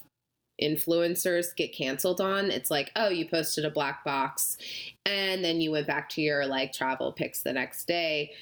influencers 0.62 1.54
get 1.54 1.74
canceled 1.74 2.20
on. 2.20 2.50
It's 2.50 2.70
like, 2.70 2.90
oh, 2.96 3.08
you 3.08 3.28
posted 3.28 3.64
a 3.64 3.70
black 3.70 4.04
box 4.04 4.56
and 5.04 5.44
then 5.44 5.60
you 5.60 5.70
went 5.70 5.86
back 5.86 6.08
to 6.10 6.22
your 6.22 6.46
like 6.46 6.72
travel 6.72 7.12
pics 7.12 7.42
the 7.42 7.52
next 7.52 7.86
day. 7.86 8.32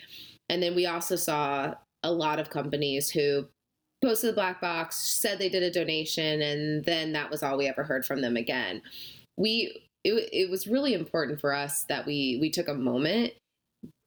And 0.48 0.62
then 0.62 0.74
we 0.74 0.86
also 0.86 1.16
saw 1.16 1.74
a 2.02 2.12
lot 2.12 2.38
of 2.38 2.50
companies 2.50 3.10
who 3.10 3.46
posted 4.02 4.30
the 4.30 4.34
black 4.34 4.60
box, 4.60 4.96
said 4.96 5.38
they 5.38 5.48
did 5.48 5.62
a 5.62 5.70
donation, 5.70 6.42
and 6.42 6.84
then 6.84 7.12
that 7.12 7.30
was 7.30 7.42
all 7.42 7.56
we 7.56 7.66
ever 7.66 7.82
heard 7.82 8.04
from 8.04 8.20
them 8.20 8.36
again. 8.36 8.82
We 9.36 9.80
it, 10.04 10.28
it 10.32 10.50
was 10.50 10.66
really 10.66 10.94
important 10.94 11.40
for 11.40 11.52
us 11.54 11.84
that 11.84 12.06
we 12.06 12.38
we 12.40 12.50
took 12.50 12.68
a 12.68 12.74
moment 12.74 13.32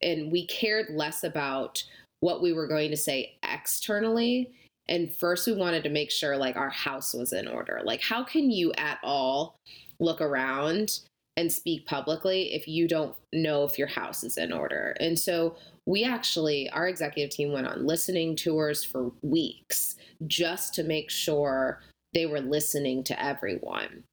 and 0.01 0.31
we 0.31 0.45
cared 0.45 0.87
less 0.91 1.23
about 1.23 1.83
what 2.19 2.41
we 2.41 2.53
were 2.53 2.67
going 2.67 2.91
to 2.91 2.97
say 2.97 3.35
externally. 3.43 4.51
And 4.87 5.13
first 5.13 5.47
we 5.47 5.53
wanted 5.53 5.83
to 5.83 5.89
make 5.89 6.11
sure 6.11 6.37
like 6.37 6.55
our 6.55 6.69
house 6.69 7.13
was 7.13 7.33
in 7.33 7.47
order. 7.47 7.81
Like 7.83 8.01
how 8.01 8.23
can 8.23 8.51
you 8.51 8.71
at 8.73 8.99
all 9.03 9.55
look 9.99 10.21
around 10.21 10.99
and 11.35 11.51
speak 11.51 11.85
publicly 11.85 12.53
if 12.53 12.67
you 12.67 12.87
don't 12.87 13.15
know 13.33 13.63
if 13.63 13.77
your 13.77 13.87
house 13.87 14.23
is 14.23 14.37
in 14.37 14.53
order? 14.53 14.95
And 14.99 15.17
so 15.17 15.57
we 15.87 16.03
actually, 16.03 16.69
our 16.71 16.87
executive 16.87 17.31
team 17.31 17.53
went 17.53 17.65
on 17.65 17.87
listening 17.87 18.35
tours 18.35 18.83
for 18.83 19.13
weeks 19.21 19.95
just 20.27 20.73
to 20.73 20.83
make 20.83 21.09
sure 21.09 21.81
they 22.13 22.25
were 22.25 22.41
listening 22.41 23.05
to 23.05 23.23
everyone 23.23 24.03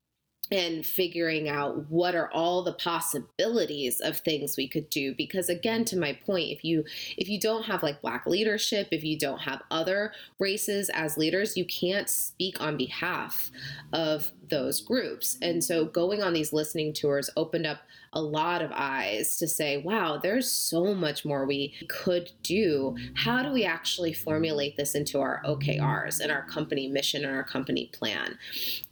and 0.53 0.85
figuring 0.85 1.49
out 1.49 1.91
what 1.91 2.15
are 2.15 2.31
all 2.31 2.63
the 2.63 2.75
possibilities 2.75 4.01
of 4.01 4.19
things 4.19 4.57
we 4.57 4.69
could 4.69 4.89
do. 4.91 5.15
Because 5.17 5.49
again 5.49 5.85
to 5.87 5.99
my 5.99 6.13
point 6.13 6.51
if 6.51 6.63
you 6.63 6.85
if 7.17 7.29
you 7.29 7.41
don't 7.41 7.65
have 7.65 7.83
like 7.83 8.03
black 8.03 8.27
leadership 8.27 8.89
if 8.91 9.03
you 9.03 9.19
don't 9.19 9.41
have 9.41 9.63
other 9.71 10.13
races 10.39 10.91
as 10.91 11.17
leaders 11.17 11.57
you 11.57 11.65
can't 11.65 12.11
speak 12.11 12.61
on 12.61 12.77
behalf 12.77 13.51
of 13.93 14.33
those 14.51 14.83
groups. 14.83 15.39
And 15.41 15.65
so 15.65 15.87
going 15.87 16.23
on 16.23 16.35
these 16.35 16.53
listening 16.53 16.93
tours 16.93 17.31
opened 17.37 17.67
up 17.67 17.79
a 18.15 18.23
lot 18.23 18.63
of 18.63 18.71
eyes 18.73 19.37
to 19.39 19.49
say, 19.49 19.77
wow, 19.79 20.19
there's 20.23 20.51
so 20.51 20.95
much 20.95 21.25
more 21.25 21.45
we 21.45 21.75
could 21.89 22.31
do. 22.43 22.97
How 23.15 23.43
do 23.43 23.53
we 23.53 23.65
actually 23.65 24.13
formulate 24.13 24.77
this 24.77 24.95
into 24.95 25.21
our 25.21 25.43
OKRs 25.45 26.21
and 26.21 26.31
our 26.31 26.45
company 26.47 26.89
mission 26.89 27.25
and 27.25 27.35
our 27.35 27.45
company 27.45 27.91
plan? 27.93 28.39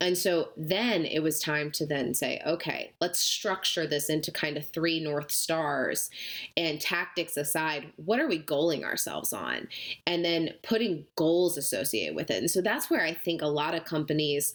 And 0.01 0.19
so 0.19 0.51
then 0.57 1.05
it 1.05 1.21
was 1.21 1.39
time 1.39 1.71
to 1.73 1.87
then 1.87 2.15
say, 2.15 2.43
okay, 2.47 2.93
let's 3.01 3.19
structure 3.19 3.87
this 3.87 4.09
into 4.09 4.33
kind 4.33 4.57
of 4.57 4.67
three 4.67 5.01
North 5.01 5.31
Stars 5.31 6.11
and 6.57 6.81
tactics 6.81 7.37
aside, 7.37 7.93
what 7.97 8.21
are 8.21 8.29
we 8.29 8.41
goaling 8.41 8.83
ourselves 8.85 9.33
on? 9.33 9.69
And 10.07 10.25
then 10.25 10.51
putting 10.63 11.07
goals 11.17 11.57
associated 11.57 12.17
with 12.17 12.31
it. 12.31 12.39
And 12.39 12.51
so 12.51 12.61
that's 12.61 12.91
where 12.91 13.05
I 13.05 13.15
think 13.15 13.43
a 13.43 13.47
lot 13.47 13.75
of 13.75 13.85
companies 13.85 14.55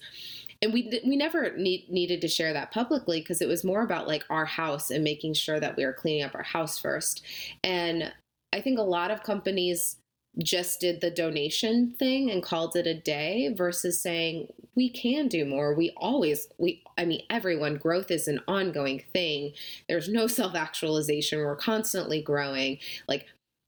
and 0.62 0.74
we 0.74 1.02
we 1.06 1.16
never 1.16 1.56
need, 1.58 1.90
needed 1.90 2.22
to 2.22 2.28
share 2.28 2.54
that 2.54 2.72
publicly 2.72 3.20
because 3.20 3.42
it 3.42 3.48
was 3.48 3.64
more 3.64 3.84
about 3.84 4.08
like 4.08 4.24
our 4.30 4.46
house 4.46 4.92
and 4.92 5.04
making 5.04 5.34
sure 5.34 5.60
that 5.60 5.76
we 5.76 5.86
were 5.86 5.94
cleaning 5.94 6.24
up 6.24 6.36
our 6.36 6.44
house 6.44 6.78
first. 6.80 7.24
And 7.64 8.12
i 8.54 8.62
think 8.62 8.80
a 8.80 8.84
lot 8.84 9.12
of 9.12 9.24
companies 9.24 9.98
just 10.44 10.80
did 10.80 11.02
the 11.02 11.10
donation 11.12 11.92
thing 11.98 12.30
and 12.30 12.44
called 12.44 12.76
it 12.76 12.86
a 12.86 12.94
day 12.94 13.54
versus 13.56 14.00
saying 14.00 14.48
we 14.76 14.90
can 14.90 15.28
do 15.28 15.46
more. 15.46 15.74
We 15.74 15.92
always 15.98 16.48
we 16.58 16.84
i 16.98 17.06
mean 17.06 17.24
everyone 17.30 17.78
growth 17.78 18.12
is 18.12 18.28
an 18.28 18.42
ongoing 18.48 19.04
thing. 19.14 19.54
There's 19.88 20.10
no 20.10 20.28
self 20.40 20.56
actualization 20.56 21.40
we're 21.40 21.56
constantly 21.56 22.22
growing. 22.22 22.78
Like 23.08 23.26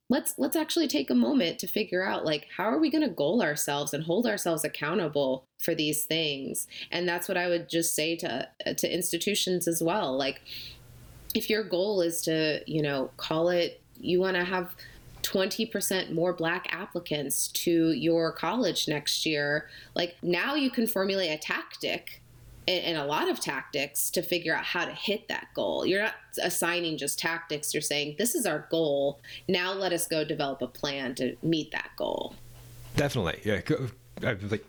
let's 0.09 0.33
let's 0.37 0.55
actually 0.55 0.87
take 0.87 1.09
a 1.09 1.15
moment 1.15 1.59
to 1.59 1.67
figure 1.67 2.03
out 2.03 2.25
like 2.25 2.47
how 2.57 2.63
are 2.63 2.79
we 2.79 2.89
going 2.89 3.03
to 3.03 3.09
goal 3.09 3.41
ourselves 3.41 3.93
and 3.93 4.03
hold 4.03 4.25
ourselves 4.25 4.63
accountable 4.63 5.45
for 5.59 5.75
these 5.75 6.03
things 6.03 6.67
and 6.91 7.07
that's 7.07 7.27
what 7.27 7.37
i 7.37 7.47
would 7.47 7.69
just 7.69 7.95
say 7.95 8.15
to 8.15 8.47
uh, 8.65 8.73
to 8.73 8.91
institutions 8.91 9.67
as 9.67 9.81
well 9.81 10.17
like 10.17 10.41
if 11.35 11.49
your 11.49 11.63
goal 11.63 12.01
is 12.01 12.21
to 12.21 12.61
you 12.65 12.81
know 12.81 13.09
call 13.17 13.49
it 13.49 13.81
you 13.99 14.19
want 14.19 14.35
to 14.35 14.43
have 14.43 14.73
20% 15.21 16.13
more 16.13 16.33
black 16.33 16.67
applicants 16.71 17.49
to 17.49 17.91
your 17.91 18.31
college 18.31 18.87
next 18.87 19.25
year. 19.25 19.67
Like 19.95 20.15
now 20.21 20.55
you 20.55 20.69
can 20.69 20.87
formulate 20.87 21.31
a 21.31 21.37
tactic 21.37 22.21
and, 22.69 22.97
a 22.97 23.05
lot 23.05 23.29
of 23.29 23.39
tactics 23.39 24.09
to 24.11 24.21
figure 24.21 24.55
out 24.55 24.63
how 24.63 24.85
to 24.85 24.91
hit 24.91 25.27
that 25.27 25.47
goal. 25.53 25.85
You're 25.85 26.03
not 26.03 26.15
assigning 26.41 26.97
just 26.97 27.17
tactics, 27.19 27.73
you're 27.73 27.81
saying, 27.81 28.15
this 28.17 28.35
is 28.35 28.45
our 28.45 28.67
goal. 28.69 29.19
Now 29.47 29.73
let 29.73 29.93
us 29.93 30.07
go 30.07 30.23
develop 30.23 30.61
a 30.61 30.67
plan 30.67 31.15
to 31.15 31.35
meet 31.41 31.71
that 31.71 31.91
goal. 31.97 32.35
Definitely. 32.95 33.39
Yeah. 33.43 33.61
Uh, 34.23 34.35
like 34.49 34.65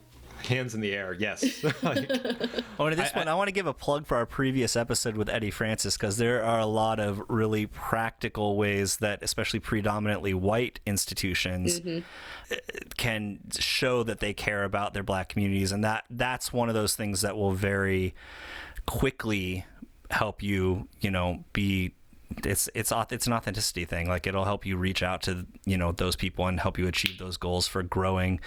hands 0.46 0.74
in 0.74 0.80
the 0.80 0.92
air. 0.92 1.12
Yes. 1.12 1.62
like, 1.82 2.10
oh, 2.78 2.86
and 2.86 2.98
this 2.98 3.10
I, 3.10 3.12
point, 3.12 3.28
I, 3.28 3.32
I, 3.32 3.34
want 3.34 3.48
to 3.48 3.52
give 3.52 3.66
a 3.66 3.74
plug 3.74 4.06
for 4.06 4.16
our 4.16 4.26
previous 4.26 4.76
episode 4.76 5.16
with 5.16 5.28
Eddie 5.28 5.50
Francis 5.50 5.96
because 5.96 6.16
there 6.16 6.44
are 6.44 6.60
a 6.60 6.66
lot 6.66 7.00
of 7.00 7.22
really 7.28 7.66
practical 7.66 8.56
ways 8.56 8.98
that, 8.98 9.22
especially 9.22 9.60
predominantly 9.60 10.34
white 10.34 10.80
institutions, 10.86 11.80
mm-hmm. 11.80 12.54
can 12.96 13.40
show 13.58 14.02
that 14.02 14.20
they 14.20 14.32
care 14.32 14.64
about 14.64 14.94
their 14.94 15.02
black 15.02 15.28
communities, 15.28 15.72
and 15.72 15.84
that 15.84 16.04
that's 16.10 16.52
one 16.52 16.68
of 16.68 16.74
those 16.74 16.94
things 16.94 17.20
that 17.20 17.36
will 17.36 17.52
very 17.52 18.14
quickly 18.86 19.64
help 20.10 20.42
you, 20.42 20.88
you 21.00 21.10
know, 21.10 21.44
be 21.52 21.94
it's 22.44 22.68
it's 22.74 22.92
it's 23.10 23.26
an 23.26 23.32
authenticity 23.32 23.84
thing. 23.84 24.08
Like 24.08 24.26
it'll 24.26 24.44
help 24.44 24.64
you 24.64 24.76
reach 24.76 25.02
out 25.02 25.22
to 25.22 25.46
you 25.64 25.76
know 25.76 25.92
those 25.92 26.16
people 26.16 26.46
and 26.46 26.60
help 26.60 26.78
you 26.78 26.86
achieve 26.86 27.18
those 27.18 27.36
goals 27.36 27.66
for 27.66 27.82
growing, 27.82 28.40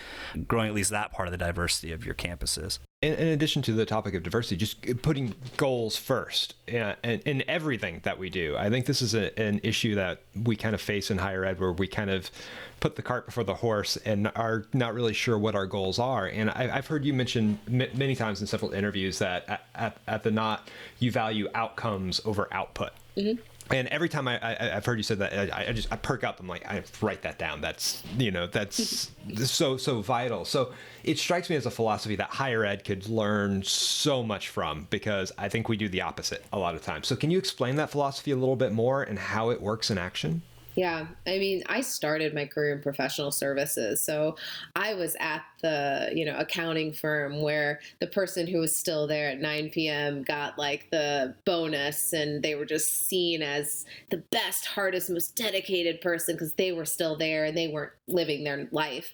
growing 0.47 0.67
at 0.67 0.73
least 0.73 0.89
that 0.91 1.11
part 1.11 1.27
of 1.27 1.31
the 1.31 1.37
diversity 1.37 1.91
of 1.91 2.05
your 2.05 2.15
campuses. 2.15 2.79
In, 3.01 3.13
in 3.15 3.27
addition 3.27 3.61
to 3.63 3.73
the 3.73 3.85
topic 3.85 4.13
of 4.13 4.23
diversity, 4.23 4.55
just 4.55 5.01
putting 5.01 5.35
goals 5.57 5.97
first 5.97 6.55
in, 6.67 6.95
in 7.03 7.43
everything 7.49 7.99
that 8.03 8.17
we 8.17 8.29
do. 8.29 8.55
I 8.57 8.69
think 8.69 8.85
this 8.85 9.01
is 9.01 9.13
a, 9.13 9.37
an 9.37 9.59
issue 9.63 9.95
that 9.95 10.21
we 10.41 10.55
kind 10.55 10.73
of 10.73 10.79
face 10.79 11.11
in 11.11 11.17
higher 11.17 11.43
ed, 11.43 11.59
where 11.59 11.73
we 11.73 11.87
kind 11.87 12.09
of 12.09 12.31
put 12.79 12.95
the 12.95 13.01
cart 13.01 13.25
before 13.25 13.43
the 13.43 13.55
horse 13.55 13.97
and 13.97 14.31
are 14.35 14.65
not 14.73 14.93
really 14.93 15.13
sure 15.13 15.37
what 15.37 15.55
our 15.55 15.65
goals 15.65 15.99
are. 15.99 16.27
And 16.27 16.49
I, 16.49 16.67
have 16.67 16.87
heard 16.87 17.03
you 17.03 17.13
mention 17.13 17.59
m- 17.67 17.89
many 17.93 18.15
times 18.15 18.39
in 18.39 18.47
several 18.47 18.71
interviews 18.71 19.19
that 19.19 19.49
at, 19.49 19.65
at, 19.75 19.97
at 20.07 20.23
the 20.23 20.31
Knot 20.31 20.69
you 20.99 21.11
value 21.11 21.49
outcomes 21.53 22.21
over 22.25 22.47
output. 22.53 22.91
Mm-hmm 23.17 23.41
and 23.73 23.87
every 23.89 24.09
time 24.09 24.27
I, 24.27 24.39
I 24.41 24.65
have 24.65 24.85
heard 24.85 24.97
you 24.97 25.03
said 25.03 25.19
that 25.19 25.33
I, 25.53 25.67
I, 25.67 25.71
just 25.73 25.91
I 25.91 25.95
perk 25.95 26.23
up. 26.23 26.39
I'm 26.39 26.47
like 26.47 26.65
I 26.65 26.83
write 27.01 27.21
that 27.23 27.37
down. 27.37 27.61
That's 27.61 28.03
you 28.17 28.31
know 28.31 28.47
that's 28.47 29.11
so 29.45 29.77
so 29.77 30.01
vital. 30.01 30.45
So 30.45 30.73
it 31.03 31.17
strikes 31.17 31.49
me 31.49 31.55
as 31.55 31.65
a 31.65 31.71
philosophy 31.71 32.15
that 32.17 32.29
higher 32.29 32.63
ed 32.65 32.83
could 32.85 33.07
learn 33.07 33.63
so 33.63 34.23
much 34.23 34.49
from 34.49 34.87
because 34.89 35.31
I 35.37 35.49
think 35.49 35.69
we 35.69 35.77
do 35.77 35.89
the 35.89 36.01
opposite 36.01 36.45
a 36.53 36.59
lot 36.59 36.75
of 36.75 36.81
times. 36.81 37.07
So 37.07 37.15
can 37.15 37.31
you 37.31 37.37
explain 37.37 37.75
that 37.77 37.89
philosophy 37.89 38.31
a 38.31 38.37
little 38.37 38.55
bit 38.55 38.71
more 38.71 39.03
and 39.03 39.17
how 39.17 39.49
it 39.49 39.61
works 39.61 39.89
in 39.89 39.97
action 39.97 40.41
yeah, 40.75 41.05
I 41.27 41.37
mean, 41.37 41.63
I 41.67 41.81
started 41.81 42.33
my 42.33 42.45
career 42.45 42.73
in 42.73 42.81
professional 42.81 43.31
services. 43.31 44.01
So 44.01 44.37
I 44.75 44.95
was 44.95 45.15
at 45.19 45.43
the, 45.61 46.11
you 46.13 46.25
know, 46.25 46.35
accounting 46.37 46.93
firm 46.93 47.41
where 47.41 47.79
the 47.99 48.07
person 48.07 48.47
who 48.47 48.59
was 48.59 48.75
still 48.75 49.05
there 49.05 49.29
at 49.29 49.39
9 49.39 49.69
p.m. 49.69 50.23
got 50.23 50.57
like 50.57 50.89
the 50.89 51.35
bonus 51.45 52.13
and 52.13 52.41
they 52.41 52.55
were 52.55 52.65
just 52.65 53.07
seen 53.07 53.43
as 53.43 53.85
the 54.09 54.17
best, 54.17 54.65
hardest, 54.65 55.09
most 55.09 55.35
dedicated 55.35 56.01
person 56.01 56.35
because 56.35 56.53
they 56.53 56.71
were 56.71 56.85
still 56.85 57.15
there 57.15 57.45
and 57.45 57.55
they 57.55 57.67
weren't 57.67 57.93
living 58.07 58.43
their 58.43 58.67
life. 58.71 59.13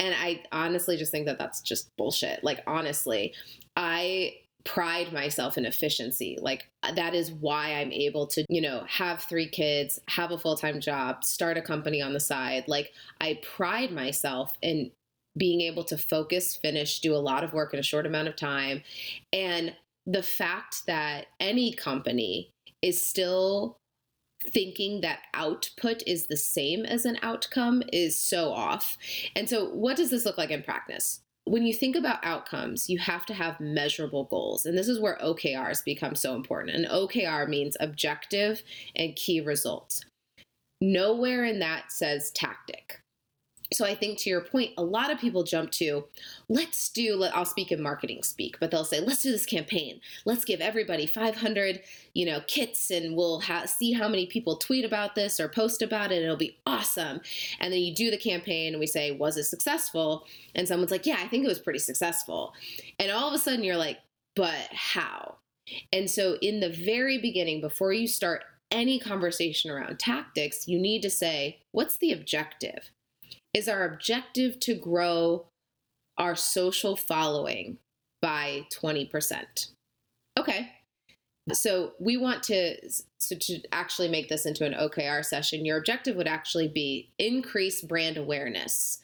And 0.00 0.14
I 0.18 0.42
honestly 0.52 0.96
just 0.96 1.12
think 1.12 1.26
that 1.26 1.38
that's 1.38 1.60
just 1.60 1.94
bullshit. 1.98 2.42
Like, 2.42 2.62
honestly, 2.66 3.34
I 3.76 4.36
pride 4.64 5.12
myself 5.12 5.58
in 5.58 5.66
efficiency. 5.66 6.38
Like 6.40 6.68
uh, 6.82 6.92
that 6.92 7.14
is 7.14 7.30
why 7.30 7.74
I'm 7.74 7.92
able 7.92 8.26
to, 8.28 8.44
you 8.48 8.60
know, 8.60 8.84
have 8.88 9.22
three 9.22 9.48
kids, 9.48 10.00
have 10.08 10.30
a 10.30 10.38
full-time 10.38 10.80
job, 10.80 11.22
start 11.22 11.58
a 11.58 11.62
company 11.62 12.00
on 12.00 12.12
the 12.12 12.20
side. 12.20 12.64
Like 12.66 12.92
I 13.20 13.40
pride 13.42 13.92
myself 13.92 14.56
in 14.62 14.90
being 15.36 15.60
able 15.60 15.84
to 15.84 15.98
focus, 15.98 16.56
finish, 16.56 17.00
do 17.00 17.14
a 17.14 17.16
lot 17.16 17.44
of 17.44 17.52
work 17.52 17.74
in 17.74 17.80
a 17.80 17.84
short 17.84 18.06
amount 18.06 18.28
of 18.28 18.36
time. 18.36 18.82
And 19.32 19.74
the 20.06 20.22
fact 20.22 20.86
that 20.86 21.26
any 21.40 21.72
company 21.72 22.50
is 22.82 23.04
still 23.04 23.76
thinking 24.46 25.00
that 25.00 25.20
output 25.32 26.02
is 26.06 26.26
the 26.26 26.36
same 26.36 26.84
as 26.84 27.04
an 27.04 27.18
outcome 27.22 27.82
is 27.92 28.18
so 28.18 28.50
off. 28.50 28.98
And 29.34 29.48
so, 29.48 29.70
what 29.70 29.96
does 29.96 30.10
this 30.10 30.24
look 30.24 30.38
like 30.38 30.50
in 30.50 30.62
practice? 30.62 31.20
When 31.46 31.66
you 31.66 31.74
think 31.74 31.94
about 31.94 32.24
outcomes, 32.24 32.88
you 32.88 32.98
have 32.98 33.26
to 33.26 33.34
have 33.34 33.60
measurable 33.60 34.24
goals. 34.24 34.64
And 34.64 34.76
this 34.76 34.88
is 34.88 34.98
where 34.98 35.18
OKRs 35.22 35.84
become 35.84 36.14
so 36.14 36.34
important. 36.34 36.76
And 36.76 36.86
OKR 36.86 37.48
means 37.48 37.76
objective 37.80 38.62
and 38.96 39.14
key 39.14 39.40
results. 39.40 40.04
Nowhere 40.80 41.44
in 41.44 41.58
that 41.60 41.92
says 41.92 42.30
tactic. 42.32 43.00
So 43.72 43.84
I 43.84 43.94
think 43.94 44.18
to 44.18 44.30
your 44.30 44.42
point, 44.42 44.72
a 44.76 44.84
lot 44.84 45.10
of 45.10 45.18
people 45.18 45.42
jump 45.42 45.70
to, 45.72 46.04
let's 46.48 46.90
do, 46.90 47.16
let, 47.16 47.34
I'll 47.34 47.44
speak 47.44 47.72
in 47.72 47.82
marketing 47.82 48.22
speak, 48.22 48.56
but 48.60 48.70
they'll 48.70 48.84
say, 48.84 49.00
let's 49.00 49.22
do 49.22 49.32
this 49.32 49.46
campaign. 49.46 50.00
Let's 50.24 50.44
give 50.44 50.60
everybody 50.60 51.06
500, 51.06 51.80
you 52.12 52.26
know, 52.26 52.40
kits 52.46 52.90
and 52.90 53.16
we'll 53.16 53.40
ha- 53.40 53.66
see 53.66 53.92
how 53.92 54.06
many 54.06 54.26
people 54.26 54.56
tweet 54.56 54.84
about 54.84 55.14
this 55.14 55.40
or 55.40 55.48
post 55.48 55.80
about 55.80 56.12
it. 56.12 56.22
It'll 56.22 56.36
be 56.36 56.58
awesome. 56.66 57.20
And 57.58 57.72
then 57.72 57.80
you 57.80 57.94
do 57.94 58.10
the 58.10 58.18
campaign 58.18 58.74
and 58.74 58.80
we 58.80 58.86
say, 58.86 59.12
was 59.12 59.36
it 59.36 59.44
successful? 59.44 60.26
And 60.54 60.68
someone's 60.68 60.90
like, 60.90 61.06
yeah, 61.06 61.18
I 61.20 61.26
think 61.26 61.44
it 61.44 61.48
was 61.48 61.58
pretty 61.58 61.78
successful. 61.78 62.52
And 62.98 63.10
all 63.10 63.28
of 63.28 63.34
a 63.34 63.38
sudden 63.38 63.64
you're 63.64 63.76
like, 63.76 63.98
but 64.36 64.68
how? 64.72 65.36
And 65.92 66.10
so 66.10 66.36
in 66.42 66.60
the 66.60 66.70
very 66.70 67.18
beginning, 67.18 67.60
before 67.62 67.92
you 67.92 68.06
start 68.06 68.44
any 68.70 68.98
conversation 68.98 69.70
around 69.70 69.98
tactics, 69.98 70.68
you 70.68 70.78
need 70.78 71.00
to 71.02 71.10
say, 71.10 71.60
what's 71.72 71.96
the 71.96 72.12
objective? 72.12 72.90
Is 73.54 73.68
our 73.68 73.84
objective 73.84 74.58
to 74.60 74.74
grow 74.74 75.46
our 76.18 76.34
social 76.34 76.96
following 76.96 77.78
by 78.20 78.66
20%. 78.72 79.70
Okay. 80.38 80.72
So 81.52 81.92
we 82.00 82.16
want 82.16 82.42
to 82.44 82.76
so 83.18 83.36
to 83.36 83.60
actually 83.70 84.08
make 84.08 84.28
this 84.28 84.46
into 84.46 84.64
an 84.64 84.72
OKR 84.72 85.24
session, 85.24 85.64
your 85.64 85.78
objective 85.78 86.16
would 86.16 86.26
actually 86.26 86.68
be 86.68 87.10
increase 87.18 87.82
brand 87.82 88.16
awareness 88.16 89.02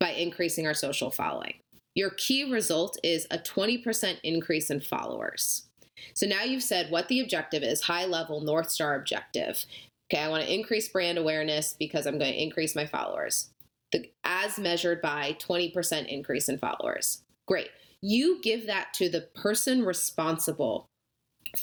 by 0.00 0.10
increasing 0.10 0.66
our 0.66 0.74
social 0.74 1.10
following. 1.10 1.54
Your 1.94 2.10
key 2.10 2.50
result 2.50 2.98
is 3.02 3.26
a 3.30 3.38
20% 3.38 4.18
increase 4.22 4.70
in 4.70 4.80
followers. 4.80 5.66
So 6.12 6.26
now 6.26 6.42
you've 6.42 6.62
said 6.62 6.90
what 6.90 7.08
the 7.08 7.20
objective 7.20 7.62
is, 7.62 7.82
high 7.82 8.04
level 8.04 8.40
North 8.40 8.70
Star 8.70 8.96
objective. 8.96 9.64
Okay, 10.12 10.22
I 10.22 10.28
want 10.28 10.44
to 10.44 10.52
increase 10.52 10.88
brand 10.88 11.18
awareness 11.18 11.72
because 11.72 12.06
I'm 12.06 12.18
going 12.18 12.32
to 12.32 12.42
increase 12.42 12.76
my 12.76 12.86
followers 12.86 13.50
the, 13.92 14.10
as 14.24 14.58
measured 14.58 15.00
by 15.00 15.36
20% 15.40 16.06
increase 16.08 16.48
in 16.48 16.58
followers. 16.58 17.22
Great. 17.46 17.68
You 18.00 18.40
give 18.42 18.66
that 18.66 18.92
to 18.94 19.08
the 19.08 19.22
person 19.34 19.84
responsible 19.84 20.88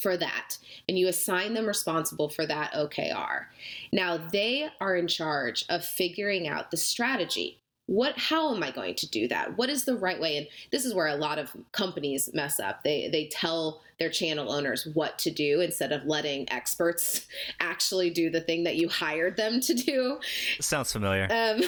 for 0.01 0.17
that 0.17 0.57
and 0.87 0.97
you 0.97 1.07
assign 1.07 1.53
them 1.53 1.65
responsible 1.65 2.29
for 2.29 2.45
that 2.45 2.73
OKR. 2.73 3.45
Now 3.91 4.17
they 4.17 4.69
are 4.79 4.95
in 4.95 5.07
charge 5.07 5.65
of 5.69 5.85
figuring 5.85 6.47
out 6.47 6.71
the 6.71 6.77
strategy 6.77 7.62
what 7.85 8.17
how 8.17 8.55
am 8.55 8.63
i 8.63 8.71
going 8.71 8.95
to 8.95 9.09
do 9.09 9.27
that? 9.27 9.57
What 9.57 9.69
is 9.69 9.85
the 9.85 9.95
right 9.95 10.19
way? 10.19 10.37
And 10.37 10.47
this 10.71 10.85
is 10.85 10.93
where 10.93 11.07
a 11.07 11.15
lot 11.15 11.37
of 11.37 11.51
companies 11.71 12.29
mess 12.33 12.59
up. 12.59 12.83
They 12.83 13.09
they 13.09 13.27
tell 13.27 13.81
their 13.99 14.09
channel 14.09 14.51
owners 14.51 14.87
what 14.93 15.19
to 15.19 15.31
do 15.31 15.61
instead 15.61 15.91
of 15.91 16.05
letting 16.05 16.51
experts 16.51 17.27
actually 17.59 18.09
do 18.09 18.29
the 18.29 18.41
thing 18.41 18.63
that 18.63 18.75
you 18.75 18.89
hired 18.89 19.37
them 19.37 19.59
to 19.61 19.73
do. 19.73 20.19
Sounds 20.59 20.91
familiar. 20.91 21.25
Um, 21.29 21.61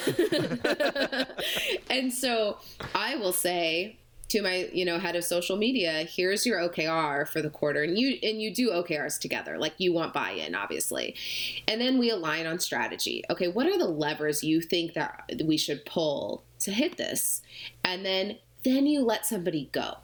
and 1.89 2.11
so 2.11 2.57
i 2.93 3.15
will 3.15 3.31
say 3.33 3.97
to 4.29 4.41
my 4.41 4.69
you 4.73 4.85
know 4.85 4.99
head 4.99 5.15
of 5.15 5.23
social 5.23 5.57
media 5.57 6.07
here's 6.09 6.45
your 6.45 6.59
okr 6.59 7.27
for 7.27 7.41
the 7.41 7.49
quarter. 7.49 7.83
And 7.83 7.97
you 7.97 8.17
and 8.23 8.41
you 8.41 8.53
do 8.53 8.71
okrs 8.71 9.19
together. 9.19 9.57
Like 9.57 9.73
you 9.77 9.93
want 9.93 10.13
buy-in 10.13 10.55
obviously. 10.55 11.15
And 11.67 11.79
then 11.79 11.97
we 11.97 12.09
align 12.09 12.45
on 12.45 12.59
strategy. 12.59 13.23
Okay 13.29 13.47
what 13.47 13.67
are 13.67 13.77
the 13.77 13.87
levers 13.87 14.43
you 14.43 14.61
think 14.61 14.93
that 14.93 15.31
we 15.45 15.57
should 15.57 15.85
pull 15.85 16.43
to 16.59 16.71
hit 16.71 16.97
this? 16.97 17.41
And 17.83 18.05
then 18.05 18.37
then 18.63 18.87
you 18.87 19.01
let 19.03 19.25
somebody 19.25 19.69
go. 19.71 19.97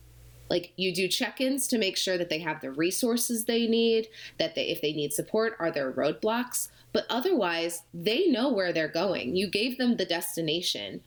Like 0.50 0.74
you 0.76 0.94
do 0.94 1.08
check-ins 1.08 1.68
to 1.70 1.78
make 1.78 1.98
sure 1.98 2.18
that 2.18 2.30
they 2.30 2.40
have 2.40 2.62
the 2.62 2.72
resources 2.72 3.46
they 3.46 3.68
need 3.68 4.08
that 4.38 4.54
they 4.54 4.68
if 4.68 4.82
they 4.82 4.94
need 4.94 5.14
support 5.14 5.56
are 5.60 5.72
there 5.72 5.92
roadblocks? 5.92 6.70
But 6.94 7.06
otherwise 7.10 7.84
they 7.94 8.28
know 8.28 8.52
where 8.52 8.74
they're 8.74 8.88
going. 8.88 9.36
You 9.36 9.48
gave 9.50 9.78
them 9.78 9.96
the 9.96 10.06
destination 10.06 11.02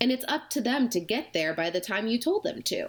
and 0.00 0.12
it's 0.12 0.24
up 0.28 0.50
to 0.50 0.60
them 0.60 0.88
to 0.90 1.00
get 1.00 1.32
there 1.32 1.54
by 1.54 1.70
the 1.70 1.80
time 1.80 2.06
you 2.06 2.18
told 2.18 2.44
them 2.44 2.62
to. 2.62 2.88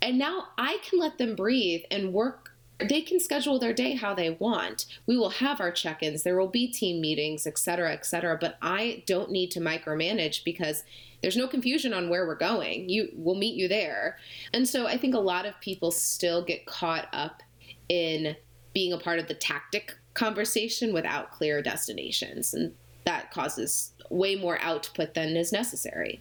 And 0.00 0.18
now 0.18 0.48
I 0.56 0.78
can 0.88 0.98
let 0.98 1.18
them 1.18 1.36
breathe 1.36 1.82
and 1.90 2.12
work. 2.12 2.52
They 2.78 3.00
can 3.00 3.20
schedule 3.20 3.58
their 3.58 3.72
day 3.72 3.94
how 3.94 4.14
they 4.14 4.30
want. 4.30 4.84
We 5.06 5.16
will 5.16 5.30
have 5.30 5.60
our 5.60 5.70
check 5.70 6.02
ins, 6.02 6.22
there 6.22 6.38
will 6.38 6.48
be 6.48 6.68
team 6.68 7.00
meetings, 7.00 7.46
et 7.46 7.58
cetera, 7.58 7.92
et 7.92 8.04
cetera. 8.04 8.36
But 8.38 8.58
I 8.60 9.02
don't 9.06 9.30
need 9.30 9.50
to 9.52 9.60
micromanage 9.60 10.44
because 10.44 10.84
there's 11.22 11.36
no 11.36 11.48
confusion 11.48 11.94
on 11.94 12.10
where 12.10 12.26
we're 12.26 12.34
going. 12.34 12.88
You 12.88 13.08
will 13.14 13.34
meet 13.34 13.54
you 13.54 13.66
there. 13.66 14.18
And 14.52 14.68
so 14.68 14.86
I 14.86 14.98
think 14.98 15.14
a 15.14 15.20
lot 15.20 15.46
of 15.46 15.58
people 15.60 15.90
still 15.90 16.44
get 16.44 16.66
caught 16.66 17.08
up 17.12 17.42
in 17.88 18.36
being 18.74 18.92
a 18.92 18.98
part 18.98 19.18
of 19.18 19.26
the 19.26 19.34
tactic 19.34 19.96
conversation 20.12 20.92
without 20.92 21.30
clear 21.30 21.62
destinations. 21.62 22.52
And 22.52 22.74
that 23.06 23.30
causes 23.30 23.92
way 24.10 24.36
more 24.36 24.58
output 24.60 25.14
than 25.14 25.36
is 25.36 25.50
necessary. 25.50 26.20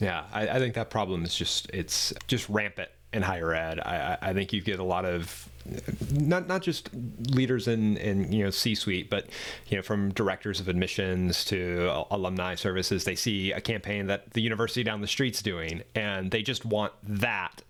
Yeah, 0.00 0.24
I, 0.32 0.48
I 0.48 0.58
think 0.58 0.74
that 0.74 0.90
problem 0.90 1.24
is 1.24 1.34
just 1.34 1.70
it's 1.72 2.12
just 2.26 2.48
rampant 2.48 2.90
in 3.12 3.22
higher 3.22 3.54
ed. 3.54 3.78
I, 3.80 4.18
I 4.20 4.32
think 4.32 4.52
you 4.52 4.60
get 4.60 4.80
a 4.80 4.84
lot 4.84 5.04
of 5.04 5.48
not 6.12 6.46
not 6.46 6.62
just 6.62 6.90
leaders 7.30 7.68
in 7.68 7.96
in 7.96 8.32
you 8.32 8.44
know 8.44 8.50
C-suite, 8.50 9.08
but 9.08 9.26
you 9.68 9.76
know 9.76 9.82
from 9.82 10.12
directors 10.12 10.60
of 10.60 10.68
admissions 10.68 11.44
to 11.46 12.04
alumni 12.10 12.54
services. 12.54 13.04
They 13.04 13.14
see 13.14 13.52
a 13.52 13.60
campaign 13.60 14.06
that 14.08 14.32
the 14.32 14.42
university 14.42 14.82
down 14.82 15.00
the 15.00 15.06
street's 15.06 15.42
doing, 15.42 15.82
and 15.94 16.30
they 16.30 16.42
just 16.42 16.64
want 16.64 16.92
that 17.04 17.62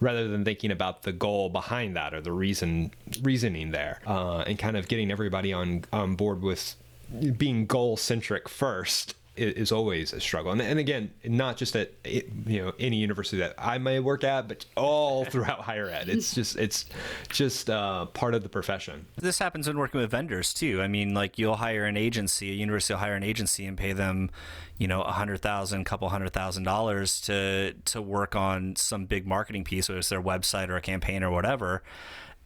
rather 0.00 0.28
than 0.28 0.44
thinking 0.44 0.70
about 0.70 1.02
the 1.02 1.12
goal 1.12 1.48
behind 1.48 1.96
that 1.96 2.12
or 2.12 2.20
the 2.20 2.32
reason 2.32 2.90
reasoning 3.22 3.70
there, 3.70 4.00
uh, 4.06 4.38
and 4.46 4.58
kind 4.58 4.76
of 4.76 4.88
getting 4.88 5.10
everybody 5.10 5.52
on 5.52 5.84
on 5.92 6.16
board 6.16 6.42
with 6.42 6.74
being 7.36 7.66
goal 7.66 7.96
centric 7.96 8.48
first 8.48 9.14
is 9.36 9.72
always 9.72 10.12
a 10.12 10.20
struggle. 10.20 10.52
And, 10.52 10.60
and 10.60 10.78
again, 10.78 11.10
not 11.24 11.56
just 11.56 11.76
at 11.76 11.92
you 12.04 12.62
know 12.62 12.72
any 12.78 12.96
university 12.96 13.38
that 13.38 13.54
I 13.58 13.78
may 13.78 14.00
work 14.00 14.24
at, 14.24 14.48
but 14.48 14.64
all 14.76 15.24
throughout 15.26 15.60
higher 15.60 15.88
ed. 15.88 16.08
It's 16.08 16.34
just 16.34 16.56
it's 16.56 16.86
just 17.28 17.70
uh, 17.70 18.06
part 18.06 18.34
of 18.34 18.42
the 18.42 18.48
profession. 18.48 19.06
This 19.16 19.38
happens 19.38 19.66
when 19.66 19.78
working 19.78 20.00
with 20.00 20.10
vendors 20.10 20.54
too. 20.54 20.80
I 20.82 20.88
mean, 20.88 21.14
like 21.14 21.38
you'll 21.38 21.56
hire 21.56 21.84
an 21.84 21.96
agency, 21.96 22.50
a 22.50 22.54
university 22.54 22.94
will 22.94 23.00
hire 23.00 23.14
an 23.14 23.22
agency 23.22 23.66
and 23.66 23.76
pay 23.76 23.92
them, 23.92 24.30
you 24.78 24.88
know, 24.88 25.02
a 25.02 25.12
hundred 25.12 25.40
thousand, 25.42 25.84
couple 25.84 26.08
hundred 26.08 26.32
thousand 26.32 26.64
dollars 26.64 27.20
to 27.22 27.72
to 27.72 28.02
work 28.02 28.34
on 28.34 28.76
some 28.76 29.06
big 29.06 29.26
marketing 29.26 29.64
piece, 29.64 29.88
whether 29.88 29.98
it's 29.98 30.08
their 30.08 30.22
website 30.22 30.68
or 30.68 30.76
a 30.76 30.82
campaign 30.82 31.22
or 31.22 31.30
whatever. 31.30 31.82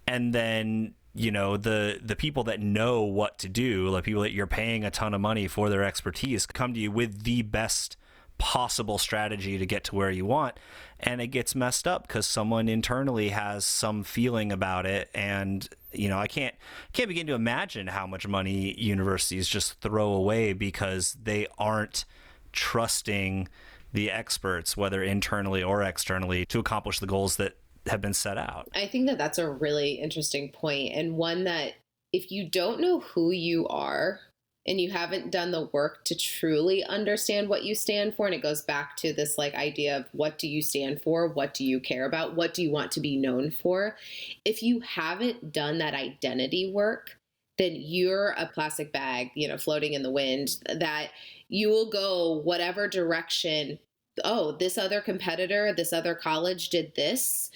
And 0.07 0.35
then 0.35 0.94
you 1.14 1.31
know 1.31 1.57
the 1.57 1.99
the 2.03 2.16
people 2.16 2.44
that 2.44 2.61
know 2.61 3.03
what 3.03 3.38
to 3.38 3.49
do 3.49 3.88
like 3.88 4.05
people 4.05 4.23
that 4.23 4.33
you're 4.33 4.46
paying 4.46 4.85
a 4.85 4.90
ton 4.90 5.12
of 5.12 5.20
money 5.20 5.49
for 5.49 5.68
their 5.68 5.83
expertise 5.83 6.46
come 6.46 6.73
to 6.75 6.81
you 6.81 6.90
with 6.90 7.25
the 7.25 7.42
best 7.42 7.96
possible 8.38 8.96
strategy 8.96 9.59
to 9.59 9.66
get 9.66 9.85
to 9.85 9.94
where 9.94 10.11
you 10.11 10.25
want. 10.25 10.59
And 10.99 11.20
it 11.20 11.27
gets 11.27 11.55
messed 11.55 11.87
up 11.87 12.09
because 12.09 12.27
someone 12.27 12.70
internally 12.70 13.29
has 13.29 13.66
some 13.66 14.03
feeling 14.03 14.51
about 14.51 14.87
it. 14.87 15.11
And 15.14 15.68
you 15.92 16.09
know 16.09 16.18
i 16.18 16.27
can't 16.27 16.55
can't 16.92 17.09
begin 17.09 17.27
to 17.27 17.35
imagine 17.35 17.87
how 17.88 18.07
much 18.07 18.27
money 18.27 18.75
universities 18.79 19.49
just 19.49 19.81
throw 19.81 20.12
away 20.12 20.53
because 20.53 21.16
they 21.23 21.46
aren't 21.59 22.05
trusting 22.53 23.49
the 23.92 24.11
experts 24.11 24.77
whether 24.77 25.03
internally 25.03 25.62
or 25.62 25.83
externally 25.83 26.44
to 26.46 26.59
accomplish 26.59 26.99
the 27.01 27.07
goals 27.07 27.37
that 27.37 27.57
have 27.87 28.01
been 28.01 28.14
set 28.14 28.38
out. 28.38 28.69
I 28.75 28.87
think 28.87 29.07
that 29.07 29.19
that's 29.19 29.38
a 29.38 29.51
really 29.51 29.93
interesting 29.93 30.51
point 30.51 30.93
and 30.95 31.16
one 31.16 31.45
that 31.45 31.75
if 32.12 32.31
you 32.31 32.49
don't 32.49 32.81
know 32.81 33.01
who 33.01 33.31
you 33.31 33.66
are 33.69 34.21
and 34.66 34.81
you 34.81 34.90
haven't 34.90 35.31
done 35.31 35.51
the 35.51 35.69
work 35.73 36.05
to 36.05 36.14
truly 36.14 36.85
understand 36.85 37.49
what 37.49 37.64
you 37.64 37.75
stand 37.75 38.14
for 38.14 38.27
and 38.27 38.35
it 38.35 38.43
goes 38.43 38.62
back 38.62 38.97
to 38.97 39.12
this 39.12 39.38
like 39.38 39.55
idea 39.55 39.97
of 39.97 40.07
what 40.12 40.38
do 40.38 40.47
you 40.47 40.61
stand 40.61 41.01
for? 41.03 41.29
What 41.29 41.55
do 41.55 41.64
you 41.64 41.81
care 41.81 42.05
about? 42.05 42.37
What 42.37 42.53
do 42.53 42.62
you 42.62 42.71
want 42.71 42.93
to 42.93 43.01
be 43.01 43.16
known 43.16 43.51
for? 43.51 43.97
If 44.45 44.62
you 44.62 44.81
haven't 44.81 45.53
done 45.53 45.79
that 45.79 45.95
identity 45.95 46.71
work 46.73 47.16
then 47.61 47.77
you're 47.77 48.35
a 48.38 48.47
plastic 48.47 48.90
bag 48.90 49.31
you 49.35 49.47
know 49.47 49.59
floating 49.59 49.93
in 49.93 50.03
the 50.03 50.11
wind 50.11 50.57
that 50.75 51.11
you 51.51 51.69
will 51.69 51.90
go 51.90 52.40
whatever 52.43 52.88
direction 52.88 53.79
oh, 54.25 54.53
this 54.53 54.77
other 54.77 55.01
competitor, 55.01 55.73
this 55.77 55.92
other 55.92 56.14
college 56.14 56.68
did 56.68 56.94
this. 56.94 57.51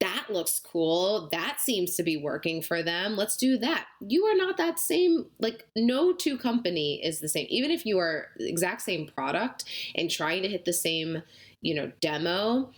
That 0.00 0.26
looks 0.28 0.60
cool. 0.60 1.30
That 1.32 1.58
seems 1.58 1.96
to 1.96 2.02
be 2.02 2.18
working 2.18 2.60
for 2.60 2.82
them. 2.82 3.16
Let's 3.16 3.36
do 3.36 3.56
that. 3.58 3.86
You 4.00 4.24
are 4.26 4.36
not 4.36 4.58
that 4.58 4.78
same, 4.78 5.26
like, 5.38 5.66
no 5.74 6.12
two 6.12 6.36
company 6.36 7.00
is 7.02 7.20
the 7.20 7.28
same. 7.28 7.46
Even 7.48 7.70
if 7.70 7.86
you 7.86 7.98
are 7.98 8.26
exact 8.38 8.82
same 8.82 9.06
product 9.06 9.64
and 9.94 10.10
trying 10.10 10.42
to 10.42 10.48
hit 10.48 10.66
the 10.66 10.72
same, 10.74 11.22
you 11.62 11.74
know, 11.74 11.90
demo, 12.02 12.70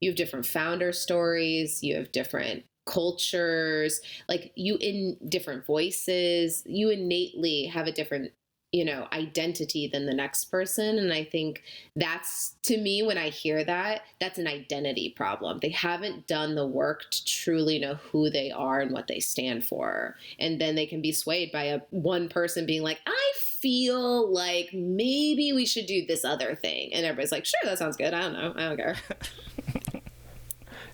you 0.00 0.10
have 0.10 0.16
different 0.16 0.46
founder 0.46 0.92
stories, 0.92 1.80
you 1.82 1.94
have 1.94 2.10
different 2.10 2.64
cultures, 2.86 4.00
like, 4.28 4.50
you 4.56 4.76
in 4.80 5.16
different 5.28 5.64
voices, 5.64 6.62
you 6.66 6.90
innately 6.90 7.66
have 7.66 7.86
a 7.86 7.92
different 7.92 8.32
you 8.74 8.84
know 8.84 9.06
identity 9.12 9.86
than 9.86 10.04
the 10.04 10.12
next 10.12 10.46
person. 10.46 10.98
And 10.98 11.12
i 11.12 11.22
think 11.22 11.62
that's 11.94 12.56
to 12.62 12.76
me 12.76 13.04
when 13.04 13.16
i 13.16 13.28
hear 13.28 13.62
that 13.62 14.02
that's 14.20 14.38
an 14.38 14.48
identity 14.48 15.10
problem. 15.10 15.60
They 15.62 15.68
haven't 15.68 16.26
done 16.26 16.56
the 16.56 16.66
work 16.66 17.08
to 17.12 17.24
truly 17.24 17.78
know 17.78 17.94
who 17.94 18.30
they 18.30 18.50
are 18.50 18.80
and 18.80 18.90
what 18.90 19.06
they 19.06 19.20
stand 19.20 19.64
for. 19.64 20.16
And 20.40 20.60
then 20.60 20.74
they 20.74 20.86
can 20.86 21.00
be 21.00 21.12
swayed 21.12 21.52
by 21.52 21.64
a 21.64 21.80
one 21.90 22.28
person 22.28 22.66
being 22.66 22.82
like 22.82 23.00
i 23.06 23.32
feel 23.36 24.30
like 24.30 24.70
maybe 24.72 25.52
we 25.52 25.64
should 25.64 25.86
do 25.86 26.04
this 26.04 26.24
other 26.24 26.56
thing. 26.56 26.92
And 26.92 27.06
everybody's 27.06 27.32
like 27.32 27.46
sure 27.46 27.60
that 27.64 27.78
sounds 27.78 27.96
good. 27.96 28.12
I 28.12 28.20
don't 28.22 28.32
know. 28.32 28.54
I 28.56 28.68
don't 28.68 28.76
care. 28.76 28.96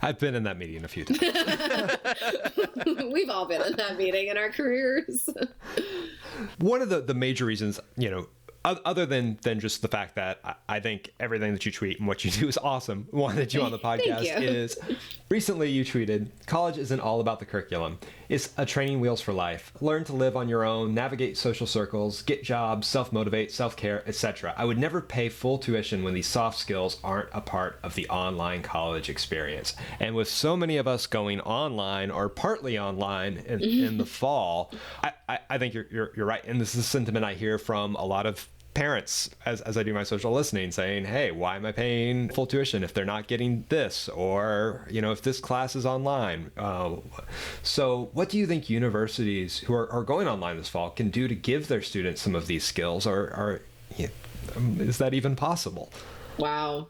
I've 0.02 0.18
been 0.18 0.34
in 0.34 0.44
that 0.44 0.56
meeting 0.56 0.84
a 0.84 0.88
few 0.88 1.04
times. 1.04 1.20
We've 3.12 3.28
all 3.28 3.46
been 3.46 3.62
in 3.62 3.76
that 3.76 3.98
meeting 3.98 4.28
in 4.28 4.38
our 4.38 4.50
careers. 4.50 5.28
One 6.58 6.82
of 6.82 6.88
the, 6.88 7.00
the 7.00 7.14
major 7.14 7.44
reasons, 7.44 7.80
you 7.96 8.10
know, 8.10 8.26
other 8.64 9.06
than 9.06 9.38
than 9.42 9.58
just 9.58 9.80
the 9.82 9.88
fact 9.88 10.16
that 10.16 10.58
I 10.68 10.80
think 10.80 11.12
everything 11.18 11.52
that 11.52 11.64
you 11.64 11.72
tweet 11.72 11.98
and 11.98 12.06
what 12.06 12.24
you 12.24 12.30
do 12.30 12.46
is 12.48 12.58
awesome, 12.58 13.08
wanted 13.12 13.54
you 13.54 13.62
on 13.62 13.70
the 13.72 13.78
podcast 13.78 14.40
is 14.40 14.76
recently 15.30 15.70
you 15.70 15.84
tweeted, 15.84 16.28
"College 16.46 16.76
isn't 16.76 17.00
all 17.00 17.20
about 17.20 17.38
the 17.40 17.46
curriculum. 17.46 17.98
It's 18.30 18.50
a 18.56 18.64
training 18.64 19.00
wheels 19.00 19.20
for 19.20 19.32
life. 19.32 19.72
Learn 19.80 20.04
to 20.04 20.12
live 20.12 20.36
on 20.36 20.48
your 20.48 20.64
own, 20.64 20.94
navigate 20.94 21.36
social 21.36 21.66
circles, 21.66 22.22
get 22.22 22.44
jobs, 22.44 22.86
self-motivate, 22.86 23.50
self-care, 23.50 24.04
etc. 24.06 24.54
I 24.56 24.64
would 24.64 24.78
never 24.78 25.00
pay 25.00 25.28
full 25.28 25.58
tuition 25.58 26.04
when 26.04 26.14
these 26.14 26.28
soft 26.28 26.56
skills 26.56 26.98
aren't 27.02 27.28
a 27.32 27.40
part 27.40 27.80
of 27.82 27.96
the 27.96 28.08
online 28.08 28.62
college 28.62 29.10
experience." 29.10 29.74
And 29.98 30.14
with 30.14 30.28
so 30.28 30.56
many 30.56 30.76
of 30.76 30.86
us 30.86 31.08
going 31.08 31.40
online 31.40 32.12
or 32.12 32.28
partly 32.28 32.78
online 32.78 33.38
in, 33.38 33.60
in 33.60 33.98
the 33.98 34.06
fall, 34.20 34.72
I, 35.02 35.12
I, 35.28 35.38
I 35.50 35.58
think 35.58 35.74
you're, 35.74 35.86
you're 35.90 36.12
you're 36.14 36.26
right, 36.26 36.44
and 36.44 36.60
this 36.60 36.76
is 36.76 36.82
a 36.82 36.88
sentiment 36.88 37.24
I 37.24 37.34
hear 37.34 37.58
from 37.58 37.96
a 37.96 38.04
lot 38.04 38.26
of 38.26 38.48
parents 38.74 39.30
as, 39.44 39.60
as 39.62 39.76
I 39.76 39.82
do 39.82 39.92
my 39.92 40.04
social 40.04 40.32
listening 40.32 40.70
saying, 40.70 41.04
hey, 41.04 41.30
why 41.30 41.56
am 41.56 41.66
I 41.66 41.72
paying 41.72 42.28
full 42.28 42.46
tuition 42.46 42.84
if 42.84 42.94
they're 42.94 43.04
not 43.04 43.26
getting 43.26 43.64
this? 43.68 44.08
Or, 44.08 44.86
you 44.90 45.00
know, 45.00 45.12
if 45.12 45.22
this 45.22 45.40
class 45.40 45.74
is 45.74 45.84
online. 45.84 46.50
Uh, 46.56 46.96
so, 47.62 48.10
what 48.12 48.28
do 48.28 48.38
you 48.38 48.46
think 48.46 48.70
universities 48.70 49.58
who 49.58 49.74
are, 49.74 49.90
are, 49.92 50.04
going 50.04 50.28
online 50.28 50.56
this 50.56 50.68
fall 50.68 50.90
can 50.90 51.10
do 51.10 51.28
to 51.28 51.34
give 51.34 51.68
their 51.68 51.82
students 51.82 52.22
some 52.22 52.34
of 52.34 52.46
these 52.46 52.64
skills? 52.64 53.06
Or, 53.06 53.16
or 53.16 53.60
know, 53.98 54.84
is 54.84 54.98
that 54.98 55.14
even 55.14 55.36
possible? 55.36 55.92
Wow. 56.38 56.88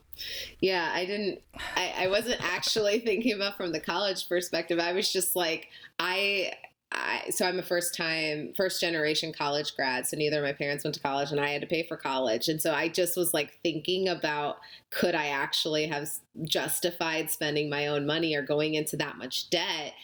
Yeah, 0.60 0.90
I 0.92 1.04
didn't, 1.06 1.40
I, 1.76 1.94
I 1.98 2.06
wasn't 2.08 2.42
actually 2.42 2.98
thinking 3.04 3.32
about 3.32 3.56
from 3.56 3.72
the 3.72 3.80
college 3.80 4.28
perspective. 4.28 4.78
I 4.78 4.92
was 4.92 5.12
just 5.12 5.34
like, 5.34 5.68
I, 5.98 6.52
I, 6.92 7.30
so 7.30 7.46
I'm 7.46 7.58
a 7.58 7.62
first 7.62 7.94
time, 7.94 8.52
first 8.56 8.80
generation 8.80 9.32
college 9.32 9.76
grad. 9.76 10.06
So 10.06 10.16
neither 10.16 10.38
of 10.38 10.44
my 10.44 10.52
parents 10.52 10.84
went 10.84 10.94
to 10.94 11.00
college 11.00 11.30
and 11.30 11.40
I 11.40 11.50
had 11.50 11.60
to 11.60 11.66
pay 11.66 11.86
for 11.86 11.96
college. 11.96 12.48
And 12.48 12.60
so 12.60 12.72
I 12.72 12.88
just 12.88 13.16
was 13.16 13.32
like 13.32 13.58
thinking 13.62 14.08
about 14.08 14.58
could 14.90 15.14
I 15.14 15.26
actually 15.26 15.86
have 15.86 16.08
justified 16.42 17.30
spending 17.30 17.70
my 17.70 17.86
own 17.86 18.06
money 18.06 18.34
or 18.34 18.42
going 18.42 18.74
into 18.74 18.96
that 18.96 19.18
much 19.18 19.50
debt? 19.50 19.94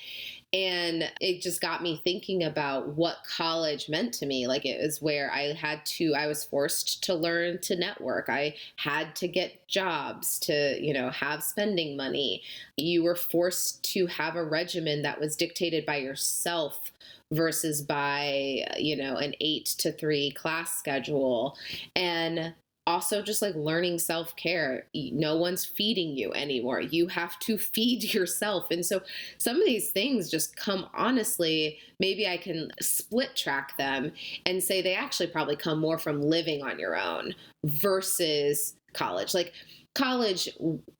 And 0.57 1.13
it 1.21 1.43
just 1.43 1.61
got 1.61 1.83
me 1.83 2.01
thinking 2.03 2.43
about 2.43 2.89
what 2.89 3.19
college 3.29 3.91
meant 3.91 4.15
to 4.15 4.27
me. 4.27 4.47
Like 4.47 4.65
it 4.65 4.81
was 4.81 5.03
where 5.03 5.31
I 5.31 5.53
had 5.53 5.85
to, 5.85 6.15
I 6.15 6.29
was 6.29 6.45
forced 6.45 7.05
to 7.05 7.15
learn 7.15 7.59
to 7.63 7.77
network. 7.77 8.31
I 8.31 8.55
had 8.77 9.15
to 9.17 9.29
get 9.29 9.69
jobs 9.69 10.39
to, 10.41 10.79
you 10.81 10.95
know, 10.95 11.11
have 11.11 11.43
spending 11.43 11.95
money. 11.95 12.43
You 12.79 13.03
were 13.03 13.17
forced 13.17 13.83
to 13.93 14.07
have 14.07 14.35
a 14.35 14.45
regimen 14.45 15.03
that 15.03 15.21
was 15.21 15.37
dictated 15.37 15.85
by 15.85 15.97
yourself 15.97 16.91
versus 17.33 17.83
by 17.83 18.65
you 18.77 18.97
know 18.97 19.17
an 19.17 19.35
8 19.41 19.65
to 19.79 19.91
3 19.91 20.31
class 20.31 20.79
schedule 20.79 21.57
and 21.97 22.55
also 22.87 23.23
just 23.23 23.43
like 23.43 23.55
learning 23.55 23.99
self-care. 23.99 24.87
No 24.95 25.37
one's 25.37 25.65
feeding 25.65 26.17
you 26.17 26.33
anymore. 26.33 26.81
You 26.81 27.09
have 27.09 27.39
to 27.41 27.59
feed 27.59 28.03
yourself. 28.15 28.71
And 28.71 28.85
so 28.85 29.03
some 29.39 29.57
of 29.57 29.67
these 29.67 29.91
things 29.91 30.31
just 30.31 30.57
come 30.57 30.89
honestly 30.95 31.79
maybe 31.99 32.29
i 32.29 32.37
can 32.37 32.71
split 32.81 33.35
track 33.35 33.77
them 33.79 34.13
and 34.45 34.63
say 34.63 34.83
they 34.83 34.95
actually 34.95 35.27
probably 35.27 35.57
come 35.57 35.81
more 35.81 35.99
from 35.99 36.21
living 36.21 36.63
on 36.63 36.79
your 36.79 36.95
own 36.97 37.35
versus 37.65 38.77
college. 38.93 39.35
Like 39.35 39.53
college 39.95 40.49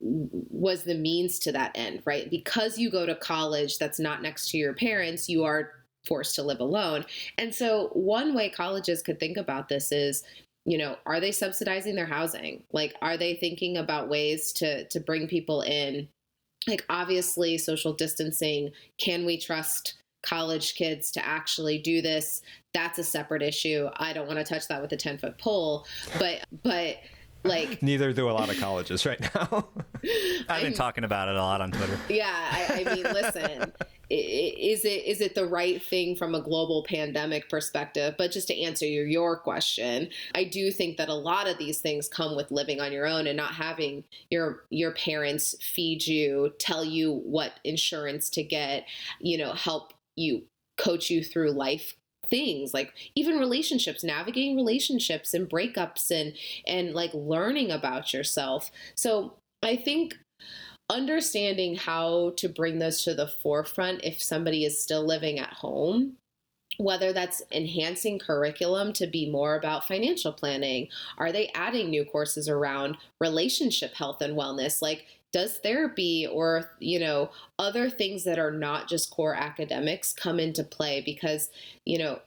was 0.01 0.85
the 0.85 0.95
means 0.95 1.39
to 1.41 1.53
that 1.53 1.73
end 1.75 2.03
right? 2.07 2.31
Because 2.31 2.79
you 2.79 2.91
go 2.91 3.07
to 3.07 3.15
college 3.15 3.79
that's 3.79 4.01
not 4.01 4.23
next 4.23 4.51
to 4.51 4.59
your 4.59 4.75
parents 4.75 5.29
you 5.29 5.45
are 5.45 5.73
forced 6.07 6.37
to 6.37 6.43
live 6.43 6.61
alone. 6.61 7.05
And 7.37 7.55
so 7.55 7.91
one 7.93 8.35
way 8.35 8.49
colleges 8.49 9.03
could 9.03 9.19
think 9.19 9.37
about 9.37 9.69
this 9.69 9.91
is 9.91 10.23
you 10.67 10.77
know 10.77 10.97
are 11.07 11.21
they 11.21 11.33
subsidizing 11.33 11.95
their 11.95 12.07
housing? 12.07 12.63
Like 12.73 12.95
are 13.01 13.17
they 13.17 13.35
thinking 13.35 13.77
about 13.79 14.09
ways 14.09 14.53
to 14.55 14.87
to 14.89 15.01
bring 15.01 15.29
people 15.29 15.63
in? 15.63 16.09
Like 16.67 16.85
obviously 16.91 17.57
social 17.59 17.93
distancing 17.93 18.73
can 18.99 19.25
we 19.25 19.39
trust 19.39 19.95
college 20.27 20.75
kids 20.75 21.11
to 21.13 21.25
actually 21.25 21.79
do 21.79 22.03
this, 22.03 22.43
that's 22.75 22.99
a 22.99 23.05
separate 23.05 23.43
issue. 23.43 23.89
I 23.97 24.13
don't 24.13 24.27
want 24.27 24.39
to 24.39 24.45
touch 24.45 24.69
that 24.69 24.83
with 24.83 24.93
a 24.93 24.97
10 24.97 25.19
foot 25.19 25.39
pole, 25.39 25.87
but, 26.19 26.45
but, 26.63 26.97
like 27.47 27.83
neither 27.83 28.13
do 28.13 28.29
a 28.29 28.33
lot 28.33 28.51
of 28.51 28.59
colleges 28.59 29.07
right 29.07 29.21
now. 29.21 29.49
I've 30.49 30.63
been 30.63 30.67
I'm, 30.69 30.75
talking 30.75 31.05
about 31.05 31.29
it 31.29 31.37
a 31.37 31.43
lot 31.43 31.61
on 31.61 31.73
Twitter. 31.73 31.99
Yeah, 32.09 32.33
I, 32.33 32.85
I 32.87 32.95
mean, 32.95 33.05
listen, 33.05 33.73
is 34.09 34.85
it 34.85 35.05
is 35.05 35.21
it 35.21 35.35
the 35.35 35.47
right 35.47 35.83
thing 35.83 36.17
from 36.17 36.35
a 36.35 36.41
global 36.41 36.85
pandemic 36.85 37.49
perspective? 37.49 38.15
But 38.17 38.31
just 38.31 38.49
to 38.49 38.61
answer 38.61 38.87
your 38.87 39.07
your 39.07 39.37
question, 39.37 40.09
I 40.35 40.45
do 40.45 40.71
think 40.71 40.97
that 40.99 41.09
a 41.09 41.15
lot 41.15 41.49
of 41.49 41.59
these 41.59 41.81
things 41.81 42.09
come 42.09 42.37
with 42.37 42.51
living 42.51 42.81
on 42.81 42.93
your 42.93 43.07
own 43.07 43.27
and 43.27 43.37
not 43.37 43.53
having 43.53 44.05
your 44.31 44.65
your 44.71 44.93
parents 44.93 45.55
feed 45.61 46.07
you, 46.07 46.53
tell 46.59 46.85
you 46.85 47.21
what 47.25 47.61
insurance 47.65 48.31
to 48.31 48.43
get, 48.43 48.85
you 49.21 49.39
know, 49.39 49.53
help 49.53 49.93
you 50.15 50.45
coach 50.77 51.11
you 51.11 51.25
through 51.25 51.51
life 51.51 51.95
things 52.29 52.75
like 52.75 52.93
even 53.15 53.39
relationships 53.39 54.05
navigating 54.05 54.57
relationships 54.57 55.35
and 55.35 55.49
breakups 55.49 56.11
and 56.11 56.35
and 56.67 56.95
like 56.95 57.13
learning 57.15 57.71
about 57.71 58.13
yourself. 58.13 58.71
So 58.95 59.35
i 59.63 59.75
think 59.75 60.17
understanding 60.91 61.75
how 61.75 62.33
to 62.37 62.49
bring 62.49 62.79
those 62.79 63.03
to 63.03 63.15
the 63.15 63.27
forefront 63.27 64.05
if 64.05 64.23
somebody 64.23 64.65
is 64.65 64.81
still 64.81 65.05
living 65.05 65.39
at 65.39 65.53
home 65.53 66.17
whether 66.79 67.13
that's 67.13 67.43
enhancing 67.53 68.19
curriculum 68.19 68.93
to 68.93 69.07
be 69.07 69.31
more 69.31 69.57
about 69.57 69.87
financial 69.87 70.33
planning 70.33 70.89
are 71.19 71.33
they 71.33 71.51
adding 71.55 71.91
new 71.91 72.05
courses 72.05 72.49
around 72.49 72.97
relationship 73.21 73.95
health 73.95 74.21
and 74.21 74.37
wellness? 74.37 74.83
Like 74.83 75.07
does 75.37 75.59
therapy 75.59 76.27
or 76.27 76.71
you 76.79 76.99
know 76.99 77.29
other 77.59 77.91
things 77.91 78.25
that 78.25 78.39
are 78.39 78.51
not 78.51 78.89
just 78.89 79.11
core 79.11 79.35
academics 79.35 80.15
come 80.15 80.41
into 80.41 80.65
play 80.65 81.03
because 81.05 81.51
you 81.85 81.99
know 81.99 82.19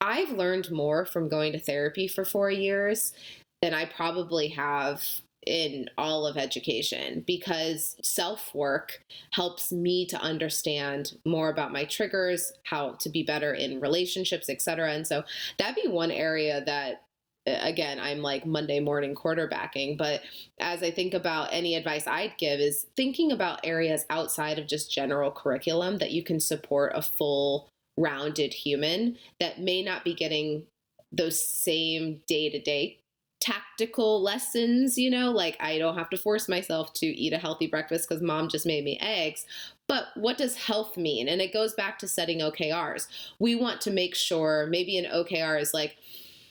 i've 0.00 0.30
learned 0.30 0.70
more 0.70 1.04
from 1.04 1.28
going 1.28 1.52
to 1.52 1.58
therapy 1.58 2.08
for 2.08 2.24
4 2.24 2.50
years 2.50 3.12
than 3.60 3.74
i 3.74 3.84
probably 3.84 4.48
have 4.48 5.02
in 5.46 5.90
all 5.98 6.26
of 6.26 6.38
education 6.38 7.22
because 7.26 7.96
self 8.02 8.54
work 8.54 9.04
helps 9.32 9.70
me 9.70 10.06
to 10.06 10.20
understand 10.20 11.12
more 11.24 11.48
about 11.48 11.72
my 11.72 11.84
triggers, 11.84 12.52
how 12.64 12.90
to 13.00 13.08
be 13.08 13.22
better 13.22 13.54
in 13.54 13.80
relationships, 13.80 14.50
etc. 14.50 14.92
And 14.92 15.06
so 15.06 15.22
that'd 15.58 15.82
be 15.82 15.88
one 15.88 16.10
area 16.10 16.62
that 16.66 17.04
Uh, 17.48 17.58
again 17.62 17.98
i'm 18.00 18.20
like 18.20 18.44
monday 18.44 18.80
morning 18.80 19.14
quarterbacking 19.14 19.96
but 19.96 20.20
as 20.60 20.82
i 20.82 20.90
think 20.90 21.14
about 21.14 21.48
any 21.52 21.74
advice 21.74 22.06
i'd 22.06 22.36
give 22.36 22.60
is 22.60 22.86
thinking 22.96 23.32
about 23.32 23.60
areas 23.64 24.04
outside 24.10 24.58
of 24.58 24.66
just 24.66 24.92
general 24.92 25.30
curriculum 25.30 25.98
that 25.98 26.10
you 26.10 26.22
can 26.22 26.40
support 26.40 26.92
a 26.94 27.02
full 27.02 27.68
rounded 27.96 28.52
human 28.52 29.16
that 29.40 29.60
may 29.60 29.82
not 29.82 30.04
be 30.04 30.14
getting 30.14 30.64
those 31.12 31.42
same 31.42 32.20
day-to-day 32.26 32.98
tactical 33.40 34.20
lessons 34.20 34.98
you 34.98 35.08
know 35.08 35.30
like 35.30 35.56
i 35.60 35.78
don't 35.78 35.96
have 35.96 36.10
to 36.10 36.16
force 36.16 36.48
myself 36.48 36.92
to 36.92 37.06
eat 37.06 37.32
a 37.32 37.38
healthy 37.38 37.66
breakfast 37.66 38.08
because 38.08 38.22
mom 38.22 38.48
just 38.48 38.66
made 38.66 38.84
me 38.84 38.98
eggs 39.00 39.46
but 39.86 40.08
what 40.16 40.36
does 40.36 40.54
health 40.54 40.98
mean? 40.98 41.28
And 41.28 41.40
it 41.40 41.50
goes 41.50 41.72
back 41.72 41.98
to 42.00 42.08
setting 42.08 42.40
okrs 42.40 43.06
we 43.38 43.54
want 43.54 43.80
to 43.82 43.90
make 43.92 44.14
sure 44.14 44.66
maybe 44.68 44.98
an 44.98 45.04
okr 45.04 45.60
is 45.60 45.72
like 45.72 45.96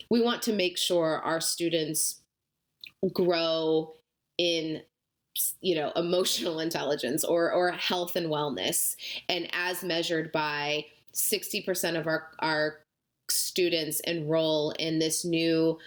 we 0.10 0.22
want 0.22 0.42
to 0.44 0.54
make 0.54 0.78
sure 0.78 1.22
our 1.24 1.42
students 1.42 2.22
grow 3.14 3.94
in 4.38 4.82
you 5.62 5.76
know 5.76 5.92
emotional 5.96 6.60
intelligence 6.60 7.24
or 7.24 7.52
or 7.52 7.72
health 7.72 8.16
and 8.16 8.28
wellness. 8.28 8.96
And 9.30 9.48
as 9.54 9.84
measured 9.84 10.32
by 10.32 10.86
60% 11.14 12.00
of 12.00 12.08
our 12.08 12.30
our 12.40 12.80
students 13.30 14.00
enroll 14.02 14.72
in 14.80 15.00
this 15.00 15.26
new 15.26 15.78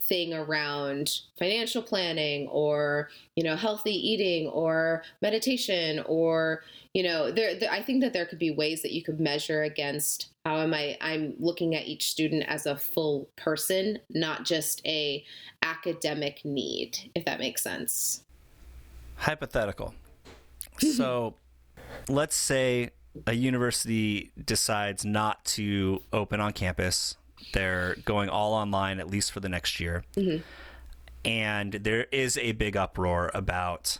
thing 0.00 0.32
around 0.32 1.20
financial 1.38 1.82
planning 1.82 2.46
or 2.48 3.08
you 3.34 3.42
know 3.42 3.56
healthy 3.56 3.94
eating 3.94 4.46
or 4.48 5.02
meditation 5.20 6.04
or 6.06 6.62
you 6.94 7.02
know 7.02 7.30
there, 7.30 7.54
there, 7.54 7.70
i 7.70 7.82
think 7.82 8.02
that 8.02 8.12
there 8.12 8.26
could 8.26 8.38
be 8.38 8.50
ways 8.50 8.82
that 8.82 8.92
you 8.92 9.02
could 9.02 9.20
measure 9.20 9.62
against 9.62 10.28
how 10.44 10.58
am 10.58 10.74
i 10.74 10.96
i'm 11.00 11.34
looking 11.38 11.74
at 11.74 11.86
each 11.86 12.08
student 12.08 12.44
as 12.48 12.66
a 12.66 12.76
full 12.76 13.28
person 13.36 13.98
not 14.10 14.44
just 14.44 14.84
a 14.86 15.24
academic 15.62 16.44
need 16.44 17.10
if 17.14 17.24
that 17.24 17.38
makes 17.38 17.62
sense 17.62 18.24
hypothetical 19.16 19.94
so 20.78 21.34
let's 22.08 22.36
say 22.36 22.90
a 23.26 23.34
university 23.34 24.32
decides 24.44 25.04
not 25.04 25.44
to 25.44 26.02
open 26.12 26.40
on 26.40 26.52
campus 26.52 27.16
they're 27.52 27.96
going 28.04 28.28
all 28.28 28.52
online 28.52 29.00
at 29.00 29.08
least 29.08 29.32
for 29.32 29.40
the 29.40 29.48
next 29.48 29.80
year. 29.80 30.04
Mm-hmm. 30.16 30.42
And 31.24 31.72
there 31.72 32.06
is 32.10 32.36
a 32.38 32.52
big 32.52 32.76
uproar 32.76 33.30
about 33.34 33.98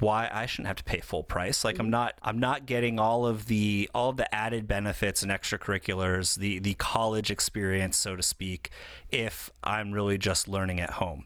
why 0.00 0.30
I 0.32 0.46
shouldn't 0.46 0.68
have 0.68 0.76
to 0.76 0.84
pay 0.84 1.00
full 1.00 1.22
price. 1.22 1.64
Like 1.64 1.78
I'm 1.78 1.86
mm-hmm. 1.86 1.90
not 1.90 2.18
I'm 2.22 2.38
not 2.38 2.66
getting 2.66 2.98
all 2.98 3.26
of 3.26 3.46
the 3.46 3.88
all 3.94 4.10
of 4.10 4.16
the 4.16 4.32
added 4.34 4.66
benefits 4.66 5.22
and 5.22 5.30
extracurriculars, 5.30 6.36
the 6.36 6.58
the 6.58 6.74
college 6.74 7.30
experience 7.30 7.96
so 7.96 8.16
to 8.16 8.22
speak, 8.22 8.70
if 9.10 9.50
I'm 9.62 9.92
really 9.92 10.18
just 10.18 10.48
learning 10.48 10.80
at 10.80 10.90
home. 10.90 11.24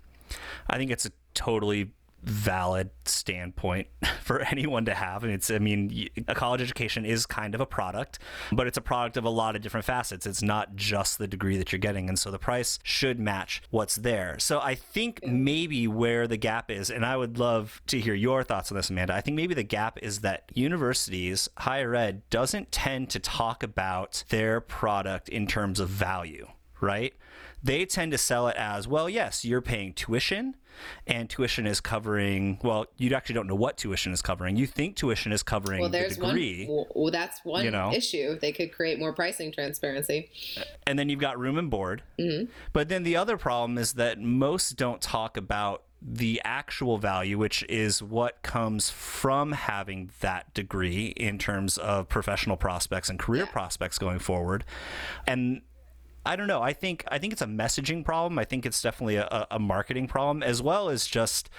I 0.69 0.79
think 0.79 0.91
it's 0.91 1.07
a 1.07 1.13
totally 1.35 1.91
valid 2.25 2.91
standpoint 3.05 3.89
for 4.23 4.41
anyone 4.41 4.85
to 4.87 4.95
have. 4.95 5.25
And 5.25 5.33
it's, 5.33 5.51
I 5.51 5.59
mean, 5.59 6.09
a 6.29 6.35
college 6.35 6.61
education 6.61 7.05
is 7.05 7.27
kind 7.27 7.55
of 7.55 7.61
a 7.61 7.67
product, 7.67 8.19
but 8.53 8.67
it's 8.67 8.79
a 8.79 8.83
product 8.83 9.17
of 9.17 9.25
a 9.25 9.31
lot 9.31 9.57
of 9.57 9.63
different 9.63 9.87
facets. 9.87 10.27
It's 10.27 10.43
not 10.43 10.77
just 10.77 11.19
the 11.19 11.27
degree 11.27 11.57
that 11.57 11.73
you're 11.73 11.79
getting. 11.79 12.09
And 12.09 12.19
so 12.19 12.31
the 12.31 12.39
price 12.39 12.79
should 12.83 13.19
match 13.19 13.63
what's 13.71 13.97
there. 13.97 14.37
So 14.39 14.61
I 14.61 14.75
think 14.75 15.25
maybe 15.27 15.87
where 15.87 16.27
the 16.27 16.37
gap 16.37 16.71
is, 16.71 16.91
and 16.91 17.05
I 17.05 17.17
would 17.17 17.39
love 17.39 17.81
to 17.89 18.01
hear 18.01 18.15
your 18.15 18.43
thoughts 18.43 18.71
on 18.71 18.77
this, 18.77 18.91
Amanda. 18.91 19.15
I 19.15 19.21
think 19.21 19.37
maybe 19.37 19.55
the 19.55 19.63
gap 19.63 19.99
is 20.03 20.21
that 20.21 20.51
universities, 20.55 21.49
higher 21.59 21.95
ed, 21.95 22.23
doesn't 22.31 22.73
tend 22.73 23.11
to 23.11 23.19
talk 23.19 23.63
about 23.63 24.25
their 24.29 24.61
product 24.61 25.29
in 25.29 25.47
terms 25.47 25.81
of 25.81 25.89
value, 25.89 26.47
right? 26.81 27.15
They 27.65 27.87
tend 27.87 28.13
to 28.13 28.19
sell 28.19 28.47
it 28.49 28.57
as, 28.57 28.87
well, 28.87 29.09
yes, 29.09 29.45
you're 29.45 29.63
paying 29.63 29.95
tuition 29.95 30.55
and 31.07 31.31
tuition 31.31 31.67
is 31.69 31.81
covering 31.81 32.59
well 32.63 32.85
you 32.97 33.15
actually 33.15 33.35
don't 33.35 33.47
know 33.47 33.55
what 33.55 33.77
tuition 33.77 34.13
is 34.13 34.21
covering 34.21 34.57
you 34.57 34.67
think 34.67 34.97
tuition 34.97 35.33
is 35.33 35.41
covering 35.41 35.81
well 35.81 35.89
there's 35.89 36.17
the 36.17 36.27
degree 36.27 36.67
one 36.67 36.85
well 36.95 37.13
that's 37.13 37.45
one 37.45 37.65
you 37.65 37.71
know? 37.71 37.93
issue 37.93 38.37
they 38.41 38.51
could 38.51 38.73
create 38.73 38.99
more 38.99 39.13
pricing 39.13 39.53
transparency 39.53 40.31
and 40.85 40.99
then 40.99 41.09
you've 41.09 41.21
got 41.21 41.39
room 41.39 41.59
and 41.59 41.71
board 41.71 42.03
mm-hmm. 42.19 42.51
but 42.73 42.89
then 42.89 43.05
the 43.05 43.17
other 43.17 43.37
problem 43.37 43.79
is 43.79 43.93
that 43.93 44.21
most 44.21 44.77
don't 44.77 45.01
talk 45.01 45.37
about 45.37 45.85
the 46.07 46.39
actual 46.45 46.99
value, 46.99 47.39
which 47.39 47.65
is 47.67 48.03
what 48.03 48.43
comes 48.43 48.91
from 48.91 49.53
having 49.53 50.11
that 50.21 50.53
degree 50.53 51.07
in 51.17 51.39
terms 51.39 51.79
of 51.79 52.11
professional 52.11 52.59
prospects 52.59 53.09
and 53.09 53.19
career 53.19 53.45
yeah. 53.45 53.51
prospects 53.51 53.99
going 53.99 54.19
forward. 54.19 54.65
And 55.27 55.63
I 56.27 56.37
don't 56.37 56.47
know. 56.47 56.63
I 56.63 56.73
think 56.73 57.05
I 57.09 57.19
think 57.19 57.33
it's 57.33 57.43
a 57.43 57.47
messaging 57.47 58.05
problem. 58.05 58.39
I 58.39 58.45
think 58.45 58.65
it's 58.65 58.81
definitely 58.81 59.17
a, 59.17 59.47
a 59.51 59.59
marketing 59.59 60.07
problem 60.07 60.43
as 60.43 60.63
well 60.63 60.89
as 60.89 61.07
just 61.07 61.51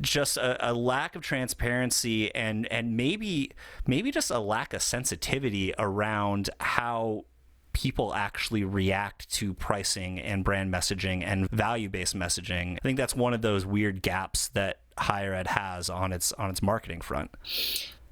just 0.00 0.36
a, 0.36 0.70
a, 0.70 0.72
lack 0.74 1.16
of 1.16 1.22
transparency 1.22 2.34
and 2.34 2.66
and 2.70 2.96
maybe 2.96 3.52
maybe 3.86 4.10
just 4.10 4.30
a 4.30 4.38
lack 4.38 4.74
of 4.74 4.82
sensitivity 4.82 5.72
around 5.78 6.50
how 6.60 7.24
people 7.72 8.14
actually 8.14 8.64
react 8.64 9.30
to 9.30 9.54
pricing 9.54 10.18
and 10.18 10.44
brand 10.44 10.72
messaging 10.72 11.22
and 11.24 11.48
value 11.50 11.88
based 11.88 12.16
messaging. 12.16 12.74
I 12.74 12.80
think 12.82 12.98
that's 12.98 13.14
one 13.14 13.34
of 13.34 13.42
those 13.42 13.64
weird 13.64 14.02
gaps 14.02 14.48
that 14.48 14.80
higher 14.98 15.32
ed 15.32 15.46
has 15.46 15.88
on 15.88 16.12
its 16.12 16.32
on 16.32 16.50
its 16.50 16.62
marketing 16.62 17.00
front 17.00 17.30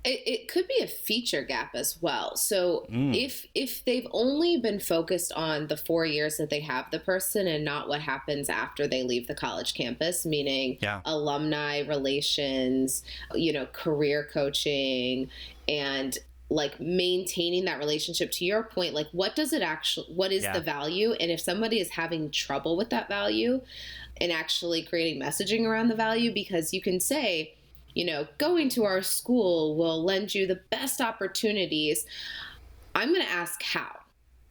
it, 0.07 0.23
it 0.25 0.49
could 0.49 0.69
be 0.69 0.81
a 0.81 0.87
feature 0.87 1.43
gap 1.43 1.75
as 1.75 2.01
well. 2.01 2.37
So 2.37 2.87
mm. 2.91 3.15
if 3.15 3.45
if 3.55 3.85
they've 3.85 4.07
only 4.13 4.57
been 4.57 4.79
focused 4.79 5.33
on 5.33 5.67
the 5.67 5.77
four 5.77 6.07
years 6.07 6.37
that 6.37 6.49
they 6.49 6.61
have 6.61 6.87
the 6.93 7.01
person 7.01 7.49
and 7.49 7.65
not 7.65 7.89
what 7.89 8.01
happens 8.01 8.49
after 8.49 8.87
they 8.87 9.03
leave 9.03 9.27
the 9.27 9.35
college 9.35 9.75
campus, 9.75 10.25
meaning 10.25 10.79
yeah. 10.81 11.01
alumni 11.05 11.81
relations, 11.81 13.03
you 13.35 13.53
know, 13.53 13.67
career 13.67 14.29
coaching, 14.33 15.29
and 15.69 16.19
like 16.49 16.79
maintaining 16.79 17.65
that 17.65 17.81
relationship 17.81 18.31
to 18.31 18.45
your 18.45 18.63
point 18.63 18.95
like 18.95 19.09
what 19.11 19.35
does 19.35 19.53
it 19.53 19.63
actually 19.63 20.07
what 20.15 20.31
is 20.31 20.45
yeah. 20.45 20.53
the 20.53 20.61
value 20.61 21.11
and 21.15 21.29
if 21.33 21.41
somebody 21.41 21.81
is 21.81 21.91
having 21.91 22.31
trouble 22.31 22.77
with 22.77 22.89
that 22.91 23.09
value 23.09 23.61
and 24.21 24.31
actually 24.31 24.81
creating 24.81 25.21
messaging 25.21 25.67
around 25.67 25.89
the 25.89 25.95
value 25.97 26.33
because 26.33 26.73
you 26.73 26.81
can 26.81 27.01
say 27.01 27.53
you 27.97 28.05
know, 28.05 28.29
going 28.37 28.69
to 28.69 28.85
our 28.85 29.01
school 29.01 29.75
will 29.75 30.05
lend 30.05 30.35
you 30.35 30.47
the 30.47 30.61
best 30.71 31.01
opportunities. 31.01 32.05
I'm 32.95 33.09
going 33.09 33.25
to 33.25 33.33
ask 33.33 33.63
how. 33.63 34.01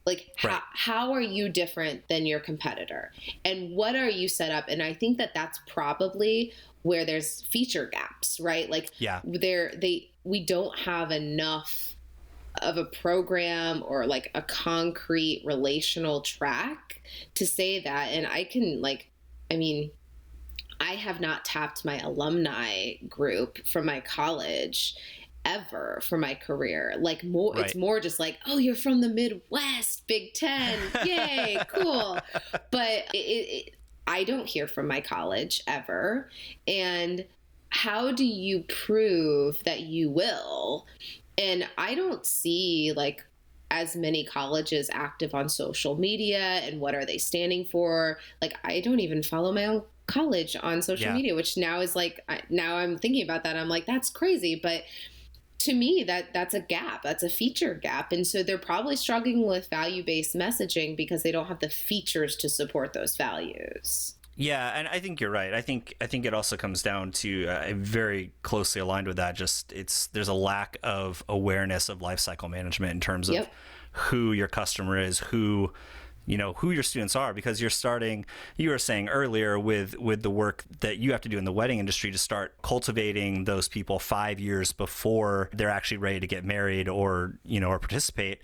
Like, 0.04 0.26
right. 0.42 0.54
how, 0.54 0.62
how 0.74 1.12
are 1.12 1.20
you 1.20 1.48
different 1.48 2.08
than 2.08 2.26
your 2.26 2.40
competitor? 2.40 3.12
And 3.44 3.76
what 3.76 3.94
are 3.94 4.10
you 4.10 4.28
set 4.28 4.50
up? 4.50 4.64
And 4.66 4.82
I 4.82 4.94
think 4.94 5.18
that 5.18 5.32
that's 5.32 5.60
probably 5.68 6.52
where 6.82 7.04
there's 7.04 7.42
feature 7.42 7.86
gaps, 7.86 8.40
right? 8.40 8.68
Like, 8.68 8.90
yeah, 8.98 9.20
there, 9.22 9.72
they, 9.80 10.10
we 10.24 10.44
don't 10.44 10.76
have 10.80 11.12
enough 11.12 11.94
of 12.62 12.78
a 12.78 12.84
program 12.84 13.84
or 13.86 14.06
like 14.06 14.28
a 14.34 14.42
concrete 14.42 15.42
relational 15.44 16.20
track 16.20 17.00
to 17.34 17.46
say 17.46 17.80
that. 17.84 18.08
And 18.08 18.26
I 18.26 18.42
can, 18.42 18.80
like, 18.80 19.08
I 19.52 19.56
mean, 19.56 19.92
I 20.80 20.94
have 20.94 21.20
not 21.20 21.44
tapped 21.44 21.84
my 21.84 21.98
alumni 21.98 22.94
group 23.08 23.66
from 23.66 23.86
my 23.86 24.00
college 24.00 24.94
ever 25.44 26.00
for 26.02 26.18
my 26.18 26.34
career. 26.34 26.94
Like 26.98 27.24
more 27.24 27.54
right. 27.54 27.64
it's 27.64 27.74
more 27.74 28.00
just 28.00 28.18
like, 28.18 28.38
"Oh, 28.46 28.58
you're 28.58 28.74
from 28.74 29.00
the 29.00 29.08
Midwest, 29.08 30.06
Big 30.06 30.34
10. 30.34 30.78
Yay, 31.04 31.58
cool." 31.68 32.18
But 32.70 33.04
it, 33.12 33.16
it, 33.16 33.74
I 34.06 34.24
don't 34.24 34.46
hear 34.46 34.66
from 34.66 34.86
my 34.86 35.00
college 35.00 35.62
ever. 35.66 36.28
And 36.66 37.24
how 37.70 38.12
do 38.12 38.24
you 38.24 38.64
prove 38.68 39.62
that 39.64 39.80
you 39.80 40.10
will? 40.10 40.86
And 41.38 41.68
I 41.76 41.94
don't 41.94 42.24
see 42.24 42.92
like 42.96 43.24
as 43.70 43.96
many 43.96 44.24
colleges 44.24 44.88
active 44.92 45.34
on 45.34 45.48
social 45.48 45.96
media 45.96 46.38
and 46.38 46.80
what 46.80 46.94
are 46.94 47.04
they 47.04 47.18
standing 47.18 47.64
for. 47.64 48.18
Like 48.40 48.54
I 48.64 48.80
don't 48.80 49.00
even 49.00 49.22
follow 49.22 49.52
my 49.52 49.66
own 49.66 49.82
college 50.06 50.56
on 50.62 50.82
social 50.82 51.08
yeah. 51.08 51.14
media, 51.14 51.34
which 51.34 51.56
now 51.56 51.80
is 51.80 51.96
like 51.96 52.20
now 52.50 52.76
I'm 52.76 52.98
thinking 52.98 53.22
about 53.22 53.44
that. 53.44 53.56
I'm 53.56 53.68
like 53.68 53.86
that's 53.86 54.10
crazy, 54.10 54.58
but 54.62 54.82
to 55.58 55.72
me 55.72 56.04
that 56.06 56.34
that's 56.34 56.52
a 56.52 56.60
gap 56.60 57.02
that's 57.02 57.22
a 57.22 57.30
feature 57.30 57.72
gap 57.74 58.12
and 58.12 58.26
so 58.26 58.42
they're 58.42 58.58
probably 58.58 58.94
struggling 58.94 59.46
with 59.46 59.68
value-based 59.70 60.34
messaging 60.34 60.94
because 60.94 61.22
they 61.22 61.32
don't 61.32 61.46
have 61.46 61.60
the 61.60 61.70
features 61.70 62.36
to 62.36 62.48
support 62.48 62.92
those 62.92 63.16
values 63.16 64.16
yeah, 64.38 64.78
and 64.78 64.86
I 64.86 65.00
think 65.00 65.20
you're 65.20 65.30
right. 65.30 65.54
I 65.54 65.62
think 65.62 65.94
I 65.98 66.06
think 66.06 66.26
it 66.26 66.34
also 66.34 66.58
comes 66.58 66.82
down 66.82 67.10
to 67.12 67.46
uh, 67.48 67.72
very 67.74 68.32
closely 68.42 68.82
aligned 68.82 69.06
with 69.06 69.16
that. 69.16 69.34
Just 69.34 69.72
it's 69.72 70.08
there's 70.08 70.28
a 70.28 70.34
lack 70.34 70.76
of 70.82 71.24
awareness 71.26 71.88
of 71.88 72.00
lifecycle 72.00 72.50
management 72.50 72.92
in 72.92 73.00
terms 73.00 73.30
of 73.30 73.36
yep. 73.36 73.52
who 73.92 74.32
your 74.32 74.46
customer 74.46 74.98
is, 74.98 75.20
who 75.20 75.72
you 76.26 76.36
know 76.36 76.52
who 76.54 76.70
your 76.70 76.82
students 76.82 77.16
are 77.16 77.32
because 77.32 77.60
you're 77.60 77.70
starting 77.70 78.26
you 78.56 78.70
were 78.70 78.78
saying 78.78 79.08
earlier 79.08 79.58
with 79.58 79.96
with 79.98 80.22
the 80.22 80.30
work 80.30 80.64
that 80.80 80.98
you 80.98 81.12
have 81.12 81.20
to 81.20 81.28
do 81.28 81.38
in 81.38 81.44
the 81.44 81.52
wedding 81.52 81.78
industry 81.78 82.10
to 82.10 82.18
start 82.18 82.54
cultivating 82.62 83.44
those 83.44 83.68
people 83.68 83.98
5 83.98 84.38
years 84.40 84.72
before 84.72 85.48
they're 85.52 85.70
actually 85.70 85.98
ready 85.98 86.20
to 86.20 86.26
get 86.26 86.44
married 86.44 86.88
or 86.88 87.38
you 87.44 87.60
know 87.60 87.68
or 87.68 87.78
participate 87.78 88.40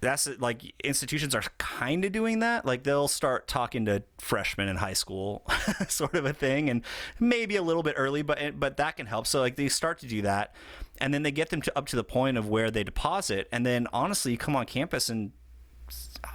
that's 0.00 0.28
like 0.38 0.74
institutions 0.84 1.34
are 1.34 1.42
kind 1.58 2.04
of 2.04 2.12
doing 2.12 2.40
that. 2.40 2.64
Like 2.64 2.84
they'll 2.84 3.08
start 3.08 3.48
talking 3.48 3.84
to 3.86 4.02
freshmen 4.18 4.68
in 4.68 4.76
high 4.76 4.92
school, 4.92 5.44
sort 5.88 6.14
of 6.14 6.24
a 6.24 6.32
thing, 6.32 6.70
and 6.70 6.82
maybe 7.18 7.56
a 7.56 7.62
little 7.62 7.82
bit 7.82 7.94
early, 7.96 8.22
but 8.22 8.58
but 8.58 8.76
that 8.76 8.96
can 8.96 9.06
help. 9.06 9.26
So 9.26 9.40
like 9.40 9.56
they 9.56 9.68
start 9.68 9.98
to 10.00 10.06
do 10.06 10.22
that, 10.22 10.54
and 10.98 11.12
then 11.12 11.22
they 11.22 11.30
get 11.30 11.50
them 11.50 11.62
to 11.62 11.76
up 11.76 11.86
to 11.88 11.96
the 11.96 12.04
point 12.04 12.36
of 12.36 12.48
where 12.48 12.70
they 12.70 12.84
deposit, 12.84 13.48
and 13.52 13.64
then 13.64 13.86
honestly, 13.92 14.32
you 14.32 14.38
come 14.38 14.56
on 14.56 14.66
campus 14.66 15.08
and 15.08 15.32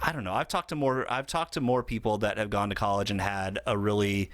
I 0.02 0.12
don't 0.12 0.24
know. 0.24 0.34
I've 0.34 0.48
talked 0.48 0.70
to 0.70 0.74
more. 0.74 1.10
I've 1.10 1.26
talked 1.26 1.54
to 1.54 1.60
more 1.60 1.82
people 1.82 2.18
that 2.18 2.38
have 2.38 2.50
gone 2.50 2.68
to 2.68 2.74
college 2.74 3.10
and 3.10 3.20
had 3.20 3.60
a 3.66 3.76
really, 3.76 4.30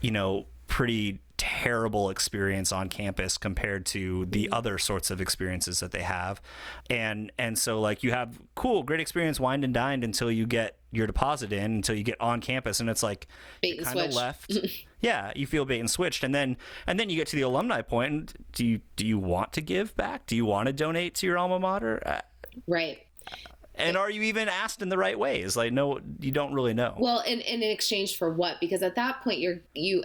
you 0.00 0.10
know, 0.10 0.46
pretty 0.66 1.20
terrible 1.36 2.10
experience 2.10 2.70
on 2.70 2.88
campus 2.88 3.36
compared 3.36 3.84
to 3.84 4.24
the 4.26 4.44
mm-hmm. 4.44 4.54
other 4.54 4.78
sorts 4.78 5.10
of 5.10 5.20
experiences 5.20 5.80
that 5.80 5.90
they 5.90 6.02
have 6.02 6.40
and 6.88 7.32
and 7.38 7.58
so 7.58 7.80
like 7.80 8.04
you 8.04 8.12
have 8.12 8.38
cool 8.54 8.84
great 8.84 9.00
experience 9.00 9.40
wined 9.40 9.64
and 9.64 9.74
dined 9.74 10.04
until 10.04 10.30
you 10.30 10.46
get 10.46 10.78
your 10.92 11.08
deposit 11.08 11.52
in 11.52 11.72
until 11.72 11.96
you 11.96 12.04
get 12.04 12.18
on 12.20 12.40
campus 12.40 12.78
and 12.78 12.88
it's 12.88 13.02
like 13.02 13.26
kind 13.82 13.98
of 13.98 14.14
left 14.14 14.56
yeah 15.00 15.32
you 15.34 15.44
feel 15.44 15.64
bait 15.64 15.80
and 15.80 15.90
switched 15.90 16.22
and 16.22 16.32
then 16.32 16.56
and 16.86 17.00
then 17.00 17.10
you 17.10 17.16
get 17.16 17.26
to 17.26 17.36
the 17.36 17.42
alumni 17.42 17.82
point 17.82 18.12
and 18.12 18.32
do 18.52 18.64
you 18.64 18.80
do 18.94 19.04
you 19.04 19.18
want 19.18 19.52
to 19.52 19.60
give 19.60 19.94
back 19.96 20.24
do 20.26 20.36
you 20.36 20.46
want 20.46 20.66
to 20.66 20.72
donate 20.72 21.16
to 21.16 21.26
your 21.26 21.36
alma 21.36 21.58
mater 21.58 22.00
uh, 22.06 22.20
right 22.68 23.04
and 23.76 23.96
are 23.96 24.10
you 24.10 24.22
even 24.22 24.48
asked 24.48 24.82
in 24.82 24.88
the 24.88 24.98
right 24.98 25.18
ways 25.18 25.56
like 25.56 25.72
no 25.72 26.00
you 26.20 26.30
don't 26.30 26.54
really 26.54 26.74
know. 26.74 26.94
Well 26.98 27.22
and, 27.26 27.42
and 27.42 27.62
in 27.62 27.70
exchange 27.70 28.16
for 28.16 28.32
what? 28.32 28.60
Because 28.60 28.82
at 28.82 28.94
that 28.96 29.22
point 29.22 29.38
you're 29.40 29.60
you 29.74 30.04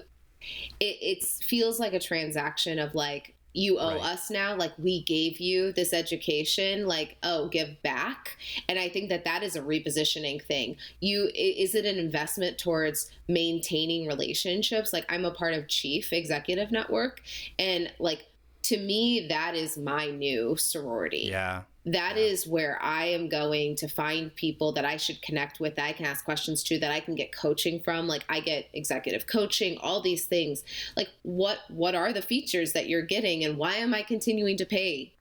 it 0.79 0.97
it 1.01 1.23
feels 1.23 1.79
like 1.79 1.93
a 1.93 1.99
transaction 1.99 2.79
of 2.79 2.95
like 2.95 3.35
you 3.53 3.79
owe 3.79 3.95
right. 3.95 4.01
us 4.01 4.29
now. 4.29 4.55
Like 4.55 4.71
we 4.77 5.03
gave 5.03 5.39
you 5.39 5.71
this 5.71 5.91
education. 5.93 6.85
Like 6.85 7.17
oh 7.23 7.47
give 7.47 7.81
back. 7.81 8.37
And 8.67 8.79
i 8.79 8.89
think 8.89 9.09
that 9.09 9.25
that 9.25 9.43
is 9.43 9.55
a 9.55 9.61
repositioning 9.61 10.41
thing. 10.43 10.77
You 10.99 11.29
is 11.35 11.75
it 11.75 11.85
an 11.85 11.97
investment 11.97 12.57
towards 12.57 13.11
maintaining 13.27 14.07
relationships? 14.07 14.93
Like 14.93 15.05
i'm 15.09 15.25
a 15.25 15.31
part 15.31 15.53
of 15.53 15.67
chief 15.67 16.13
executive 16.13 16.71
network. 16.71 17.21
And 17.57 17.91
like 17.99 18.25
to 18.63 18.77
me 18.77 19.27
that 19.29 19.55
is 19.55 19.77
my 19.77 20.07
new 20.07 20.55
sorority. 20.55 21.27
Yeah 21.29 21.63
that 21.93 22.17
is 22.17 22.45
where 22.45 22.77
I 22.81 23.05
am 23.05 23.29
going 23.29 23.75
to 23.77 23.87
find 23.87 24.33
people 24.35 24.73
that 24.73 24.85
I 24.85 24.97
should 24.97 25.21
connect 25.21 25.59
with, 25.59 25.75
that 25.75 25.85
I 25.85 25.93
can 25.93 26.05
ask 26.05 26.25
questions 26.25 26.61
to, 26.63 26.79
that 26.79 26.91
I 26.91 26.99
can 26.99 27.15
get 27.15 27.31
coaching 27.31 27.79
from. 27.79 28.07
Like 28.07 28.25
I 28.29 28.39
get 28.41 28.67
executive 28.73 29.27
coaching, 29.27 29.77
all 29.79 30.01
these 30.01 30.25
things. 30.25 30.63
Like 30.97 31.09
what 31.23 31.59
what 31.69 31.95
are 31.95 32.11
the 32.11 32.21
features 32.21 32.73
that 32.73 32.89
you're 32.89 33.01
getting 33.01 33.43
and 33.43 33.57
why 33.57 33.75
am 33.75 33.93
I 33.93 34.03
continuing 34.03 34.57
to 34.57 34.65
pay? 34.65 35.13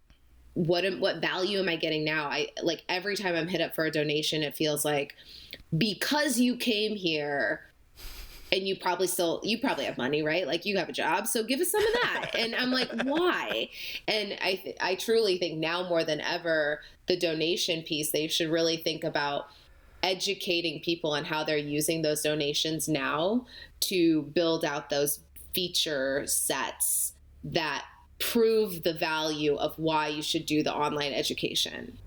What 0.54 0.84
am, 0.84 1.00
what 1.00 1.20
value 1.20 1.60
am 1.60 1.68
I 1.68 1.76
getting 1.76 2.04
now? 2.04 2.26
I 2.26 2.48
like 2.62 2.82
every 2.88 3.16
time 3.16 3.36
I'm 3.36 3.48
hit 3.48 3.60
up 3.60 3.74
for 3.74 3.84
a 3.84 3.90
donation, 3.90 4.42
it 4.42 4.56
feels 4.56 4.84
like 4.84 5.14
because 5.76 6.40
you 6.40 6.56
came 6.56 6.96
here, 6.96 7.60
and 8.52 8.66
you 8.66 8.76
probably 8.76 9.06
still 9.06 9.40
you 9.42 9.58
probably 9.58 9.84
have 9.84 9.98
money 9.98 10.22
right? 10.22 10.46
Like 10.46 10.64
you 10.64 10.78
have 10.78 10.88
a 10.88 10.92
job 10.92 11.26
so 11.26 11.42
give 11.42 11.60
us 11.60 11.70
some 11.70 11.82
of 11.82 11.92
that. 12.02 12.30
And 12.38 12.54
i'm 12.54 12.70
like 12.70 12.90
why? 13.04 13.68
And 14.06 14.36
i 14.42 14.54
th- 14.54 14.76
i 14.80 14.94
truly 14.94 15.38
think 15.38 15.58
now 15.58 15.88
more 15.88 16.04
than 16.04 16.20
ever 16.20 16.80
the 17.06 17.16
donation 17.16 17.82
piece 17.82 18.10
they 18.10 18.28
should 18.28 18.50
really 18.50 18.76
think 18.76 19.02
about 19.04 19.46
educating 20.02 20.80
people 20.80 21.12
on 21.12 21.24
how 21.24 21.42
they're 21.42 21.56
using 21.56 22.02
those 22.02 22.22
donations 22.22 22.88
now 22.88 23.46
to 23.80 24.22
build 24.22 24.64
out 24.64 24.90
those 24.90 25.20
feature 25.52 26.24
sets 26.26 27.14
that 27.42 27.84
prove 28.18 28.82
the 28.82 28.92
value 28.92 29.56
of 29.56 29.76
why 29.78 30.08
you 30.08 30.22
should 30.22 30.46
do 30.46 30.62
the 30.62 30.72
online 30.72 31.12
education. 31.12 31.98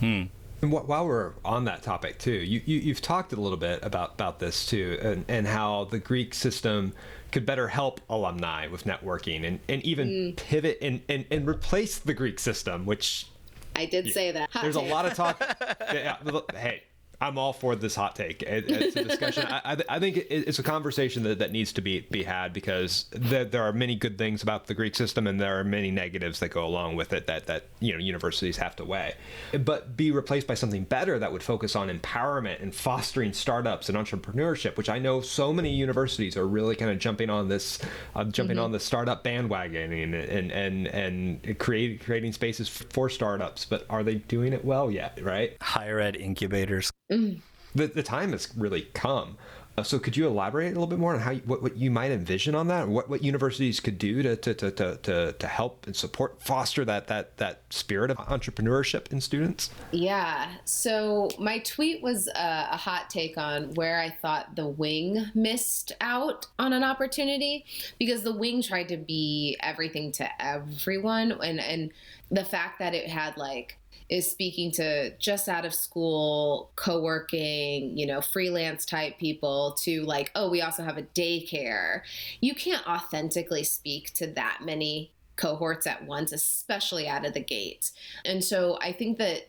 Hmm 0.00 0.24
and 0.62 0.72
while 0.72 1.06
we're 1.06 1.32
on 1.44 1.64
that 1.66 1.82
topic 1.82 2.18
too, 2.18 2.32
you, 2.32 2.62
you 2.64 2.88
have 2.92 3.02
talked 3.02 3.32
a 3.32 3.40
little 3.40 3.58
bit 3.58 3.80
about 3.82 4.14
about 4.14 4.38
this 4.38 4.66
too, 4.66 4.98
and, 5.02 5.24
and 5.28 5.46
how 5.46 5.84
the 5.84 5.98
Greek 5.98 6.34
system 6.34 6.92
could 7.32 7.44
better 7.44 7.68
help 7.68 8.00
alumni 8.08 8.66
with 8.66 8.84
networking 8.84 9.46
and, 9.46 9.60
and 9.68 9.82
even 9.82 10.08
mm. 10.08 10.36
pivot 10.36 10.78
and, 10.80 11.02
and, 11.08 11.26
and 11.30 11.46
replace 11.46 11.98
the 11.98 12.14
Greek 12.14 12.38
system, 12.38 12.86
which 12.86 13.26
I 13.74 13.84
did 13.84 14.12
say 14.12 14.30
that. 14.32 14.48
There's 14.62 14.76
a 14.76 14.80
lot 14.80 15.04
of 15.04 15.14
talk. 15.14 15.38
yeah, 15.92 16.16
hey, 16.54 16.82
I'm 17.20 17.38
all 17.38 17.52
for 17.52 17.74
this 17.74 17.94
hot 17.94 18.14
take. 18.14 18.42
It, 18.42 18.70
it's 18.70 18.96
a 18.96 19.04
discussion. 19.04 19.46
I, 19.48 19.78
I, 19.88 19.98
think 19.98 20.18
it's 20.28 20.58
a 20.58 20.62
conversation 20.62 21.22
that, 21.22 21.38
that 21.38 21.50
needs 21.50 21.72
to 21.74 21.80
be 21.80 22.00
be 22.00 22.22
had 22.22 22.52
because 22.52 23.06
there, 23.10 23.44
there 23.44 23.62
are 23.62 23.72
many 23.72 23.94
good 23.94 24.18
things 24.18 24.42
about 24.42 24.66
the 24.66 24.74
Greek 24.74 24.94
system 24.94 25.26
and 25.26 25.40
there 25.40 25.58
are 25.58 25.64
many 25.64 25.90
negatives 25.90 26.40
that 26.40 26.50
go 26.50 26.64
along 26.66 26.96
with 26.96 27.14
it 27.14 27.26
that 27.26 27.46
that 27.46 27.64
you 27.80 27.92
know 27.92 27.98
universities 27.98 28.58
have 28.58 28.76
to 28.76 28.84
weigh. 28.84 29.14
But 29.58 29.96
be 29.96 30.10
replaced 30.10 30.46
by 30.46 30.54
something 30.54 30.84
better 30.84 31.18
that 31.18 31.32
would 31.32 31.42
focus 31.42 31.74
on 31.74 31.88
empowerment 31.88 32.62
and 32.62 32.74
fostering 32.74 33.32
startups 33.32 33.88
and 33.88 33.96
entrepreneurship, 33.96 34.76
which 34.76 34.90
I 34.90 34.98
know 34.98 35.22
so 35.22 35.52
many 35.52 35.72
universities 35.72 36.36
are 36.36 36.46
really 36.46 36.76
kind 36.76 36.90
of 36.90 36.98
jumping 36.98 37.30
on 37.30 37.48
this, 37.48 37.78
uh, 38.14 38.24
jumping 38.24 38.56
mm-hmm. 38.56 38.64
on 38.64 38.72
the 38.72 38.80
startup 38.80 39.24
bandwagon 39.24 39.92
and 39.92 40.14
and 40.14 40.52
and 40.52 40.86
and 40.88 41.58
creating 41.58 41.98
creating 42.00 42.32
spaces 42.32 42.68
for 42.68 43.08
startups. 43.08 43.64
But 43.64 43.86
are 43.88 44.02
they 44.02 44.16
doing 44.16 44.52
it 44.52 44.64
well 44.64 44.90
yet? 44.90 45.18
Right? 45.22 45.56
Higher 45.62 45.98
ed 45.98 46.16
incubators 46.16 46.92
Mm. 47.10 47.40
The, 47.74 47.86
the 47.88 48.02
time 48.02 48.32
has 48.32 48.48
really 48.56 48.82
come. 48.94 49.36
Uh, 49.78 49.82
so 49.82 49.98
could 49.98 50.16
you 50.16 50.26
elaborate 50.26 50.68
a 50.68 50.70
little 50.70 50.86
bit 50.86 50.98
more 50.98 51.12
on 51.12 51.20
how 51.20 51.32
you, 51.32 51.42
what, 51.44 51.62
what 51.62 51.76
you 51.76 51.90
might 51.90 52.10
envision 52.10 52.54
on 52.54 52.68
that? 52.68 52.88
What 52.88 53.10
what 53.10 53.22
universities 53.22 53.78
could 53.78 53.98
do 53.98 54.22
to 54.22 54.36
to, 54.36 54.54
to, 54.54 54.70
to, 54.70 54.96
to, 54.96 55.32
to 55.32 55.46
help 55.46 55.86
and 55.86 55.94
support 55.94 56.40
foster 56.40 56.84
that 56.86 57.08
that 57.08 57.36
that 57.36 57.60
spirit 57.68 58.10
of 58.10 58.16
entrepreneurship 58.16 59.12
in 59.12 59.20
students? 59.20 59.70
Yeah. 59.92 60.50
So 60.64 61.28
my 61.38 61.58
tweet 61.58 62.02
was 62.02 62.28
a, 62.28 62.68
a 62.72 62.76
hot 62.76 63.10
take 63.10 63.36
on 63.36 63.74
where 63.74 64.00
I 64.00 64.10
thought 64.10 64.56
the 64.56 64.66
wing 64.66 65.26
missed 65.34 65.92
out 66.00 66.46
on 66.58 66.72
an 66.72 66.82
opportunity 66.82 67.66
because 67.98 68.22
the 68.22 68.32
wing 68.32 68.62
tried 68.62 68.88
to 68.88 68.96
be 68.96 69.58
everything 69.60 70.10
to 70.12 70.42
everyone 70.42 71.32
and 71.42 71.60
and 71.60 71.90
the 72.30 72.44
fact 72.44 72.78
that 72.78 72.94
it 72.94 73.08
had 73.08 73.36
like 73.36 73.76
is 74.08 74.30
speaking 74.30 74.70
to 74.72 75.10
just 75.18 75.48
out 75.48 75.64
of 75.64 75.74
school, 75.74 76.70
co 76.76 77.00
working, 77.00 77.96
you 77.96 78.06
know, 78.06 78.20
freelance 78.20 78.84
type 78.84 79.18
people 79.18 79.76
to 79.80 80.02
like, 80.02 80.30
oh, 80.34 80.48
we 80.48 80.62
also 80.62 80.82
have 80.82 80.98
a 80.98 81.02
daycare. 81.02 82.02
You 82.40 82.54
can't 82.54 82.86
authentically 82.86 83.64
speak 83.64 84.14
to 84.14 84.26
that 84.28 84.60
many 84.62 85.10
cohorts 85.36 85.86
at 85.86 86.06
once, 86.06 86.32
especially 86.32 87.08
out 87.08 87.26
of 87.26 87.34
the 87.34 87.40
gate. 87.40 87.90
And 88.24 88.42
so 88.42 88.78
I 88.80 88.92
think 88.92 89.18
that 89.18 89.48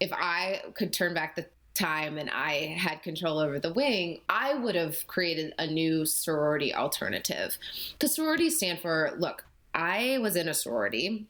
if 0.00 0.12
I 0.12 0.62
could 0.74 0.92
turn 0.92 1.14
back 1.14 1.36
the 1.36 1.46
time 1.74 2.18
and 2.18 2.30
I 2.30 2.76
had 2.78 3.02
control 3.02 3.38
over 3.38 3.58
the 3.58 3.72
wing, 3.72 4.20
I 4.28 4.54
would 4.54 4.74
have 4.74 5.06
created 5.06 5.54
a 5.58 5.66
new 5.66 6.04
sorority 6.06 6.74
alternative. 6.74 7.56
Because 7.92 8.14
sororities 8.14 8.56
stand 8.56 8.80
for 8.80 9.12
look, 9.18 9.44
I 9.74 10.18
was 10.20 10.36
in 10.36 10.48
a 10.48 10.54
sorority 10.54 11.26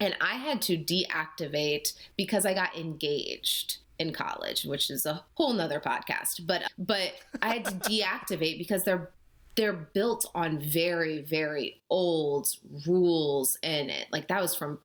and 0.00 0.16
I 0.20 0.34
had 0.34 0.62
to 0.62 0.78
deactivate 0.78 1.92
because 2.16 2.46
I 2.46 2.54
got 2.54 2.76
engaged 2.76 3.78
in 3.98 4.12
college, 4.12 4.64
which 4.64 4.90
is 4.90 5.04
a 5.04 5.22
whole 5.34 5.52
nother 5.52 5.78
podcast. 5.78 6.46
But 6.46 6.62
but 6.78 7.12
I 7.42 7.54
had 7.54 7.64
to 7.66 7.74
deactivate 7.90 8.58
because 8.58 8.82
they're 8.82 9.10
they're 9.56 9.88
built 9.94 10.30
on 10.34 10.58
very 10.60 11.22
very 11.22 11.82
old 11.90 12.48
rules 12.86 13.58
and 13.62 13.90
it 13.90 14.06
like 14.10 14.28
that 14.28 14.40
was 14.40 14.54
from 14.54 14.78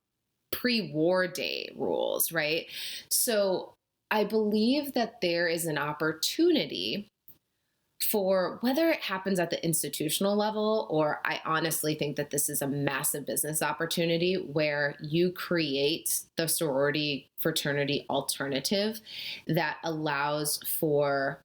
pre-war 0.52 1.26
day 1.26 1.72
rules, 1.76 2.30
right? 2.30 2.66
So 3.08 3.74
I 4.10 4.24
believe 4.24 4.92
that 4.92 5.20
there 5.20 5.48
is 5.48 5.66
an 5.66 5.78
opportunity 5.78 7.10
for 8.10 8.58
whether 8.60 8.90
it 8.90 9.00
happens 9.00 9.40
at 9.40 9.50
the 9.50 9.64
institutional 9.64 10.36
level 10.36 10.86
or 10.90 11.20
I 11.24 11.40
honestly 11.44 11.94
think 11.94 12.16
that 12.16 12.30
this 12.30 12.48
is 12.48 12.62
a 12.62 12.68
massive 12.68 13.26
business 13.26 13.62
opportunity 13.62 14.34
where 14.34 14.96
you 15.00 15.32
create 15.32 16.20
the 16.36 16.46
sorority 16.46 17.30
fraternity 17.38 18.06
alternative 18.08 19.00
that 19.48 19.78
allows 19.82 20.60
for 20.78 21.42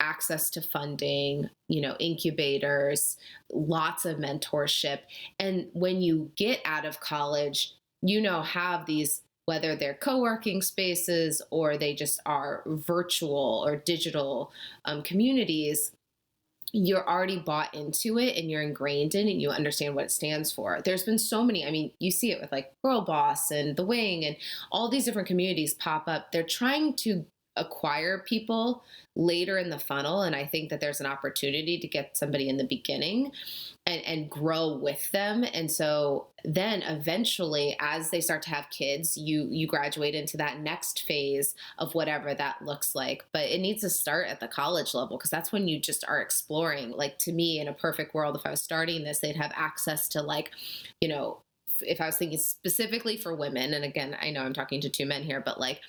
access 0.00 0.50
to 0.50 0.60
funding, 0.60 1.48
you 1.68 1.80
know, 1.80 1.96
incubators, 1.98 3.16
lots 3.50 4.04
of 4.04 4.18
mentorship. 4.18 5.00
And 5.38 5.68
when 5.72 6.02
you 6.02 6.30
get 6.36 6.60
out 6.64 6.84
of 6.84 7.00
college, 7.00 7.72
you 8.02 8.20
know, 8.20 8.42
have 8.42 8.84
these 8.84 9.22
whether 9.46 9.76
they're 9.76 9.94
co-working 9.94 10.62
spaces 10.62 11.42
or 11.50 11.76
they 11.76 11.94
just 11.94 12.20
are 12.24 12.62
virtual 12.66 13.62
or 13.66 13.76
digital 13.76 14.52
um, 14.84 15.02
communities 15.02 15.92
you're 16.76 17.08
already 17.08 17.38
bought 17.38 17.72
into 17.72 18.18
it 18.18 18.36
and 18.36 18.50
you're 18.50 18.60
ingrained 18.60 19.14
in 19.14 19.28
it 19.28 19.32
and 19.32 19.40
you 19.40 19.48
understand 19.48 19.94
what 19.94 20.06
it 20.06 20.10
stands 20.10 20.50
for. 20.50 20.80
There's 20.84 21.04
been 21.04 21.20
so 21.20 21.44
many, 21.44 21.64
I 21.64 21.70
mean, 21.70 21.92
you 22.00 22.10
see 22.10 22.32
it 22.32 22.40
with 22.40 22.50
like 22.50 22.74
Girl 22.82 23.02
Boss 23.02 23.52
and 23.52 23.76
The 23.76 23.84
Wing 23.84 24.24
and 24.24 24.34
all 24.72 24.88
these 24.88 25.04
different 25.04 25.28
communities 25.28 25.74
pop 25.74 26.08
up. 26.08 26.32
They're 26.32 26.42
trying 26.42 26.94
to 26.96 27.24
acquire 27.56 28.18
people 28.26 28.82
later 29.14 29.58
in 29.58 29.70
the 29.70 29.78
funnel 29.78 30.22
and 30.22 30.34
i 30.34 30.44
think 30.44 30.70
that 30.70 30.80
there's 30.80 31.00
an 31.00 31.06
opportunity 31.06 31.78
to 31.78 31.86
get 31.86 32.16
somebody 32.16 32.48
in 32.48 32.56
the 32.56 32.64
beginning 32.64 33.30
and, 33.86 34.02
and 34.04 34.30
grow 34.30 34.72
with 34.72 35.10
them. 35.12 35.44
And 35.52 35.70
so 35.70 36.28
then 36.44 36.82
eventually 36.82 37.76
as 37.80 38.10
they 38.10 38.20
start 38.20 38.42
to 38.42 38.50
have 38.50 38.68
kids 38.70 39.16
you 39.16 39.46
you 39.50 39.66
graduate 39.66 40.14
into 40.14 40.36
that 40.36 40.60
next 40.60 41.02
phase 41.02 41.54
of 41.78 41.94
whatever 41.94 42.34
that 42.34 42.62
looks 42.62 42.94
like. 42.94 43.24
But 43.32 43.50
it 43.50 43.60
needs 43.60 43.82
to 43.82 43.90
start 43.90 44.28
at 44.28 44.40
the 44.40 44.48
college 44.48 44.94
level 44.94 45.16
because 45.16 45.30
that's 45.30 45.52
when 45.52 45.68
you 45.68 45.78
just 45.78 46.04
are 46.08 46.20
exploring. 46.20 46.90
Like 46.92 47.18
to 47.20 47.32
me 47.32 47.60
in 47.60 47.68
a 47.68 47.72
perfect 47.72 48.14
world 48.14 48.36
if 48.36 48.46
i 48.46 48.50
was 48.50 48.62
starting 48.62 49.04
this 49.04 49.18
they'd 49.18 49.36
have 49.36 49.52
access 49.54 50.08
to 50.08 50.22
like 50.22 50.50
you 51.00 51.08
know 51.08 51.38
if 51.80 52.00
i 52.00 52.06
was 52.06 52.16
thinking 52.16 52.38
specifically 52.38 53.16
for 53.16 53.34
women 53.34 53.74
and 53.74 53.84
again 53.84 54.16
i 54.20 54.30
know 54.30 54.42
i'm 54.42 54.52
talking 54.52 54.80
to 54.80 54.88
two 54.88 55.06
men 55.06 55.22
here 55.22 55.40
but 55.40 55.58
like 55.60 55.80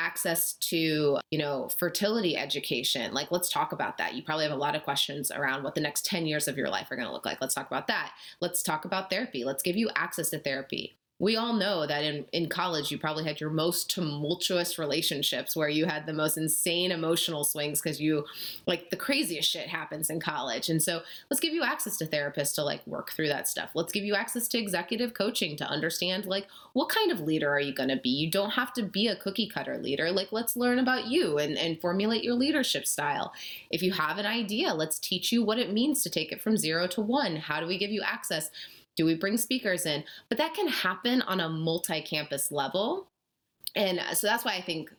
access 0.00 0.54
to, 0.54 1.18
you 1.30 1.38
know, 1.38 1.68
fertility 1.78 2.36
education. 2.36 3.12
Like, 3.12 3.30
let's 3.30 3.50
talk 3.50 3.72
about 3.72 3.98
that. 3.98 4.14
You 4.14 4.22
probably 4.22 4.44
have 4.44 4.52
a 4.52 4.56
lot 4.56 4.74
of 4.74 4.82
questions 4.82 5.30
around 5.30 5.62
what 5.62 5.74
the 5.74 5.80
next 5.80 6.06
10 6.06 6.26
years 6.26 6.48
of 6.48 6.56
your 6.56 6.68
life 6.68 6.88
are 6.90 6.96
going 6.96 7.06
to 7.06 7.12
look 7.12 7.26
like. 7.26 7.40
Let's 7.40 7.54
talk 7.54 7.66
about 7.66 7.86
that. 7.88 8.12
Let's 8.40 8.62
talk 8.62 8.84
about 8.84 9.10
therapy. 9.10 9.44
Let's 9.44 9.62
give 9.62 9.76
you 9.76 9.90
access 9.94 10.30
to 10.30 10.38
therapy 10.38 10.96
we 11.20 11.36
all 11.36 11.52
know 11.52 11.86
that 11.86 12.02
in, 12.02 12.24
in 12.32 12.48
college 12.48 12.90
you 12.90 12.98
probably 12.98 13.24
had 13.24 13.40
your 13.40 13.50
most 13.50 13.90
tumultuous 13.90 14.78
relationships 14.78 15.54
where 15.54 15.68
you 15.68 15.84
had 15.84 16.06
the 16.06 16.12
most 16.14 16.38
insane 16.38 16.90
emotional 16.90 17.44
swings 17.44 17.80
because 17.80 18.00
you 18.00 18.24
like 18.66 18.88
the 18.88 18.96
craziest 18.96 19.48
shit 19.48 19.68
happens 19.68 20.08
in 20.08 20.18
college. 20.18 20.70
And 20.70 20.82
so 20.82 21.02
let's 21.30 21.40
give 21.40 21.52
you 21.52 21.62
access 21.62 21.98
to 21.98 22.06
therapists 22.06 22.54
to 22.54 22.64
like 22.64 22.84
work 22.86 23.12
through 23.12 23.28
that 23.28 23.46
stuff. 23.46 23.70
Let's 23.74 23.92
give 23.92 24.02
you 24.02 24.14
access 24.14 24.48
to 24.48 24.58
executive 24.58 25.12
coaching 25.12 25.56
to 25.58 25.68
understand 25.68 26.24
like 26.24 26.48
what 26.72 26.88
kind 26.88 27.12
of 27.12 27.20
leader 27.20 27.50
are 27.50 27.60
you 27.60 27.74
going 27.74 27.90
to 27.90 27.96
be? 27.96 28.08
You 28.08 28.30
don't 28.30 28.52
have 28.52 28.72
to 28.74 28.82
be 28.82 29.06
a 29.08 29.16
cookie 29.16 29.46
cutter 29.46 29.76
leader. 29.76 30.10
Like 30.10 30.32
let's 30.32 30.56
learn 30.56 30.78
about 30.78 31.06
you 31.06 31.36
and, 31.36 31.58
and 31.58 31.78
formulate 31.80 32.24
your 32.24 32.34
leadership 32.34 32.86
style. 32.86 33.34
If 33.70 33.82
you 33.82 33.92
have 33.92 34.16
an 34.16 34.26
idea 34.26 34.72
let's 34.72 34.98
teach 34.98 35.32
you 35.32 35.44
what 35.44 35.58
it 35.58 35.70
means 35.70 36.02
to 36.02 36.08
take 36.08 36.32
it 36.32 36.40
from 36.40 36.56
zero 36.56 36.86
to 36.88 37.02
one. 37.02 37.36
How 37.36 37.60
do 37.60 37.66
we 37.66 37.76
give 37.76 37.90
you 37.90 38.00
access 38.00 38.50
do 38.96 39.04
we 39.04 39.14
bring 39.14 39.36
speakers 39.36 39.86
in? 39.86 40.04
But 40.28 40.38
that 40.38 40.54
can 40.54 40.68
happen 40.68 41.22
on 41.22 41.40
a 41.40 41.48
multi 41.48 42.00
campus 42.02 42.50
level. 42.50 43.08
And 43.74 44.00
uh, 44.00 44.14
so 44.14 44.26
that's 44.26 44.44
why 44.44 44.54
I 44.54 44.60
think, 44.60 44.92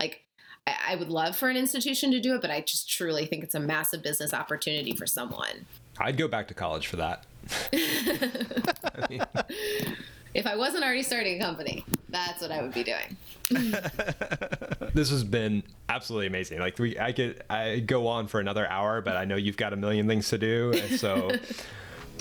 like, 0.00 0.24
I 0.66 0.94
would 0.94 1.08
love 1.08 1.36
for 1.36 1.48
an 1.48 1.56
institution 1.56 2.10
to 2.12 2.20
do 2.20 2.34
it, 2.34 2.42
but 2.42 2.50
I 2.50 2.60
just 2.60 2.90
truly 2.90 3.26
think 3.26 3.42
it's 3.42 3.54
a 3.54 3.60
massive 3.60 4.02
business 4.02 4.34
opportunity 4.34 4.94
for 4.94 5.06
someone. 5.06 5.66
I'd 5.98 6.16
go 6.16 6.28
back 6.28 6.48
to 6.48 6.54
college 6.54 6.86
for 6.86 6.96
that. 6.96 7.24
I 7.72 9.06
mean... 9.10 9.22
If 10.32 10.46
I 10.46 10.54
wasn't 10.54 10.84
already 10.84 11.02
starting 11.02 11.40
a 11.40 11.44
company, 11.44 11.84
that's 12.08 12.40
what 12.40 12.52
I 12.52 12.62
would 12.62 12.72
be 12.72 12.84
doing. 12.84 13.16
this 14.94 15.10
has 15.10 15.24
been 15.24 15.64
absolutely 15.88 16.28
amazing. 16.28 16.60
Like 16.60 16.78
we, 16.78 16.98
I 16.98 17.10
could, 17.10 17.42
I 17.50 17.80
go 17.80 18.06
on 18.06 18.28
for 18.28 18.38
another 18.38 18.68
hour, 18.68 19.00
but 19.00 19.16
I 19.16 19.24
know 19.24 19.34
you've 19.34 19.56
got 19.56 19.72
a 19.72 19.76
million 19.76 20.06
things 20.06 20.28
to 20.28 20.38
do, 20.38 20.72
and 20.72 21.00
so 21.00 21.32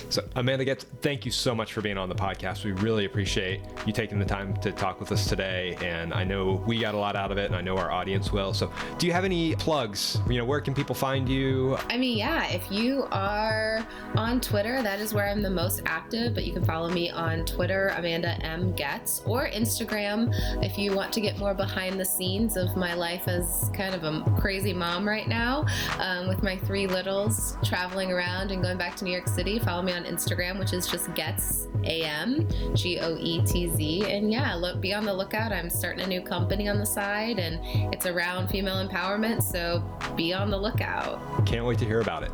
so, 0.10 0.24
Amanda 0.36 0.66
Goetz, 0.66 0.86
thank 1.02 1.26
you 1.26 1.32
so 1.32 1.54
much 1.54 1.74
for 1.74 1.82
being 1.82 1.97
on 1.97 2.10
the 2.10 2.16
podcast. 2.16 2.64
We 2.64 2.72
really 2.72 3.06
appreciate 3.06 3.62
you 3.86 3.93
taking 3.93 4.20
the 4.20 4.26
time 4.26 4.56
to 4.58 4.72
talk 4.72 5.00
with 5.00 5.12
us 5.12 5.28
today. 5.28 5.78
And 5.82 6.14
I 6.14 6.24
know 6.24 6.64
we 6.66 6.80
got 6.80 6.93
a 6.93 6.97
lot 6.97 7.16
out 7.16 7.32
of 7.32 7.38
it, 7.38 7.45
and 7.45 7.56
I 7.56 7.62
know 7.62 7.78
our 7.78 7.91
audience 7.91 8.32
will. 8.32 8.54
So, 8.54 8.72
do 8.97 9.08
you 9.08 9.14
have 9.14 9.26
any 9.26 9.56
plugs? 9.56 10.20
You 10.30 10.38
know, 10.38 10.45
where 10.45 10.62
can 10.62 10.74
people 10.74 10.95
find 10.95 11.28
you? 11.28 11.78
I 11.89 11.97
mean, 11.97 12.18
yeah, 12.18 12.47
if 12.47 12.72
you 12.72 13.08
are 13.12 13.86
on 14.16 14.41
Twitter, 14.41 14.82
that 14.82 15.00
is 15.00 15.14
where 15.14 15.28
I'm 15.28 15.41
the 15.41 15.50
most 15.50 15.82
active, 15.86 16.34
but 16.34 16.45
you 16.45 16.54
can 16.54 16.64
follow 16.64 16.89
me 16.89 17.10
on 17.10 17.45
Twitter, 17.45 17.93
Amanda 17.97 18.43
M. 18.45 18.76
Goetz, 18.76 19.22
or 19.26 19.47
Instagram 19.50 20.34
if 20.64 20.78
you 20.78 20.93
want 20.93 21.12
to 21.14 21.22
get 21.22 21.38
more 21.38 21.54
behind 21.54 22.00
the 22.00 22.06
scenes 22.06 22.58
of 22.58 22.76
my 22.76 22.93
life 22.93 23.28
as 23.28 23.70
kind 23.74 23.95
of 23.95 24.04
a 24.04 24.24
crazy 24.39 24.74
mom 24.74 25.08
right 25.08 25.28
now 25.28 25.66
um, 26.00 26.28
with 26.28 26.43
my 26.43 26.58
three 26.58 26.88
littles 26.88 27.58
traveling 27.64 28.12
around 28.12 28.52
and 28.52 28.62
going 28.62 28.78
back 28.78 28.95
to 28.97 29.04
New 29.04 29.12
York 29.12 29.28
City. 29.28 29.60
Follow 29.60 29.82
me 29.82 29.88
me 29.89 29.95
on 29.95 30.03
Instagram, 30.03 30.59
which 30.59 30.73
is 30.73 30.87
just 30.87 31.13
Goetz 31.15 31.67
AM, 31.83 32.47
G 32.75 32.99
O 32.99 33.17
E 33.17 33.41
T 33.45 33.69
Z. 33.69 34.11
And 34.11 34.31
yeah, 34.31 34.53
look, 34.53 34.79
be 34.81 34.93
on 34.93 35.05
the 35.05 35.13
lookout. 35.13 35.51
I'm 35.51 35.69
starting 35.69 36.03
a 36.03 36.07
new 36.07 36.21
company 36.21 36.67
on 36.67 36.77
the 36.77 36.85
side, 36.85 37.39
and 37.39 37.59
it's 37.93 38.05
around 38.05 38.49
female 38.49 38.85
empowerment. 38.85 39.41
So 39.41 39.83
be 40.15 40.33
on 40.33 40.49
the 40.49 40.57
lookout. 40.57 41.45
Can't 41.45 41.65
wait 41.65 41.79
to 41.79 41.85
hear 41.85 42.01
about 42.01 42.23
it. 42.23 42.31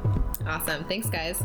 Awesome. 0.48 0.84
Thanks, 0.86 1.10
guys. 1.10 1.44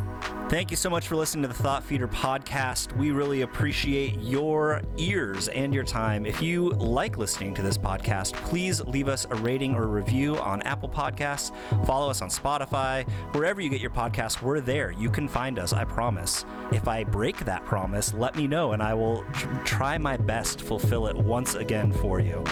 Thank 0.50 0.72
you 0.72 0.76
so 0.76 0.90
much 0.90 1.06
for 1.06 1.14
listening 1.14 1.42
to 1.42 1.48
the 1.48 1.54
Thought 1.54 1.84
Feeder 1.84 2.08
podcast. 2.08 2.94
We 2.96 3.12
really 3.12 3.42
appreciate 3.42 4.18
your 4.18 4.82
ears 4.98 5.46
and 5.46 5.72
your 5.72 5.84
time. 5.84 6.26
If 6.26 6.42
you 6.42 6.70
like 6.70 7.16
listening 7.16 7.54
to 7.54 7.62
this 7.62 7.78
podcast, 7.78 8.32
please 8.32 8.80
leave 8.80 9.06
us 9.06 9.26
a 9.30 9.36
rating 9.36 9.76
or 9.76 9.84
a 9.84 9.86
review 9.86 10.36
on 10.38 10.60
Apple 10.62 10.88
Podcasts. 10.88 11.54
Follow 11.86 12.10
us 12.10 12.20
on 12.20 12.30
Spotify. 12.30 13.08
Wherever 13.32 13.60
you 13.60 13.70
get 13.70 13.80
your 13.80 13.92
podcast, 13.92 14.42
we're 14.42 14.60
there. 14.60 14.90
You 14.90 15.08
can 15.08 15.28
find 15.28 15.56
us, 15.56 15.72
I 15.72 15.84
promise. 15.84 16.44
If 16.72 16.88
I 16.88 17.04
break 17.04 17.44
that 17.44 17.64
promise, 17.64 18.12
let 18.12 18.34
me 18.34 18.48
know 18.48 18.72
and 18.72 18.82
I 18.82 18.92
will 18.92 19.24
try 19.64 19.98
my 19.98 20.16
best 20.16 20.58
to 20.58 20.64
fulfill 20.64 21.06
it 21.06 21.16
once 21.16 21.54
again 21.54 21.92
for 21.92 22.18
you. 22.18 22.42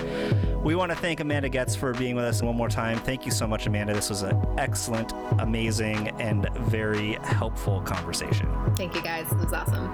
We 0.62 0.76
want 0.76 0.92
to 0.92 0.96
thank 0.96 1.18
Amanda 1.20 1.49
Goetz 1.49 1.74
for 1.74 1.92
being 1.94 2.14
with 2.14 2.24
us 2.24 2.42
one 2.42 2.57
more 2.57 2.68
time. 2.68 2.99
Thank 2.99 3.24
you 3.24 3.32
so 3.32 3.46
much, 3.46 3.66
Amanda. 3.66 3.92
This 3.92 4.09
was 4.09 4.22
an 4.22 4.40
excellent, 4.57 5.12
amazing, 5.40 6.09
and 6.47 6.66
very 6.66 7.14
helpful 7.22 7.80
conversation. 7.82 8.49
Thank 8.76 8.95
you, 8.95 9.03
guys. 9.03 9.30
It 9.32 9.39
was 9.39 9.53
awesome. 9.53 9.93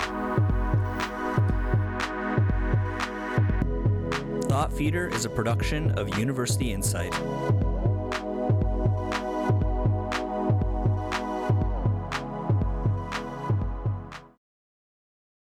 Thought 4.43 4.73
Feeder 4.73 5.09
is 5.09 5.25
a 5.25 5.31
production 5.31 5.91
of 5.93 6.19
University 6.19 6.73
Insight. 6.73 7.13